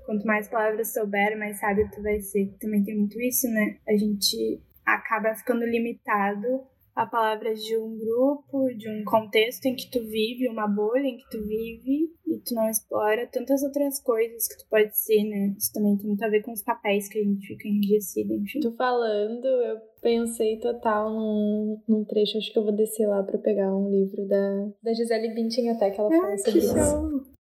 Quanto 0.05 0.25
mais 0.25 0.47
palavras 0.47 0.93
souber, 0.93 1.38
mais 1.38 1.59
sábio 1.59 1.89
tu 1.93 2.01
vai 2.01 2.19
ser. 2.19 2.55
Também 2.59 2.83
tem 2.83 2.97
muito 2.97 3.19
isso, 3.21 3.47
né? 3.49 3.77
A 3.88 3.95
gente 3.95 4.62
acaba 4.86 5.36
ficando 5.36 5.65
limitado 5.65 6.65
a 6.95 7.06
palavras 7.06 7.62
de 7.62 7.77
um 7.77 7.97
grupo, 7.97 8.67
de 8.75 8.89
um 8.89 9.03
contexto 9.03 9.65
em 9.65 9.75
que 9.75 9.89
tu 9.89 9.99
vive, 10.06 10.47
uma 10.47 10.67
bolha 10.67 11.08
em 11.08 11.17
que 11.17 11.29
tu 11.29 11.41
vive, 11.41 12.12
e 12.27 12.39
tu 12.39 12.53
não 12.53 12.69
explora 12.69 13.27
tantas 13.27 13.63
outras 13.63 13.99
coisas 13.99 14.47
que 14.47 14.58
tu 14.58 14.69
pode 14.69 14.95
ser, 14.97 15.23
né? 15.23 15.56
Isso 15.58 15.71
também 15.73 15.97
tem 15.97 16.08
muito 16.08 16.23
a 16.23 16.29
ver 16.29 16.41
com 16.41 16.51
os 16.51 16.63
papéis 16.63 17.08
que 17.10 17.19
a 17.19 17.23
gente 17.23 17.47
fica 17.47 17.67
enrijecido, 17.67 18.34
enfim. 18.34 18.60
Tu 18.60 18.71
falando, 18.73 19.45
eu 19.45 19.77
pensei 20.01 20.60
total 20.60 21.10
num, 21.10 21.82
num 21.88 22.06
trecho, 22.06 22.38
acho 22.38 22.51
que 22.51 22.60
eu 22.60 22.63
vou 22.63 22.75
descer 22.75 23.08
lá 23.08 23.23
pra 23.23 23.38
pegar 23.38 23.75
um 23.75 23.89
livro 23.89 24.27
da, 24.27 24.69
da 24.84 24.93
Gisele 24.93 25.34
Bündchen 25.34 25.69
até 25.69 25.89
que 25.89 25.99
ela 25.99 26.10
fala 26.10 26.38
sobre 26.38 26.60
isso. 26.60 27.33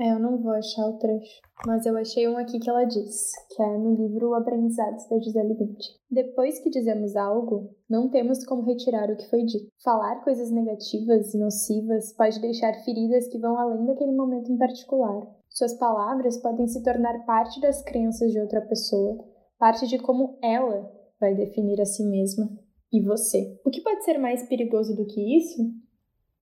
É, 0.00 0.12
eu 0.12 0.20
não 0.20 0.40
vou 0.40 0.52
achar 0.52 0.86
o 0.86 0.98
trecho. 0.98 1.40
Mas 1.66 1.84
eu 1.84 1.96
achei 1.98 2.28
um 2.28 2.38
aqui 2.38 2.60
que 2.60 2.70
ela 2.70 2.84
diz, 2.84 3.32
que 3.50 3.60
é 3.60 3.76
no 3.76 3.96
livro 3.96 4.32
Aprendizados 4.34 5.08
da 5.08 5.18
Gisele 5.18 5.54
Bündchen. 5.54 5.96
Depois 6.08 6.60
que 6.60 6.70
dizemos 6.70 7.16
algo, 7.16 7.74
não 7.90 8.08
temos 8.08 8.44
como 8.44 8.62
retirar 8.62 9.10
o 9.10 9.16
que 9.16 9.28
foi 9.28 9.44
dito. 9.44 9.68
Falar 9.82 10.22
coisas 10.22 10.52
negativas 10.52 11.34
e 11.34 11.38
nocivas 11.38 12.12
pode 12.12 12.40
deixar 12.40 12.72
feridas 12.84 13.26
que 13.26 13.40
vão 13.40 13.58
além 13.58 13.86
daquele 13.86 14.12
momento 14.12 14.52
em 14.52 14.56
particular. 14.56 15.26
Suas 15.48 15.74
palavras 15.74 16.40
podem 16.40 16.68
se 16.68 16.80
tornar 16.84 17.24
parte 17.26 17.60
das 17.60 17.82
crenças 17.82 18.30
de 18.30 18.38
outra 18.38 18.60
pessoa, 18.60 19.18
parte 19.58 19.88
de 19.88 19.98
como 19.98 20.38
ela 20.40 20.88
vai 21.18 21.34
definir 21.34 21.80
a 21.80 21.84
si 21.84 22.04
mesma 22.04 22.48
e 22.92 23.02
você. 23.02 23.58
O 23.64 23.70
que 23.70 23.82
pode 23.82 24.04
ser 24.04 24.18
mais 24.18 24.48
perigoso 24.48 24.94
do 24.94 25.04
que 25.06 25.36
isso 25.36 25.60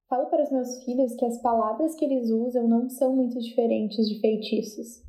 Falo 0.09 0.27
para 0.27 0.45
os 0.45 0.53
meus 0.53 0.85
filhos 0.85 1.17
que 1.17 1.25
as 1.25 1.41
palavras 1.43 1.97
que 1.97 2.05
eles 2.05 2.31
usam 2.31 2.69
não 2.69 2.89
são 2.89 3.15
muito 3.15 3.41
diferentes 3.41 4.09
de 4.09 4.21
feitiços. 4.21 5.03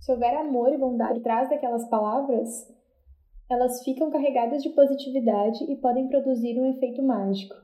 Se 0.00 0.10
houver 0.10 0.34
amor 0.36 0.72
e 0.72 0.78
bondade 0.78 1.20
por 1.20 1.24
trás 1.24 1.50
daquelas 1.50 1.86
palavras, 1.88 2.66
elas 3.50 3.82
ficam 3.84 4.10
carregadas 4.10 4.62
de 4.62 4.70
positividade 4.70 5.64
e 5.70 5.76
podem 5.76 6.08
produzir 6.08 6.58
um 6.58 6.64
efeito 6.64 7.02
mágico. 7.02 7.54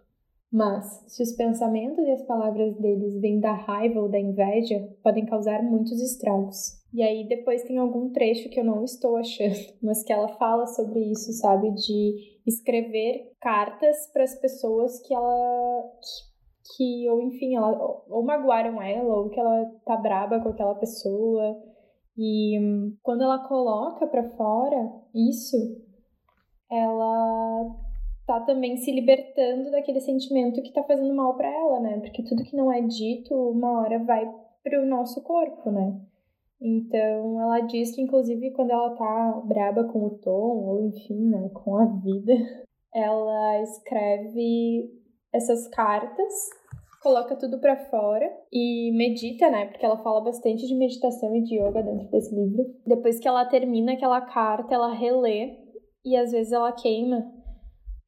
Mas, 0.53 1.03
se 1.09 1.23
os 1.23 1.33
pensamentos 1.33 2.07
e 2.07 2.11
as 2.11 2.23
palavras 2.23 2.77
deles 2.77 3.19
vêm 3.19 3.41
da 3.41 3.53
raiva 3.53 4.01
ou 4.01 4.09
da 4.09 4.21
inveja, 4.21 4.89
podem 5.03 5.25
causar 5.25 5.63
muitos 5.63 6.01
estragos. 6.01 6.81
E 6.93 7.03
aí 7.03 7.27
depois 7.27 7.65
tem 7.65 7.79
algum 7.79 8.11
trecho 8.11 8.49
que 8.51 8.61
eu 8.61 8.65
não 8.65 8.85
estou 8.85 9.17
achando, 9.17 9.57
mas 9.83 10.03
que 10.05 10.13
ela 10.13 10.29
fala 10.37 10.67
sobre 10.67 11.01
isso, 11.01 11.33
sabe? 11.33 11.71
De 11.73 12.41
escrever 12.47 13.33
cartas 13.41 14.07
para 14.13 14.23
as 14.23 14.39
pessoas 14.39 15.01
que 15.01 15.13
ela 15.15 15.91
ou 17.11 17.23
enfim, 17.23 17.57
ela, 17.57 18.03
ou 18.09 18.23
magoaram 18.23 18.81
ela, 18.81 19.15
ou 19.15 19.29
que 19.29 19.39
ela 19.39 19.65
tá 19.85 19.97
braba 19.97 20.41
com 20.41 20.49
aquela 20.49 20.75
pessoa. 20.75 21.63
E 22.17 22.59
hum, 22.59 22.97
quando 23.03 23.23
ela 23.23 23.47
coloca 23.47 24.07
para 24.07 24.31
fora 24.31 24.93
isso, 25.15 25.57
ela 26.71 27.77
tá 28.27 28.41
também 28.41 28.77
se 28.79 28.91
libertando 28.91 29.71
daquele 29.71 30.01
sentimento 30.01 30.63
que 30.63 30.73
tá 30.73 30.83
fazendo 30.83 31.15
mal 31.15 31.37
para 31.37 31.49
ela, 31.49 31.81
né? 31.81 32.01
Porque 32.01 32.23
tudo 32.23 32.45
que 32.45 32.57
não 32.57 32.73
é 32.73 32.81
dito, 32.81 33.35
uma 33.35 33.81
hora 33.81 33.99
vai 33.99 34.31
pro 34.63 34.87
nosso 34.87 35.23
corpo, 35.23 35.71
né? 35.71 36.01
Então, 36.61 37.41
ela 37.43 37.61
diz 37.61 37.95
que, 37.95 38.01
inclusive, 38.01 38.53
quando 38.53 38.71
ela 38.71 38.97
tá 38.97 39.43
braba 39.45 39.85
com 39.85 40.07
o 40.07 40.19
Tom, 40.19 40.65
ou 40.65 40.87
enfim, 40.87 41.29
né, 41.29 41.51
com 41.51 41.77
a 41.77 41.85
vida, 41.85 42.33
ela 42.95 43.61
escreve 43.61 44.91
essas 45.35 45.69
cartas, 45.69 46.33
coloca 47.03 47.37
tudo 47.37 47.59
para 47.59 47.77
fora 47.91 48.31
e 48.51 48.91
medita, 48.97 49.51
né? 49.51 49.67
Porque 49.67 49.85
ela 49.85 50.03
fala 50.03 50.23
bastante 50.23 50.67
de 50.67 50.75
meditação 50.75 51.35
e 51.37 51.43
de 51.43 51.57
yoga 51.57 51.83
dentro 51.83 52.09
desse 52.11 52.35
livro. 52.35 52.65
Depois 52.87 53.19
que 53.19 53.29
ela 53.29 53.45
termina 53.45 53.93
aquela 53.93 54.23
carta, 54.23 54.75
ela 54.75 54.95
relê 54.95 55.59
e 56.05 56.17
às 56.17 56.33
vezes 56.33 56.53
ela 56.53 56.73
queima 56.73 57.31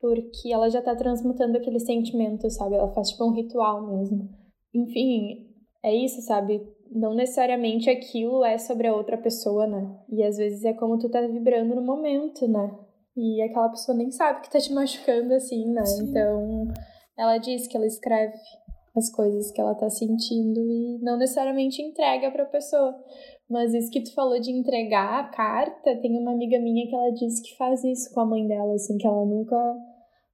porque 0.01 0.53
ela 0.53 0.69
já 0.71 0.81
tá 0.81 0.95
transmutando 0.95 1.57
aquele 1.57 1.81
sentimento, 1.81 2.49
sabe? 2.51 2.77
Ela 2.77 2.93
faz 2.93 3.11
tipo 3.11 3.25
um 3.25 3.33
ritual 3.33 3.87
mesmo. 3.87 4.29
Enfim, 4.75 5.47
é 5.83 5.95
isso, 5.95 6.21
sabe? 6.23 6.63
Não 6.91 7.15
necessariamente 7.15 7.91
aquilo 7.91 8.45
é 8.45 8.59
sobre 8.59 8.87
a 8.87 8.95
outra 8.95 9.19
pessoa, 9.19 9.67
né? 9.67 9.99
E 10.09 10.23
às 10.23 10.37
vezes 10.37 10.65
é 10.65 10.73
como 10.73 10.99
tu 10.99 11.09
tá 11.11 11.21
vibrando 11.23 11.75
no 11.75 11.83
momento, 11.83 12.47
né? 12.47 12.79
E 13.17 13.43
aquela 13.43 13.71
pessoa 13.71 13.97
nem 13.97 14.11
sabe 14.11 14.43
que 14.43 14.51
tá 14.51 14.59
te 14.59 14.73
machucando 14.73 15.35
assim, 15.35 15.73
né? 15.73 15.85
Sim. 15.85 16.11
Então, 16.11 16.69
ela 17.19 17.39
diz 17.39 17.67
que 17.67 17.77
ela 17.77 17.87
escreve 17.87 18.37
as 18.97 19.11
coisas 19.11 19.51
que 19.51 19.61
ela 19.61 19.75
tá 19.75 19.91
sentindo 19.91 20.61
e 20.61 20.99
não 21.03 21.19
necessariamente 21.19 21.83
entrega 21.83 22.31
pra 22.31 22.47
pessoa. 22.47 22.95
Mas 23.49 23.75
isso 23.75 23.91
que 23.91 24.03
tu 24.03 24.13
falou 24.15 24.41
de 24.41 24.51
entregar 24.51 25.21
a 25.21 25.29
carta, 25.29 25.97
tem 25.97 26.19
uma 26.19 26.33
amiga 26.33 26.59
minha 26.59 26.87
que 26.89 26.95
ela 26.95 27.11
disse 27.11 27.43
que 27.43 27.57
faz 27.57 27.85
isso 27.85 28.13
com 28.13 28.21
a 28.21 28.27
mãe 28.27 28.47
dela, 28.47 28.75
assim, 28.75 28.97
que 28.97 29.07
ela 29.07 29.25
nunca 29.25 29.57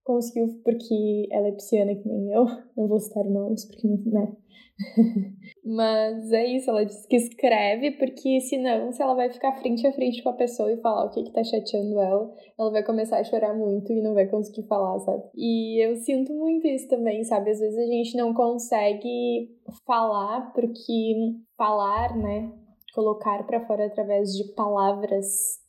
conseguiu, 0.05 0.61
porque 0.64 1.28
ela 1.30 1.48
é 1.48 1.53
pisciana 1.53 1.94
que 1.94 2.09
nem 2.09 2.32
eu, 2.32 2.44
não 2.76 2.88
vou 2.88 3.00
citar 3.00 3.24
nomes, 3.24 3.64
porque 3.64 3.86
não, 3.86 3.98
né? 4.07 4.36
Mas 5.64 6.32
é 6.32 6.46
isso, 6.46 6.70
ela 6.70 6.84
diz 6.84 7.07
que 7.07 7.16
escreve, 7.16 7.92
porque 7.92 8.40
senão, 8.40 8.90
se 8.92 9.03
ela 9.03 9.14
vai 9.14 9.30
ficar 9.30 9.53
frente 9.61 9.86
a 9.86 9.92
frente 9.92 10.22
com 10.22 10.30
a 10.30 10.34
pessoa 10.34 10.72
e 10.72 10.80
falar 10.80 11.05
o 11.05 11.11
que 11.11 11.22
que 11.22 11.32
tá 11.32 11.44
chateando 11.44 12.00
ela, 12.00 12.32
ela 12.59 12.70
vai 12.70 12.82
começar 12.82 13.18
a 13.18 13.24
chorar 13.24 13.55
muito 13.55 13.92
e 13.92 14.03
não 14.03 14.14
vai 14.14 14.26
conseguir 14.26 14.66
falar, 14.66 14.98
sabe? 15.00 15.22
E 15.36 15.84
eu 15.84 15.96
sinto 15.96 16.32
muito 16.32 16.66
isso 16.66 16.88
também, 16.88 17.22
sabe? 17.24 17.50
Às 17.50 17.61
vezes 17.61 17.78
a 17.78 17.86
gente 17.86 18.16
não 18.16 18.34
consegue 18.34 19.50
falar, 19.86 20.53
porque 20.53 21.14
falar, 21.57 22.16
né? 22.16 22.53
Colocar 22.94 23.46
para 23.46 23.64
fora 23.66 23.86
através 23.86 24.30
de 24.30 24.53
palavras 24.55 25.61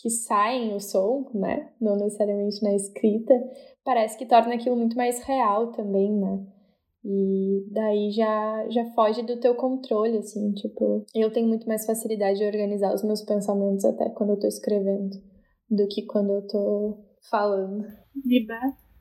que 0.00 0.10
saem 0.10 0.74
o 0.74 0.80
som, 0.80 1.30
né? 1.34 1.72
Não 1.80 1.96
necessariamente 1.96 2.62
na 2.62 2.74
escrita, 2.74 3.34
parece 3.84 4.16
que 4.16 4.26
torna 4.26 4.54
aquilo 4.54 4.76
muito 4.76 4.96
mais 4.96 5.20
real 5.24 5.72
também, 5.72 6.12
né? 6.12 6.46
E 7.04 7.66
daí 7.70 8.10
já, 8.10 8.68
já 8.68 8.84
foge 8.92 9.22
do 9.22 9.40
teu 9.40 9.54
controle, 9.54 10.18
assim, 10.18 10.52
tipo, 10.52 11.04
eu 11.14 11.32
tenho 11.32 11.48
muito 11.48 11.66
mais 11.66 11.86
facilidade 11.86 12.38
de 12.38 12.44
organizar 12.44 12.94
os 12.94 13.02
meus 13.02 13.22
pensamentos 13.22 13.84
até 13.84 14.08
quando 14.10 14.30
eu 14.30 14.38
tô 14.38 14.46
escrevendo 14.46 15.16
do 15.70 15.86
que 15.88 16.02
quando 16.02 16.32
eu 16.32 16.46
tô 16.46 16.98
falando. 17.30 17.84
E, 18.26 18.46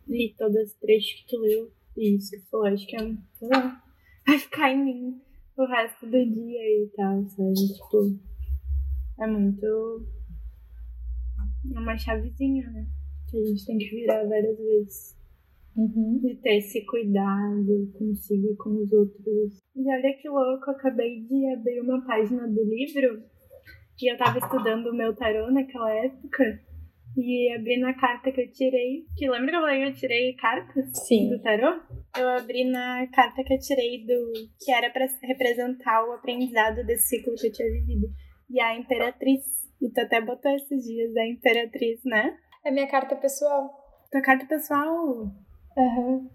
e 0.10 0.36
todo 0.38 0.56
esse 0.58 0.80
trecho 0.80 1.18
que 1.18 1.28
tu 1.28 1.42
leu, 1.42 1.72
e 1.98 2.16
isso 2.16 2.32
que 2.32 2.40
tu 2.40 2.50
falou, 2.50 2.68
acho 2.68 2.88
que 2.88 2.96
é, 2.96 3.00
vai 4.26 4.38
ficar 4.40 4.72
em 4.72 4.84
mim 4.84 5.22
o 5.58 5.66
resto 5.66 6.06
do 6.06 6.12
dia 6.12 6.62
e 6.62 6.92
tal, 6.96 7.24
sabe? 7.28 7.54
Tipo, 7.54 8.20
é 9.20 9.28
muito 9.28 10.17
é 11.76 11.80
uma 11.80 11.98
chavezinha, 11.98 12.70
né? 12.72 12.86
Que 13.30 13.38
a 13.38 13.44
gente 13.44 13.66
tem 13.66 13.78
que 13.78 13.90
virar 13.90 14.24
várias 14.26 14.58
vezes. 14.58 15.18
Uhum. 15.76 16.20
De 16.20 16.36
ter 16.38 16.58
esse 16.58 16.84
cuidado 16.86 17.92
consigo 17.98 18.48
e 18.52 18.56
com 18.56 18.82
os 18.82 18.92
outros. 18.92 19.60
E 19.76 19.88
olha 19.88 20.18
que 20.20 20.28
louco, 20.28 20.72
eu 20.72 20.74
acabei 20.74 21.22
de 21.22 21.54
abrir 21.54 21.82
uma 21.82 22.04
página 22.04 22.48
do 22.48 22.64
livro 22.64 23.24
e 24.02 24.12
eu 24.12 24.18
tava 24.18 24.38
estudando 24.38 24.88
o 24.88 24.96
meu 24.96 25.16
tarô 25.16 25.52
naquela 25.52 25.92
época. 25.92 26.62
E 27.16 27.52
abri 27.56 27.80
na 27.80 27.96
carta 27.96 28.32
que 28.32 28.42
eu 28.42 28.52
tirei. 28.52 29.06
Que 29.18 29.28
lembra 29.28 29.50
que 29.50 29.56
eu 29.56 29.62
falei 29.62 29.84
que 29.84 29.90
eu 29.90 29.96
tirei 29.96 30.34
cartas 30.36 31.08
Sim. 31.08 31.30
do 31.30 31.42
tarô? 31.42 31.82
Eu 32.16 32.30
abri 32.30 32.64
na 32.66 33.08
carta 33.08 33.44
que 33.44 33.54
eu 33.54 33.60
tirei 33.60 34.06
do. 34.06 34.34
que 34.60 34.72
era 34.72 34.92
para 34.92 35.08
representar 35.24 36.08
o 36.08 36.12
aprendizado 36.14 36.86
desse 36.86 37.08
ciclo 37.08 37.34
que 37.36 37.48
eu 37.48 37.52
tinha 37.52 37.72
vivido. 37.72 38.08
E 38.52 38.62
a 38.62 38.78
Imperatriz 38.78 39.67
e 39.82 39.90
tu 39.90 40.02
até 40.02 40.22
botou 40.22 40.52
esses 40.52 40.84
dias 40.84 41.16
a 41.16 41.26
Imperatriz, 41.26 42.02
né? 42.06 42.38
É 42.66 42.72
minha 42.72 42.88
carta 42.88 43.16
pessoal. 43.16 43.70
Tua 44.12 44.22
carta 44.22 44.46
pessoal? 44.46 45.32
Aham. 45.78 46.08
Uhum. 46.08 46.30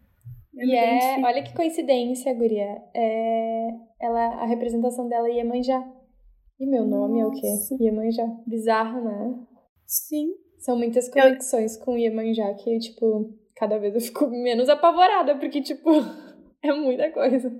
E 0.55 0.77
é, 0.77 1.19
olha 1.25 1.43
que 1.43 1.55
coincidência, 1.55 2.35
guria. 2.35 2.83
É, 2.95 3.69
ela, 4.01 4.43
a 4.43 4.47
representação 4.47 5.09
dela 5.09 5.29
é 5.29 5.37
Iemanjá. 5.37 5.83
E 6.61 6.67
meu 6.67 6.85
nome 6.85 7.23
Nossa. 7.23 7.37
é 7.37 7.39
o 7.39 7.41
quê? 7.41 7.85
Iemanjá. 7.85 8.27
Bizarro, 8.47 9.03
né? 9.03 9.47
Sim. 9.87 10.35
São 10.59 10.77
muitas 10.77 11.09
conexões 11.09 11.77
eu... 11.77 11.85
com 11.85 11.99
Iemanjá 11.99 12.55
que, 12.55 12.79
tipo, 12.79 13.35
cada 13.57 13.79
vez 13.79 13.95
eu 13.95 14.01
fico 14.01 14.29
menos 14.29 14.69
apavorada, 14.69 15.37
porque, 15.39 15.63
tipo, 15.63 15.91
é 16.63 16.73
muita 16.73 17.11
coisa. 17.11 17.51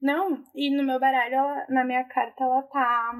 Não, 0.00 0.42
e 0.56 0.74
no 0.74 0.82
meu 0.82 0.98
baralho, 0.98 1.34
ela, 1.34 1.66
na 1.68 1.84
minha 1.84 2.02
carta, 2.04 2.42
ela 2.42 2.62
tá 2.62 3.12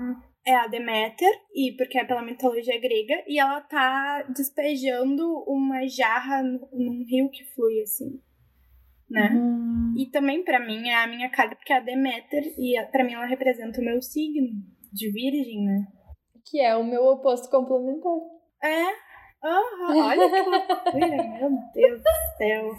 é 0.45 0.55
a 0.55 0.67
Deméter, 0.67 1.31
e 1.55 1.73
porque 1.77 1.99
é 1.99 2.05
pela 2.05 2.23
mitologia 2.23 2.79
grega, 2.81 3.23
e 3.27 3.39
ela 3.39 3.61
tá 3.61 4.23
despejando 4.35 5.45
uma 5.47 5.87
jarra 5.87 6.43
num 6.43 7.05
rio 7.09 7.31
que 7.31 7.45
flui, 7.55 7.81
assim. 7.81 8.21
Né? 9.09 9.31
Uhum. 9.35 9.95
E 9.97 10.07
também 10.07 10.43
para 10.43 10.59
mim 10.59 10.89
é 10.89 10.95
a 10.95 11.07
minha 11.07 11.31
carta, 11.31 11.55
porque 11.55 11.73
é 11.73 11.77
a 11.77 11.81
Deméter, 11.81 12.55
e 12.59 12.75
para 12.91 13.05
mim 13.05 13.15
ela 13.15 13.27
representa 13.27 13.81
o 13.81 13.85
meu 13.85 14.03
signo 14.03 14.49
de 14.93 15.11
virgem, 15.11 15.65
né? 15.65 15.87
Que 16.45 16.61
é 16.61 16.77
o 16.77 16.85
meu 16.85 17.05
oposto 17.05 17.49
complementar. 17.49 18.13
É? 18.63 18.85
Uhum. 19.45 19.99
Olha 19.99 20.31
que 20.31 20.49
loucura, 20.49 21.17
meu 21.39 21.51
Deus 21.75 22.01
do 22.01 22.37
céu. 22.37 22.71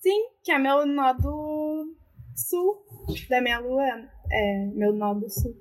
Sim, 0.00 0.28
que 0.42 0.52
é 0.52 0.58
meu 0.58 0.86
nódulo 0.86 1.94
sul 2.34 2.84
da 3.30 3.40
minha 3.40 3.58
lua, 3.60 3.84
é 4.30 4.66
meu 4.74 4.92
nódulo 4.92 5.30
sul 5.30 5.54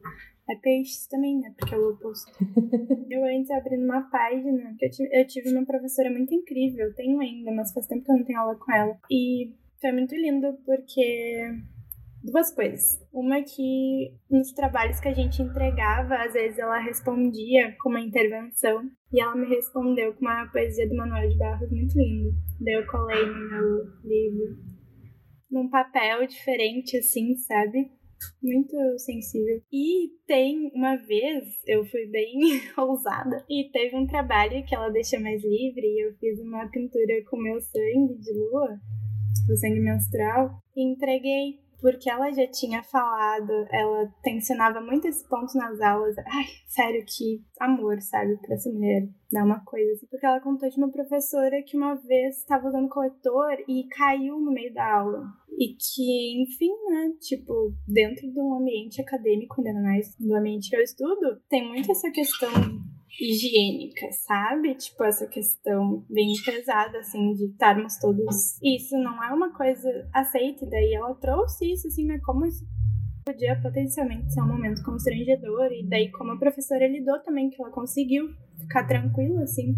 é 0.50 0.56
peixes 0.56 1.08
também, 1.08 1.40
né? 1.40 1.54
Porque 1.58 1.74
é 1.74 1.78
o 1.78 1.92
oposto. 1.92 2.32
eu 3.10 3.24
antes 3.26 3.50
abri 3.52 3.78
numa 3.78 4.04
página 4.10 4.76
que 4.78 4.86
eu 4.86 4.92
tive, 4.92 5.10
eu 5.12 5.28
tive 5.28 5.52
uma 5.52 5.66
professora 5.66 6.10
muito 6.12 6.34
incrível, 6.34 6.94
tenho 6.96 7.20
ainda, 7.20 7.52
mas 7.52 7.74
faz 7.74 7.88
tempo 7.88 8.04
que 8.04 8.12
eu 8.12 8.18
não 8.18 8.26
tenho 8.26 8.40
aula 8.40 8.56
com 8.56 8.72
ela. 8.72 8.98
E 9.12 9.54
foi 9.82 9.92
muito 9.92 10.16
lindo 10.16 10.58
porque 10.66 11.40
duas 12.24 12.54
coisas. 12.54 13.00
Uma 13.14 13.42
que 13.42 14.14
nos 14.30 14.52
trabalhos 14.52 15.00
que 15.00 15.08
a 15.08 15.14
gente 15.14 15.42
entregava, 15.42 16.16
às 16.16 16.34
vezes 16.34 16.58
ela 16.60 16.80
respondia 16.80 17.76
com 17.82 17.90
uma 17.90 18.02
intervenção 18.02 18.90
e 19.14 19.22
ela 19.22 19.36
me 19.36 19.48
respondeu 19.48 20.14
com 20.14 20.22
uma 20.22 20.48
poesia 20.52 20.88
do 20.88 20.96
Manuel 20.96 21.30
de 21.30 21.38
Barros 21.38 21.72
muito 21.72 21.98
lindo. 21.98 22.34
Daí 22.60 22.74
eu 22.74 22.88
colei 22.88 23.26
no 23.26 23.50
meu 23.50 23.86
livro 24.04 24.76
num 25.50 25.70
papel 25.70 26.28
diferente 26.28 26.98
assim, 26.98 27.36
sabe? 27.36 27.90
Muito 28.42 28.76
sensível. 29.00 29.62
E 29.72 30.10
tem 30.28 30.72
uma 30.74 30.96
vez, 30.96 31.46
eu 31.66 31.86
fui 31.86 32.06
bem 32.08 32.34
ousada, 32.78 33.44
e 33.50 33.70
teve 33.72 33.96
um 33.96 34.08
trabalho 34.08 34.66
que 34.66 34.76
ela 34.76 34.90
deixa 34.90 35.20
mais 35.20 35.44
livre, 35.44 35.86
e 35.86 36.06
eu 36.06 36.14
fiz 36.18 36.40
uma 36.40 36.68
pintura 36.70 37.24
com 37.30 37.38
meu 37.38 37.60
sangue 37.60 38.18
de 38.20 38.34
lua, 38.34 38.80
o 39.50 39.56
sangue 39.58 39.80
menstrual, 39.80 40.60
e 40.76 40.84
entreguei 40.84 41.65
porque 41.80 42.10
ela 42.10 42.32
já 42.32 42.48
tinha 42.48 42.84
falado, 42.84 43.52
ela 43.72 44.12
tensionava 44.24 44.82
muito 44.82 45.08
esse 45.08 45.28
ponto 45.28 45.58
nas 45.58 45.80
aulas. 45.82 46.16
Ai, 46.18 46.46
sério, 46.68 47.04
que 47.06 47.44
amor, 47.60 48.02
sabe, 48.02 48.38
pra 48.38 48.56
essa 48.56 48.70
mulher. 48.70 49.08
Dá 49.32 49.44
uma 49.44 49.64
coisa 49.64 49.94
assim. 49.94 50.08
Porque 50.08 50.26
ela 50.26 50.40
contou 50.40 50.70
de 50.70 50.78
uma 50.78 50.92
professora 50.92 51.64
que 51.64 51.78
uma 51.78 51.96
vez 51.96 52.38
estava 52.38 52.68
usando 52.68 52.90
coletor 52.90 53.58
e 53.68 53.88
caiu 53.90 54.40
no 54.40 54.52
meio 54.52 54.74
da 54.74 55.00
aula. 55.00 55.24
E 55.58 55.76
que, 55.76 56.44
enfim, 56.44 56.72
né, 56.90 57.12
tipo, 57.20 57.74
dentro 57.88 58.30
de 58.30 58.40
um 58.40 58.56
ambiente 58.56 59.02
acadêmico, 59.02 59.56
ainda 59.58 59.82
mais 59.82 60.16
do 60.18 60.36
ambiente 60.36 60.70
que 60.70 60.76
eu 60.76 60.82
estudo, 60.82 61.42
tem 61.50 61.68
muito 61.68 61.92
essa 61.92 62.12
questão 62.12 62.50
higiênica, 63.20 64.12
sabe? 64.12 64.76
Tipo, 64.76 65.04
essa 65.04 65.28
questão 65.28 66.06
bem 66.10 66.34
pesada, 66.46 67.00
assim, 67.00 67.34
de 67.34 67.46
estarmos 67.46 67.98
todos. 68.00 68.60
Isso 68.62 68.98
não 68.98 69.24
é 69.24 69.34
uma 69.34 69.54
coisa 69.54 69.90
aceita, 70.14 70.66
daí 70.66 70.94
ela 70.94 71.14
trouxe 71.16 71.72
isso, 71.72 71.88
assim, 71.88 72.06
né? 72.06 72.20
Como 72.26 72.46
isso 72.46 72.66
podia 73.26 73.60
potencialmente 73.60 74.32
ser 74.32 74.42
um 74.42 74.48
momento 74.48 74.84
constrangedor, 74.84 75.72
e 75.72 75.88
daí 75.88 76.12
como 76.12 76.34
a 76.34 76.38
professora 76.38 76.88
lidou 76.88 77.20
também, 77.24 77.50
que 77.50 77.62
ela 77.62 77.72
conseguiu 77.72 78.28
ficar 78.60 78.86
tranquila, 78.86 79.44
assim, 79.44 79.76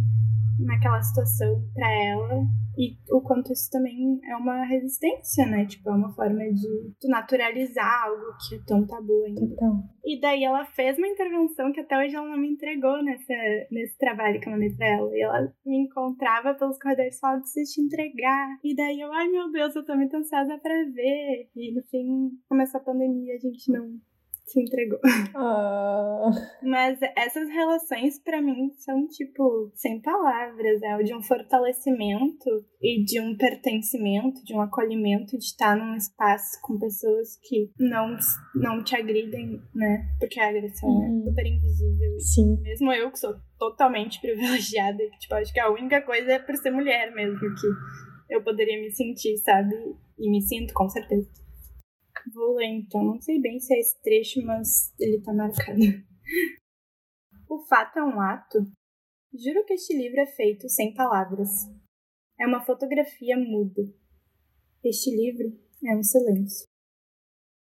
naquela 0.60 1.02
situação 1.02 1.64
para 1.74 1.90
ela 1.92 2.48
e 2.78 2.96
o 3.12 3.22
quanto 3.22 3.52
isso 3.52 3.72
também 3.72 4.20
é 4.24 4.36
uma 4.36 4.64
resistência, 4.64 5.48
né? 5.48 5.66
Tipo, 5.66 5.90
é 5.90 5.94
uma 5.94 6.14
forma 6.14 6.44
de 6.44 6.94
tu 7.02 7.08
naturalizar 7.08 8.04
algo 8.04 8.38
que 8.48 8.56
é 8.56 8.60
tão 8.68 8.86
tabu 8.86 9.24
ainda. 9.24 9.42
Então. 9.42 9.84
E 10.06 10.22
daí 10.22 10.44
ela 10.44 10.64
fez 10.64 10.96
uma 10.98 11.08
intervenção 11.08 11.74
que 11.74 11.80
até 11.80 11.98
hoje 11.98 12.16
ela 12.16 12.28
não 12.28 12.38
me 12.38 12.52
entregou 12.52 13.04
nessa, 13.04 13.34
nesse 13.72 13.98
trabalho 13.98 14.40
que 14.40 14.48
eu 14.48 14.54
mandei 14.54 14.70
pra 14.76 14.88
ela. 14.88 15.10
E 15.12 15.22
ela 15.22 15.54
me 15.66 15.86
encontrava 15.86 16.54
pelos 16.54 16.78
corredores 16.78 17.18
e 17.18 17.20
falava, 17.20 17.42
preciso 17.42 17.74
te 17.74 17.82
entregar. 17.82 18.60
E 18.64 18.76
daí 18.76 19.02
eu, 19.02 19.12
ai 19.12 19.28
meu 19.28 19.52
Deus, 19.52 19.76
eu 19.76 19.84
tô 19.84 19.96
muito 19.96 20.16
ansiosa 20.16 20.60
pra 20.60 20.84
ver. 20.94 21.50
E 21.56 21.74
no 21.74 21.82
fim, 21.90 22.30
começou 22.48 22.80
a 22.80 22.84
pandemia, 22.84 23.34
a 23.34 23.40
gente 23.40 23.72
não 23.72 24.00
se 24.48 24.62
entregou. 24.62 25.00
Ah. 25.36 26.30
Mas 26.64 26.98
essas 27.16 27.48
relações, 27.50 28.20
para 28.24 28.42
mim, 28.42 28.72
são, 28.78 29.08
tipo, 29.08 29.72
sem 29.76 30.02
palavras. 30.02 30.82
É 30.82 30.98
de 31.04 31.14
um 31.16 31.22
fortalecimento 31.22 32.50
e 32.82 33.04
de 33.04 33.20
um 33.20 33.36
pertencimento, 33.38 34.44
de 34.44 34.54
um 34.54 34.62
acolhimento, 34.62 35.38
de 35.38 35.44
estar 35.44 35.76
num 35.76 35.96
espaço 35.96 36.60
com 36.64 36.78
pessoas 36.80 37.38
que 37.44 37.72
não, 37.80 38.16
não 38.56 38.84
te 38.84 38.96
agridem, 38.96 39.62
né? 39.76 40.08
Porque 40.20 40.40
a 40.40 40.50
agressão 40.50 40.90
é 41.04 41.08
Uhum. 41.08 41.22
é 41.22 41.30
super 41.30 41.46
invisível. 41.46 42.20
Sim. 42.20 42.62
Mesmo 42.62 42.92
eu, 42.94 43.12
que 43.12 43.20
sou 43.20 43.36
totalmente 43.60 44.20
privilegiada, 44.22 44.98
que, 44.98 45.20
tipo, 45.20 45.36
acho 45.36 45.54
que 45.54 45.60
a 45.60 45.70
única 45.72 46.02
coisa 46.02 46.34
é 46.34 46.40
por 46.40 46.56
ser 46.56 46.72
mulher 46.72 47.14
mesmo, 47.14 47.40
que 47.40 48.34
eu 48.34 48.44
poderia 48.44 48.80
me 48.82 48.92
sentir, 48.92 49.38
sabe? 49.38 49.74
E 50.20 50.30
me 50.30 50.42
sinto, 50.42 50.74
com 50.74 50.88
certeza. 50.90 51.28
Vou 52.34 52.56
ler 52.56 52.68
então, 52.68 53.04
não 53.04 53.22
sei 53.22 53.40
bem 53.40 53.60
se 53.60 53.74
é 53.74 53.80
esse 53.80 54.02
trecho, 54.02 54.42
mas 54.46 54.94
ele 55.00 55.22
tá 55.22 55.34
marcado. 55.34 55.80
O 57.50 57.60
fato 57.66 57.98
é 57.98 58.04
um 58.04 58.20
ato. 58.20 58.58
Juro 59.34 59.64
que 59.66 59.74
este 59.74 59.96
livro 59.96 60.20
é 60.20 60.26
feito 60.26 60.68
sem 60.68 60.94
palavras. 60.94 61.50
É 62.38 62.46
uma 62.46 62.66
fotografia 62.66 63.38
muda. 63.38 63.84
Este 64.84 65.10
livro 65.16 65.58
é 65.86 65.96
um 65.96 66.04
silêncio. 66.04 66.68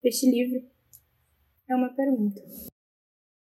Este 0.03 0.27
livro 0.27 0.67
é 1.69 1.75
uma 1.75 1.93
pergunta. 1.93 2.41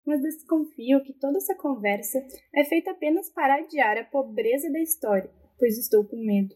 Mas 0.06 0.22
desconfio 0.22 1.02
que 1.02 1.12
toda 1.14 1.38
essa 1.38 1.56
conversa 1.56 2.24
é 2.54 2.64
feita 2.64 2.92
apenas 2.92 3.28
para 3.30 3.56
adiar 3.56 3.98
a 3.98 4.04
pobreza 4.04 4.70
da 4.70 4.80
história, 4.80 5.30
pois 5.58 5.76
estou 5.76 6.04
com 6.06 6.16
medo. 6.16 6.54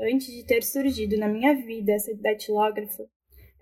Antes 0.00 0.28
de 0.28 0.46
ter 0.46 0.62
surgido 0.62 1.18
na 1.18 1.28
minha 1.28 1.54
vida 1.54 1.92
essa 1.92 2.14
datilógrafa, 2.14 3.10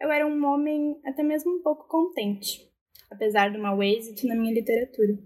eu 0.01 0.11
era 0.11 0.27
um 0.27 0.45
homem 0.45 1.01
até 1.05 1.23
mesmo 1.23 1.57
um 1.57 1.63
pouco 1.63 1.89
contente, 1.89 2.71
apesar 3.11 3.51
do 3.51 3.59
mau 3.59 3.83
êxito 3.83 4.27
na 4.27 4.35
minha 4.35 4.53
literatura. 4.53 5.17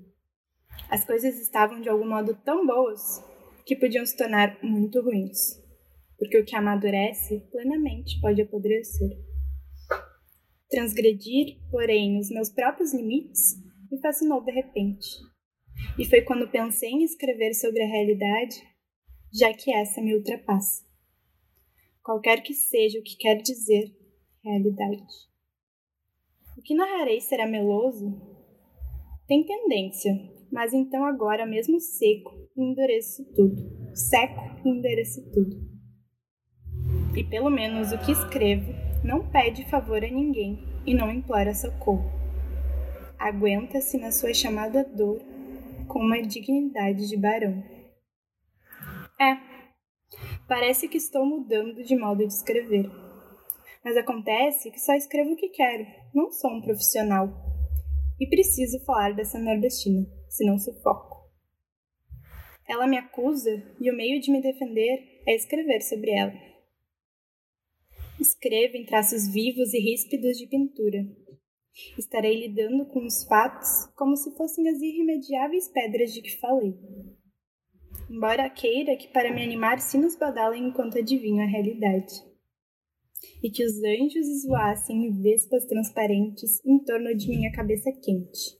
As 0.88 1.04
coisas 1.04 1.40
estavam 1.40 1.80
de 1.80 1.88
algum 1.88 2.08
modo 2.08 2.34
tão 2.44 2.66
boas 2.66 3.24
que 3.66 3.76
podiam 3.76 4.04
se 4.06 4.16
tornar 4.16 4.58
muito 4.62 5.00
ruins, 5.00 5.60
porque 6.18 6.38
o 6.38 6.44
que 6.44 6.56
amadurece 6.56 7.40
plenamente 7.50 8.20
pode 8.20 8.42
apodrecer. 8.42 9.10
Transgredir, 10.68 11.58
porém, 11.70 12.18
os 12.18 12.30
meus 12.30 12.50
próprios 12.50 12.94
limites 12.94 13.56
me 13.90 14.00
fascinou 14.00 14.40
de 14.42 14.52
repente. 14.52 15.08
E 15.98 16.04
foi 16.04 16.22
quando 16.22 16.48
pensei 16.48 16.90
em 16.90 17.02
escrever 17.02 17.54
sobre 17.54 17.82
a 17.82 17.86
realidade, 17.86 18.62
já 19.32 19.52
que 19.52 19.72
essa 19.72 20.00
me 20.00 20.14
ultrapassa. 20.14 20.84
Qualquer 22.02 22.42
que 22.42 22.54
seja 22.54 22.98
o 22.98 23.02
que 23.02 23.16
quer 23.16 23.36
dizer 23.36 23.99
realidade. 24.44 25.30
O 26.56 26.62
que 26.62 26.74
narrarei 26.74 27.20
será 27.20 27.46
meloso? 27.46 28.20
Tem 29.26 29.44
tendência, 29.44 30.12
mas 30.50 30.72
então 30.72 31.04
agora, 31.04 31.46
mesmo 31.46 31.80
seco, 31.80 32.32
endureço 32.56 33.24
tudo. 33.34 33.56
Seco, 33.94 34.66
endureço 34.66 35.22
tudo. 35.32 35.56
E 37.16 37.24
pelo 37.24 37.50
menos 37.50 37.92
o 37.92 37.98
que 37.98 38.12
escrevo 38.12 38.72
não 39.04 39.30
pede 39.30 39.68
favor 39.68 40.04
a 40.04 40.08
ninguém 40.08 40.64
e 40.86 40.94
não 40.94 41.10
implora 41.10 41.54
socorro. 41.54 42.10
Aguenta-se 43.18 43.98
na 43.98 44.10
sua 44.10 44.32
chamada 44.32 44.84
dor 44.84 45.20
com 45.86 46.00
uma 46.00 46.22
dignidade 46.22 47.08
de 47.08 47.16
barão. 47.16 47.62
É, 49.20 49.36
parece 50.48 50.88
que 50.88 50.96
estou 50.96 51.26
mudando 51.26 51.82
de 51.82 51.96
modo 51.96 52.26
de 52.26 52.32
escrever. 52.32 52.90
Mas 53.84 53.96
acontece 53.96 54.70
que 54.70 54.78
só 54.78 54.94
escrevo 54.94 55.32
o 55.32 55.36
que 55.36 55.48
quero, 55.48 55.86
não 56.14 56.30
sou 56.30 56.50
um 56.50 56.60
profissional. 56.60 57.28
E 58.18 58.26
preciso 58.26 58.84
falar 58.84 59.14
dessa 59.14 59.38
nordestina, 59.38 60.06
senão 60.28 60.58
sufoco. 60.58 61.30
Ela 62.68 62.86
me 62.86 62.98
acusa 62.98 63.50
e 63.80 63.90
o 63.90 63.96
meio 63.96 64.20
de 64.20 64.30
me 64.30 64.40
defender 64.42 65.22
é 65.26 65.34
escrever 65.34 65.80
sobre 65.80 66.10
ela. 66.10 66.32
Escrevo 68.20 68.76
em 68.76 68.84
traços 68.84 69.26
vivos 69.26 69.72
e 69.72 69.78
ríspidos 69.80 70.36
de 70.36 70.46
pintura. 70.46 70.98
Estarei 71.98 72.46
lidando 72.46 72.84
com 72.86 73.06
os 73.06 73.24
fatos 73.24 73.86
como 73.96 74.14
se 74.14 74.36
fossem 74.36 74.68
as 74.68 74.80
irremediáveis 74.80 75.68
pedras 75.68 76.12
de 76.12 76.20
que 76.20 76.38
falei. 76.38 76.74
Embora 78.10 78.50
queira 78.50 78.96
que 78.96 79.08
para 79.08 79.32
me 79.32 79.42
animar 79.42 79.80
sinos 79.80 80.16
badalem 80.16 80.68
enquanto 80.68 80.98
adivinho 80.98 81.42
a 81.42 81.46
realidade. 81.46 82.29
E 83.42 83.50
que 83.50 83.64
os 83.64 83.82
anjos 83.82 84.26
esvoassem 84.26 85.06
em 85.06 85.22
vespas 85.22 85.66
transparentes 85.66 86.64
em 86.64 86.78
torno 86.84 87.14
de 87.14 87.28
minha 87.28 87.52
cabeça 87.52 87.90
quente. 87.92 88.58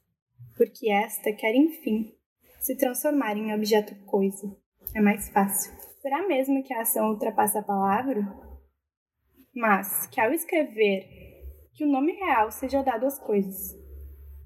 Porque 0.56 0.90
esta 0.90 1.32
quer, 1.32 1.54
enfim, 1.54 2.14
se 2.61 2.76
transformar 2.76 3.36
em 3.36 3.54
objeto 3.54 3.94
coisa. 4.04 4.54
É 4.94 5.00
mais 5.00 5.28
fácil. 5.30 5.72
Será 6.00 6.26
mesmo 6.26 6.62
que 6.62 6.72
a 6.74 6.82
ação 6.82 7.11
ultrapassa 7.11 7.61
a 7.61 7.62
palavra? 7.62 8.20
Mas 9.54 10.06
que 10.06 10.20
ao 10.20 10.32
escrever, 10.32 11.06
que 11.74 11.84
o 11.84 11.90
nome 11.90 12.12
real 12.12 12.50
seja 12.50 12.82
dado 12.82 13.06
às 13.06 13.18
coisas. 13.18 13.74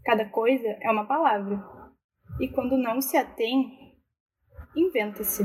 Cada 0.04 0.28
coisa 0.28 0.68
é 0.80 0.90
uma 0.90 1.06
palavra. 1.06 1.62
E 2.40 2.48
quando 2.48 2.76
não 2.76 3.00
se 3.00 3.16
atém, 3.16 3.94
inventa-se 4.76 5.42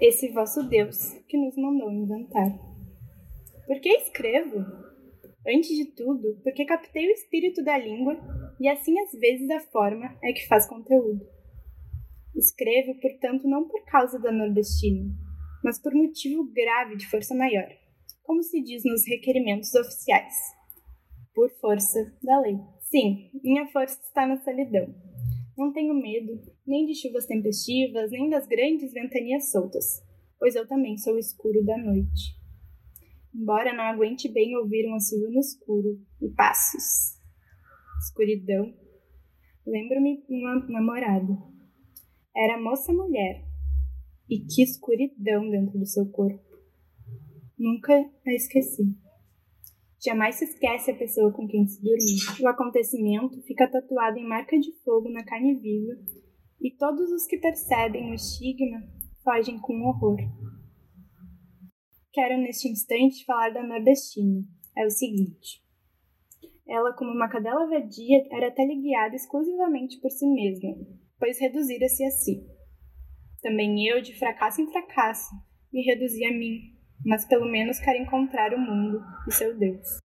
esse 0.00 0.28
vosso 0.28 0.62
Deus 0.68 1.12
que 1.28 1.36
nos 1.36 1.56
mandou 1.56 1.90
inventar. 1.90 2.67
Por 3.68 3.78
que 3.80 3.90
escrevo? 3.90 4.64
Antes 5.46 5.68
de 5.68 5.94
tudo, 5.94 6.40
porque 6.42 6.64
captei 6.64 7.06
o 7.06 7.12
espírito 7.12 7.62
da 7.62 7.76
língua 7.76 8.18
e 8.58 8.66
assim 8.66 8.98
às 8.98 9.12
vezes 9.12 9.48
a 9.50 9.60
forma 9.60 10.18
é 10.24 10.32
que 10.32 10.48
faz 10.48 10.66
conteúdo. 10.66 11.20
Escrevo, 12.34 12.98
portanto, 12.98 13.46
não 13.46 13.68
por 13.68 13.84
causa 13.84 14.18
da 14.18 14.32
nordestina, 14.32 15.10
mas 15.62 15.78
por 15.78 15.92
motivo 15.92 16.50
grave 16.50 16.96
de 16.96 17.06
força 17.10 17.34
maior, 17.34 17.68
como 18.22 18.42
se 18.42 18.62
diz 18.62 18.84
nos 18.86 19.06
requerimentos 19.06 19.74
oficiais. 19.74 20.34
Por 21.34 21.50
força 21.60 22.16
da 22.22 22.40
lei. 22.40 22.56
Sim, 22.80 23.30
minha 23.44 23.66
força 23.66 24.00
está 24.02 24.26
na 24.26 24.40
solidão. 24.40 24.94
Não 25.58 25.74
tenho 25.74 25.92
medo 25.92 26.40
nem 26.66 26.86
de 26.86 26.94
chuvas 26.94 27.26
tempestivas, 27.26 28.10
nem 28.10 28.30
das 28.30 28.46
grandes 28.46 28.94
ventanias 28.94 29.50
soltas, 29.50 30.02
pois 30.38 30.54
eu 30.54 30.66
também 30.66 30.96
sou 30.96 31.16
o 31.16 31.18
escuro 31.18 31.62
da 31.66 31.76
noite. 31.76 32.37
Embora 33.34 33.72
não 33.72 33.84
aguente 33.84 34.32
bem 34.32 34.56
ouvir 34.56 34.88
um 34.88 34.94
assovio 34.94 35.30
no 35.30 35.40
escuro 35.40 36.00
e 36.20 36.28
passos. 36.30 37.18
Escuridão. 38.02 38.74
Lembro-me 39.66 40.24
uma 40.28 40.66
namorada. 40.68 41.36
Era 42.36 42.60
moça 42.60 42.92
mulher. 42.92 43.44
E 44.28 44.40
que 44.40 44.62
escuridão 44.62 45.48
dentro 45.50 45.78
do 45.78 45.86
seu 45.86 46.06
corpo. 46.10 46.42
Nunca 47.58 47.94
a 47.94 48.32
esqueci. 48.32 48.96
Jamais 50.04 50.36
se 50.36 50.44
esquece 50.44 50.92
a 50.92 50.96
pessoa 50.96 51.32
com 51.32 51.48
quem 51.48 51.66
se 51.66 51.82
dormiu. 51.82 52.44
O 52.44 52.48
acontecimento 52.48 53.42
fica 53.42 53.68
tatuado 53.68 54.16
em 54.16 54.28
marca 54.28 54.56
de 54.58 54.72
fogo 54.84 55.10
na 55.10 55.24
carne 55.24 55.56
viva, 55.56 55.92
e 56.60 56.70
todos 56.76 57.10
os 57.10 57.26
que 57.26 57.38
percebem 57.38 58.10
o 58.10 58.14
estigma 58.14 58.80
fogem 59.24 59.58
com 59.58 59.82
horror. 59.82 60.18
Quero 62.12 62.38
neste 62.38 62.68
instante 62.68 63.24
falar 63.24 63.50
da 63.50 63.62
nordestina. 63.62 64.42
É 64.76 64.86
o 64.86 64.90
seguinte. 64.90 65.62
Ela, 66.66 66.92
como 66.92 67.10
uma 67.10 67.28
cadela 67.28 67.68
vadia, 67.68 68.26
era 68.30 68.50
teleguiada 68.50 69.16
exclusivamente 69.16 69.98
por 70.00 70.10
si 70.10 70.26
mesma, 70.26 70.76
pois 71.18 71.40
reduzira-se 71.40 72.04
a 72.04 72.10
si. 72.10 72.46
Também 73.42 73.86
eu, 73.86 74.02
de 74.02 74.18
fracasso 74.18 74.60
em 74.60 74.70
fracasso, 74.70 75.30
me 75.72 75.82
reduzi 75.82 76.24
a 76.24 76.32
mim, 76.32 76.76
mas 77.04 77.26
pelo 77.26 77.46
menos 77.46 77.78
quero 77.78 77.98
encontrar 77.98 78.52
o 78.52 78.58
mundo 78.58 79.00
e 79.26 79.32
seu 79.32 79.58
Deus. 79.58 79.98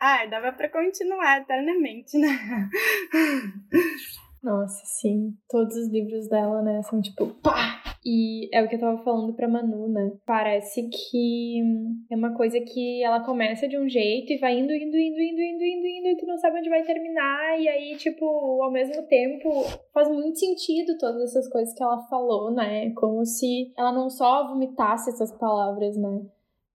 Ah, 0.00 0.26
dava 0.26 0.52
para 0.52 0.68
continuar 0.68 1.42
eternamente, 1.42 2.18
né? 2.18 2.28
Nossa, 4.42 4.82
sim. 4.84 5.34
Todos 5.48 5.76
os 5.76 5.88
livros 5.88 6.28
dela, 6.28 6.62
né, 6.62 6.82
são 6.82 7.00
tipo, 7.00 7.26
pá! 7.42 7.80
E 8.04 8.48
é 8.56 8.62
o 8.62 8.68
que 8.68 8.76
eu 8.76 8.80
tava 8.80 9.02
falando 9.04 9.34
pra 9.34 9.46
Manu, 9.46 9.86
né? 9.88 10.12
Parece 10.24 10.88
que 10.88 11.60
é 12.10 12.16
uma 12.16 12.34
coisa 12.34 12.58
que 12.58 13.02
ela 13.02 13.22
começa 13.22 13.68
de 13.68 13.76
um 13.76 13.86
jeito 13.86 14.32
e 14.32 14.38
vai 14.38 14.58
indo, 14.58 14.72
indo, 14.72 14.96
indo, 14.96 15.20
indo, 15.20 15.40
indo, 15.42 15.62
indo, 15.62 15.86
indo, 15.86 16.08
e 16.08 16.16
tu 16.16 16.26
não 16.26 16.38
sabe 16.38 16.60
onde 16.60 16.70
vai 16.70 16.82
terminar. 16.82 17.60
E 17.60 17.68
aí, 17.68 17.96
tipo, 17.96 18.24
ao 18.62 18.72
mesmo 18.72 19.06
tempo, 19.06 19.50
faz 19.92 20.08
muito 20.08 20.38
sentido 20.38 20.96
todas 20.98 21.24
essas 21.24 21.46
coisas 21.50 21.74
que 21.74 21.82
ela 21.82 22.00
falou, 22.08 22.50
né? 22.50 22.90
Como 22.94 23.22
se 23.26 23.70
ela 23.76 23.92
não 23.92 24.08
só 24.08 24.48
vomitasse 24.48 25.10
essas 25.10 25.30
palavras, 25.36 25.94
né? 25.98 26.22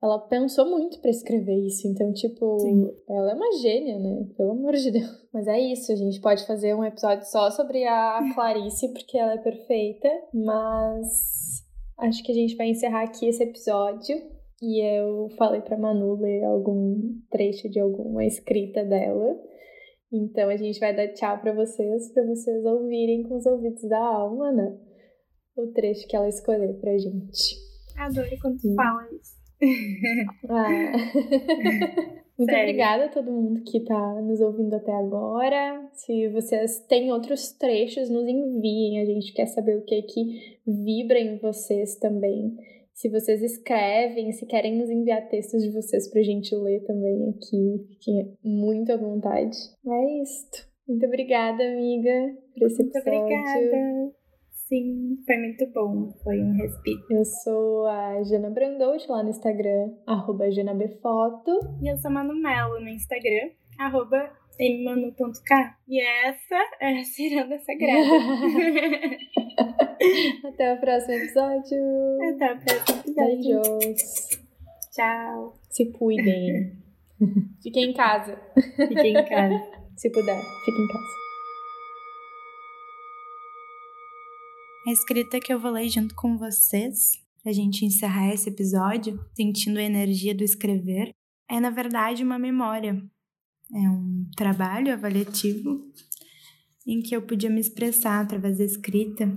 Ela 0.05 0.19
pensou 0.19 0.69
muito 0.69 0.99
para 1.01 1.09
escrever 1.09 1.65
isso. 1.65 1.87
Então, 1.87 2.13
tipo, 2.13 2.59
Sim. 2.59 2.91
ela 3.09 3.31
é 3.31 3.33
uma 3.33 3.51
gênia, 3.59 3.97
né? 3.97 4.27
Pelo 4.37 4.51
amor 4.51 4.73
de 4.73 4.91
Deus. 4.91 5.09
Mas 5.33 5.47
é 5.47 5.59
isso, 5.59 5.91
a 5.91 5.95
gente 5.95 6.21
pode 6.21 6.45
fazer 6.45 6.75
um 6.75 6.83
episódio 6.83 7.25
só 7.25 7.49
sobre 7.49 7.83
a 7.85 8.19
Clarice, 8.33 8.93
porque 8.93 9.17
ela 9.17 9.33
é 9.33 9.37
perfeita. 9.37 10.07
Mas 10.31 11.65
acho 11.97 12.23
que 12.23 12.31
a 12.31 12.35
gente 12.35 12.55
vai 12.55 12.69
encerrar 12.69 13.03
aqui 13.03 13.27
esse 13.27 13.43
episódio. 13.43 14.15
E 14.61 14.81
eu 14.81 15.27
falei 15.37 15.61
pra 15.61 15.77
Manu 15.77 16.15
ler 16.15 16.43
algum 16.45 17.19
trecho 17.29 17.67
de 17.69 17.79
alguma 17.79 18.23
escrita 18.23 18.85
dela. 18.85 19.37
Então 20.13 20.49
a 20.49 20.55
gente 20.55 20.79
vai 20.79 20.95
dar 20.95 21.09
tchau 21.09 21.39
para 21.39 21.51
vocês, 21.51 22.13
para 22.13 22.25
vocês 22.25 22.63
ouvirem 22.63 23.23
com 23.23 23.35
os 23.35 23.45
ouvidos 23.45 23.83
da 23.89 23.99
alma, 23.99 24.51
né? 24.51 24.77
O 25.57 25.67
trecho 25.67 26.07
que 26.07 26.15
ela 26.15 26.29
escolheu 26.29 26.75
pra 26.75 26.97
gente. 26.97 27.57
Adoro 27.97 28.29
quando 28.41 28.59
tu 28.59 28.73
fala 28.75 29.07
isso. 29.11 29.34
Ah. 30.49 30.91
Muito 32.38 32.51
Sério? 32.51 32.70
obrigada 32.70 33.05
a 33.05 33.09
todo 33.09 33.32
mundo 33.32 33.63
que 33.63 33.78
está 33.78 34.22
nos 34.22 34.41
ouvindo 34.41 34.76
até 34.76 34.91
agora. 34.91 35.88
Se 35.93 36.28
vocês 36.30 36.82
têm 36.82 37.11
outros 37.11 37.53
trechos, 37.53 38.09
nos 38.09 38.28
enviem. 38.28 38.99
A 38.99 39.05
gente 39.05 39.34
quer 39.34 39.45
saber 39.45 39.78
o 39.78 39.86
que 39.86 39.95
é 39.95 40.01
que 40.01 40.57
vibra 40.68 41.18
em 41.18 41.38
vocês 41.38 41.95
também. 41.95 42.53
Se 42.93 43.09
vocês 43.09 43.41
escrevem, 43.41 44.32
se 44.34 44.45
querem 44.45 44.78
nos 44.78 44.89
enviar 44.89 45.28
textos 45.30 45.63
de 45.63 45.72
vocês 45.72 46.09
para 46.09 46.20
a 46.20 46.24
gente 46.24 46.53
ler 46.55 46.82
também 46.84 47.30
aqui, 47.30 47.88
fiquem 47.89 48.38
muito 48.43 48.91
à 48.91 48.97
vontade. 48.97 49.57
É 49.88 50.22
isto. 50.22 50.68
Muito 50.88 51.05
obrigada, 51.05 51.63
amiga, 51.63 52.36
por 52.57 52.68
esse 52.68 52.84
episódio. 52.84 53.20
Muito 53.20 53.34
obrigada. 53.34 54.24
Sim, 54.68 55.18
foi 55.26 55.38
muito 55.38 55.66
bom. 55.72 56.11
Foi 56.24 56.41
um 56.41 56.53
respiro. 56.53 57.05
Eu 57.11 57.24
sou 57.24 57.86
a 57.88 58.24
Jana 58.24 58.49
Brandout 58.49 59.05
lá 59.09 59.22
no 59.22 59.30
Instagram, 59.30 59.93
arroba 60.07 60.49
JanaBfoto. 60.49 61.51
E 61.84 61.91
eu 61.91 61.97
sou 61.97 62.09
Manu 62.09 62.34
Melo 62.34 62.80
no 62.80 62.89
Instagram, 62.89 63.51
arroba 63.78 64.32
mmanu.k. 64.59 65.76
E 65.88 66.01
essa 66.01 66.55
é 66.82 66.99
a 66.99 67.03
Ciranda 67.03 67.59
Sagrada. 67.59 68.09
Até 70.49 70.74
o 70.74 70.80
próximo 70.80 71.13
episódio. 71.13 71.78
Até 72.34 72.53
o 72.53 72.59
próximo 72.59 72.99
episódio. 73.01 73.61
Beijos. 73.84 74.30
Tchau. 74.91 75.59
Se 75.70 75.91
cuidem. 75.91 76.74
Fiquem 77.61 77.91
em 77.91 77.93
casa. 77.93 78.39
Fiquem 78.76 79.16
em 79.16 79.26
casa. 79.26 79.61
Se 79.95 80.09
puder, 80.09 80.41
fiquem 80.66 80.84
em 80.84 80.88
casa. 80.88 81.24
A 84.88 84.91
escrita 84.91 85.39
que 85.39 85.51
eu 85.51 85.59
vou 85.59 85.71
ler 85.71 85.89
junto 85.89 86.13
com 86.13 86.38
vocês, 86.38 87.13
pra 87.41 87.51
gente 87.51 87.83
encerrar 87.83 88.31
esse 88.31 88.49
episódio, 88.49 89.19
sentindo 89.36 89.79
a 89.79 89.83
energia 89.83 90.36
do 90.36 90.43
escrever, 90.43 91.11
é 91.49 91.59
na 91.59 91.71
verdade 91.71 92.23
uma 92.23 92.38
memória. 92.38 93.03
É 93.73 93.89
um 93.89 94.29
trabalho 94.38 94.93
avaliativo 94.93 95.91
em 96.86 97.01
que 97.01 97.15
eu 97.15 97.23
podia 97.23 97.49
me 97.49 97.59
expressar 97.59 98.21
através 98.21 98.59
da 98.59 98.63
escrita, 98.63 99.36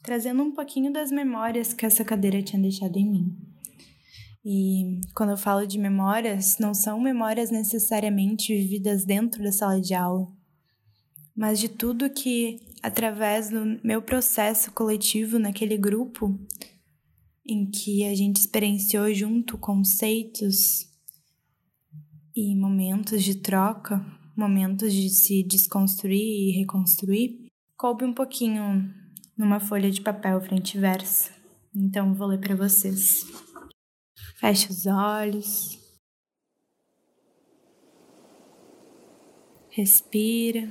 trazendo 0.00 0.44
um 0.44 0.54
pouquinho 0.54 0.92
das 0.92 1.10
memórias 1.10 1.74
que 1.74 1.84
essa 1.84 2.04
cadeira 2.04 2.40
tinha 2.40 2.62
deixado 2.62 2.96
em 2.96 3.10
mim. 3.10 3.36
E 4.44 5.00
quando 5.12 5.30
eu 5.30 5.36
falo 5.36 5.66
de 5.66 5.76
memórias, 5.76 6.56
não 6.60 6.72
são 6.72 7.00
memórias 7.00 7.50
necessariamente 7.50 8.54
vividas 8.54 9.04
dentro 9.04 9.42
da 9.42 9.50
sala 9.50 9.80
de 9.80 9.92
aula, 9.92 10.28
mas 11.36 11.58
de 11.58 11.68
tudo 11.68 12.08
que 12.08 12.67
através 12.82 13.50
do 13.50 13.80
meu 13.82 14.00
processo 14.02 14.72
coletivo 14.72 15.38
naquele 15.38 15.76
grupo, 15.76 16.38
em 17.46 17.70
que 17.70 18.04
a 18.04 18.14
gente 18.14 18.36
experienciou 18.36 19.12
junto 19.12 19.58
conceitos 19.58 20.86
e 22.34 22.54
momentos 22.54 23.24
de 23.24 23.36
troca, 23.36 24.04
momentos 24.36 24.92
de 24.92 25.08
se 25.08 25.42
desconstruir 25.42 26.50
e 26.50 26.52
reconstruir, 26.52 27.50
coube 27.76 28.04
um 28.04 28.12
pouquinho 28.12 28.94
numa 29.36 29.58
folha 29.58 29.90
de 29.90 30.00
papel 30.00 30.40
frente 30.40 30.76
e 30.76 30.80
verso. 30.80 31.30
Então 31.74 32.14
vou 32.14 32.28
ler 32.28 32.38
para 32.38 32.54
vocês. 32.54 33.24
Feche 34.38 34.70
os 34.70 34.86
olhos. 34.86 35.78
Respira. 39.70 40.68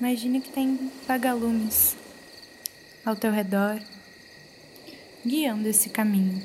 Imagine 0.00 0.40
que 0.40 0.48
tem 0.48 0.90
vagalumes 1.06 1.94
ao 3.04 3.14
teu 3.14 3.30
redor, 3.30 3.78
guiando 5.26 5.68
esse 5.68 5.90
caminho 5.90 6.42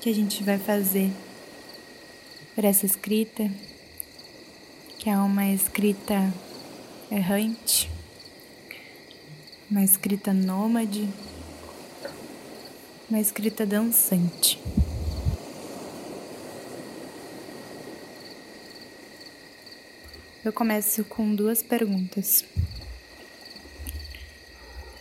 que 0.00 0.10
a 0.10 0.12
gente 0.12 0.42
vai 0.42 0.58
fazer 0.58 1.08
por 2.56 2.64
essa 2.64 2.84
escrita, 2.84 3.48
que 4.98 5.08
é 5.08 5.16
uma 5.16 5.46
escrita 5.46 6.34
errante, 7.08 7.88
uma 9.70 9.84
escrita 9.84 10.32
nômade, 10.32 11.08
uma 13.08 13.20
escrita 13.20 13.64
dançante. 13.64 14.58
Eu 20.44 20.52
começo 20.52 21.04
com 21.04 21.32
duas 21.36 21.62
perguntas. 21.62 22.44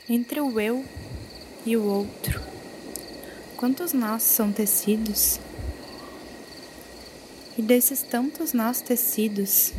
Entre 0.07 0.39
o 0.39 0.59
eu 0.59 0.85
e 1.65 1.75
o 1.75 1.83
outro, 1.83 2.39
quantos 3.57 3.91
nós 3.91 4.21
são 4.21 4.51
tecidos? 4.51 5.39
E 7.57 7.61
desses 7.63 8.03
tantos 8.03 8.53
nós 8.53 8.81
tecidos, 8.81 9.73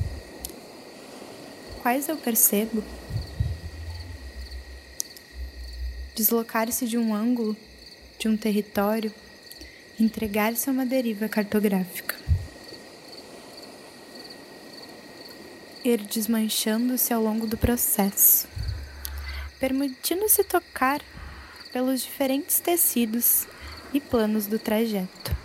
quais 1.80 2.08
eu 2.08 2.16
percebo? 2.16 2.82
Deslocar-se 6.16 6.88
de 6.88 6.98
um 6.98 7.14
ângulo, 7.14 7.56
de 8.18 8.26
um 8.26 8.36
território, 8.36 9.14
entregar-se 9.96 10.68
a 10.68 10.72
uma 10.72 10.84
deriva 10.84 11.28
cartográfica. 11.28 12.11
Ir 15.84 16.02
desmanchando-se 16.02 17.12
ao 17.12 17.22
longo 17.22 17.46
do 17.46 17.56
processo, 17.56 18.46
permitindo-se 19.58 20.44
tocar 20.44 21.00
pelos 21.72 22.02
diferentes 22.02 22.60
tecidos 22.60 23.46
e 23.92 24.00
planos 24.00 24.46
do 24.46 24.58
trajeto. 24.58 25.36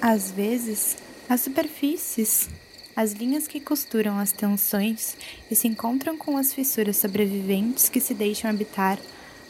Às 0.00 0.30
vezes, 0.30 0.96
as 1.28 1.40
superfícies, 1.40 2.48
as 2.96 3.12
linhas 3.12 3.46
que 3.46 3.60
costuram 3.60 4.18
as 4.18 4.32
tensões 4.32 5.16
e 5.50 5.54
se 5.54 5.68
encontram 5.68 6.16
com 6.16 6.36
as 6.36 6.54
fissuras 6.54 6.96
sobreviventes 6.96 7.88
que 7.88 8.00
se 8.00 8.14
deixam 8.14 8.48
habitar 8.48 8.98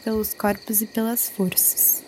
pelos 0.03 0.35
corpos 0.35 0.83
e 0.83 0.87
pelas 0.87 1.29
forças. 1.29 2.03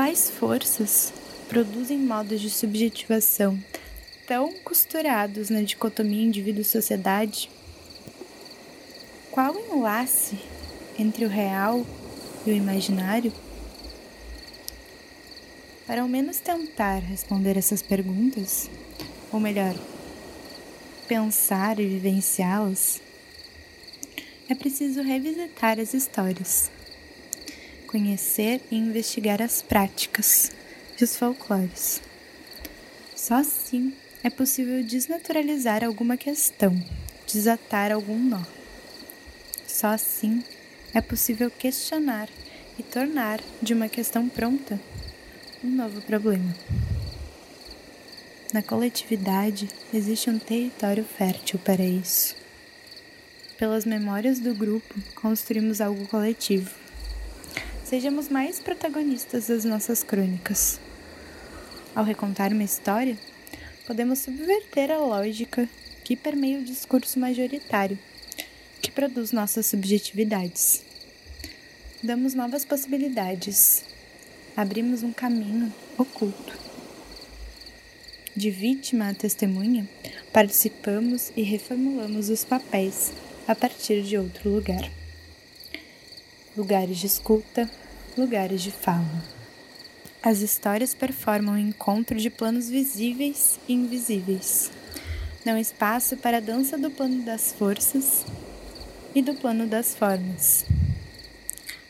Quais 0.00 0.30
forças 0.30 1.12
produzem 1.46 1.98
modos 1.98 2.40
de 2.40 2.48
subjetivação 2.48 3.62
tão 4.26 4.50
costurados 4.64 5.50
na 5.50 5.60
dicotomia 5.60 6.24
indivíduo-sociedade? 6.24 7.50
Qual 9.30 9.54
enlace 9.54 10.38
entre 10.98 11.26
o 11.26 11.28
real 11.28 11.84
e 12.46 12.50
o 12.50 12.54
imaginário? 12.54 13.30
Para 15.86 16.00
ao 16.00 16.08
menos 16.08 16.38
tentar 16.38 17.00
responder 17.00 17.58
essas 17.58 17.82
perguntas, 17.82 18.70
ou 19.30 19.38
melhor, 19.38 19.74
pensar 21.06 21.78
e 21.78 21.86
vivenciá-las, 21.86 23.02
é 24.48 24.54
preciso 24.54 25.02
revisitar 25.02 25.78
as 25.78 25.92
histórias 25.92 26.70
conhecer 27.90 28.60
e 28.70 28.76
investigar 28.76 29.42
as 29.42 29.62
práticas 29.62 30.52
e 30.98 31.02
os 31.02 31.16
folclores. 31.16 32.00
Só 33.16 33.34
assim 33.34 33.92
é 34.22 34.30
possível 34.30 34.84
desnaturalizar 34.84 35.82
alguma 35.82 36.16
questão, 36.16 36.72
desatar 37.26 37.90
algum 37.90 38.16
nó. 38.16 38.42
Só 39.66 39.88
assim 39.88 40.44
é 40.94 41.00
possível 41.00 41.50
questionar 41.50 42.28
e 42.78 42.82
tornar 42.84 43.40
de 43.60 43.74
uma 43.74 43.88
questão 43.88 44.28
pronta 44.28 44.80
um 45.64 45.70
novo 45.70 46.00
problema. 46.02 46.54
Na 48.52 48.62
coletividade 48.62 49.68
existe 49.92 50.30
um 50.30 50.38
território 50.38 51.04
fértil 51.04 51.58
para 51.58 51.82
isso. 51.82 52.36
Pelas 53.58 53.84
memórias 53.84 54.38
do 54.38 54.54
grupo, 54.54 54.94
construímos 55.16 55.80
algo 55.80 56.06
coletivo. 56.06 56.89
Sejamos 57.90 58.28
mais 58.28 58.60
protagonistas 58.60 59.48
das 59.48 59.64
nossas 59.64 60.04
crônicas. 60.04 60.78
Ao 61.92 62.04
recontar 62.04 62.52
uma 62.52 62.62
história, 62.62 63.18
podemos 63.84 64.20
subverter 64.20 64.92
a 64.92 64.98
lógica 64.98 65.68
que 66.04 66.14
permeia 66.14 66.60
o 66.60 66.64
discurso 66.64 67.18
majoritário, 67.18 67.98
que 68.80 68.92
produz 68.92 69.32
nossas 69.32 69.66
subjetividades. 69.66 70.84
Damos 72.00 72.32
novas 72.32 72.64
possibilidades, 72.64 73.82
abrimos 74.56 75.02
um 75.02 75.12
caminho 75.12 75.74
oculto. 75.98 76.56
De 78.36 78.52
vítima 78.52 79.08
a 79.08 79.14
testemunha, 79.14 79.90
participamos 80.32 81.32
e 81.36 81.42
reformulamos 81.42 82.28
os 82.28 82.44
papéis 82.44 83.10
a 83.48 83.54
partir 83.56 84.04
de 84.04 84.16
outro 84.16 84.48
lugar. 84.48 84.99
Lugares 86.60 86.98
de 86.98 87.06
escuta, 87.06 87.70
lugares 88.18 88.60
de 88.60 88.70
fala. 88.70 89.24
As 90.22 90.40
histórias 90.40 90.92
performam 90.92 91.54
o 91.54 91.58
encontro 91.58 92.18
de 92.18 92.28
planos 92.28 92.68
visíveis 92.68 93.58
e 93.66 93.72
invisíveis. 93.72 94.70
Dão 95.42 95.56
espaço 95.56 96.18
para 96.18 96.36
a 96.36 96.40
dança 96.40 96.76
do 96.76 96.90
plano 96.90 97.22
das 97.22 97.50
forças 97.54 98.26
e 99.14 99.22
do 99.22 99.34
plano 99.36 99.66
das 99.66 99.94
formas. 99.94 100.66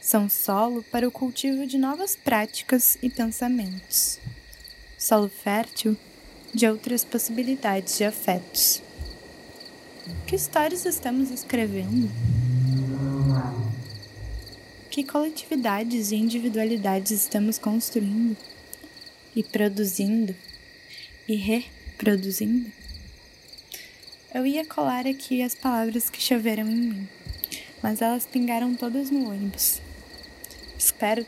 São 0.00 0.28
solo 0.28 0.84
para 0.84 1.08
o 1.08 1.10
cultivo 1.10 1.66
de 1.66 1.76
novas 1.76 2.14
práticas 2.14 2.96
e 3.02 3.10
pensamentos. 3.10 4.20
Solo 4.96 5.28
fértil 5.28 5.96
de 6.54 6.68
outras 6.68 7.02
possibilidades 7.02 7.98
de 7.98 8.04
afetos. 8.04 8.80
Que 10.28 10.36
histórias 10.36 10.86
estamos 10.86 11.32
escrevendo? 11.32 12.08
Que 15.00 15.06
coletividades 15.06 16.12
e 16.12 16.16
individualidades 16.16 17.10
estamos 17.10 17.56
construindo 17.56 18.36
e 19.34 19.42
produzindo 19.42 20.36
e 21.26 21.36
reproduzindo? 21.36 22.70
Eu 24.34 24.44
ia 24.44 24.62
colar 24.66 25.06
aqui 25.06 25.40
as 25.40 25.54
palavras 25.54 26.10
que 26.10 26.20
choveram 26.20 26.68
em 26.68 26.76
mim, 26.76 27.08
mas 27.82 28.02
elas 28.02 28.26
pingaram 28.26 28.74
todas 28.74 29.10
no 29.10 29.30
ônibus. 29.30 29.80
Espero, 30.78 31.24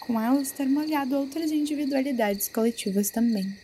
com 0.00 0.20
elas, 0.20 0.50
ter 0.50 0.66
molhado 0.66 1.16
outras 1.16 1.52
individualidades 1.52 2.48
coletivas 2.48 3.08
também. 3.08 3.56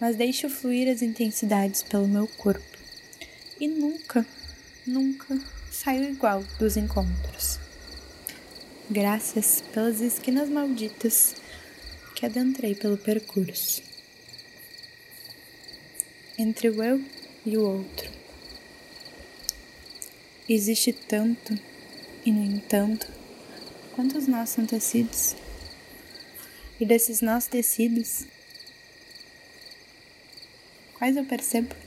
Mas 0.00 0.16
deixo 0.16 0.48
fluir 0.48 0.90
as 0.90 1.02
intensidades 1.02 1.82
pelo 1.82 2.08
meu 2.08 2.26
corpo. 2.26 2.78
E 3.60 3.68
nunca, 3.68 4.26
nunca 4.86 5.38
saio 5.74 6.08
igual 6.08 6.44
dos 6.58 6.76
encontros. 6.76 7.58
Graças 8.88 9.60
pelas 9.72 10.00
esquinas 10.00 10.48
malditas 10.48 11.34
que 12.14 12.24
adentrei 12.24 12.76
pelo 12.76 12.96
percurso. 12.96 13.82
Entre 16.38 16.68
o 16.68 16.82
eu 16.82 17.04
e 17.44 17.56
o 17.56 17.62
outro. 17.62 18.08
Existe 20.48 20.92
tanto 20.92 21.58
e, 22.24 22.30
no 22.30 22.44
entanto, 22.44 23.10
quantos 23.96 24.28
nós 24.28 24.50
são 24.50 24.64
tecidos? 24.64 25.34
E 26.78 26.86
desses 26.86 27.20
nós 27.20 27.46
tecidos, 27.48 28.26
quais 30.94 31.16
eu 31.16 31.24
percebo? 31.24 31.83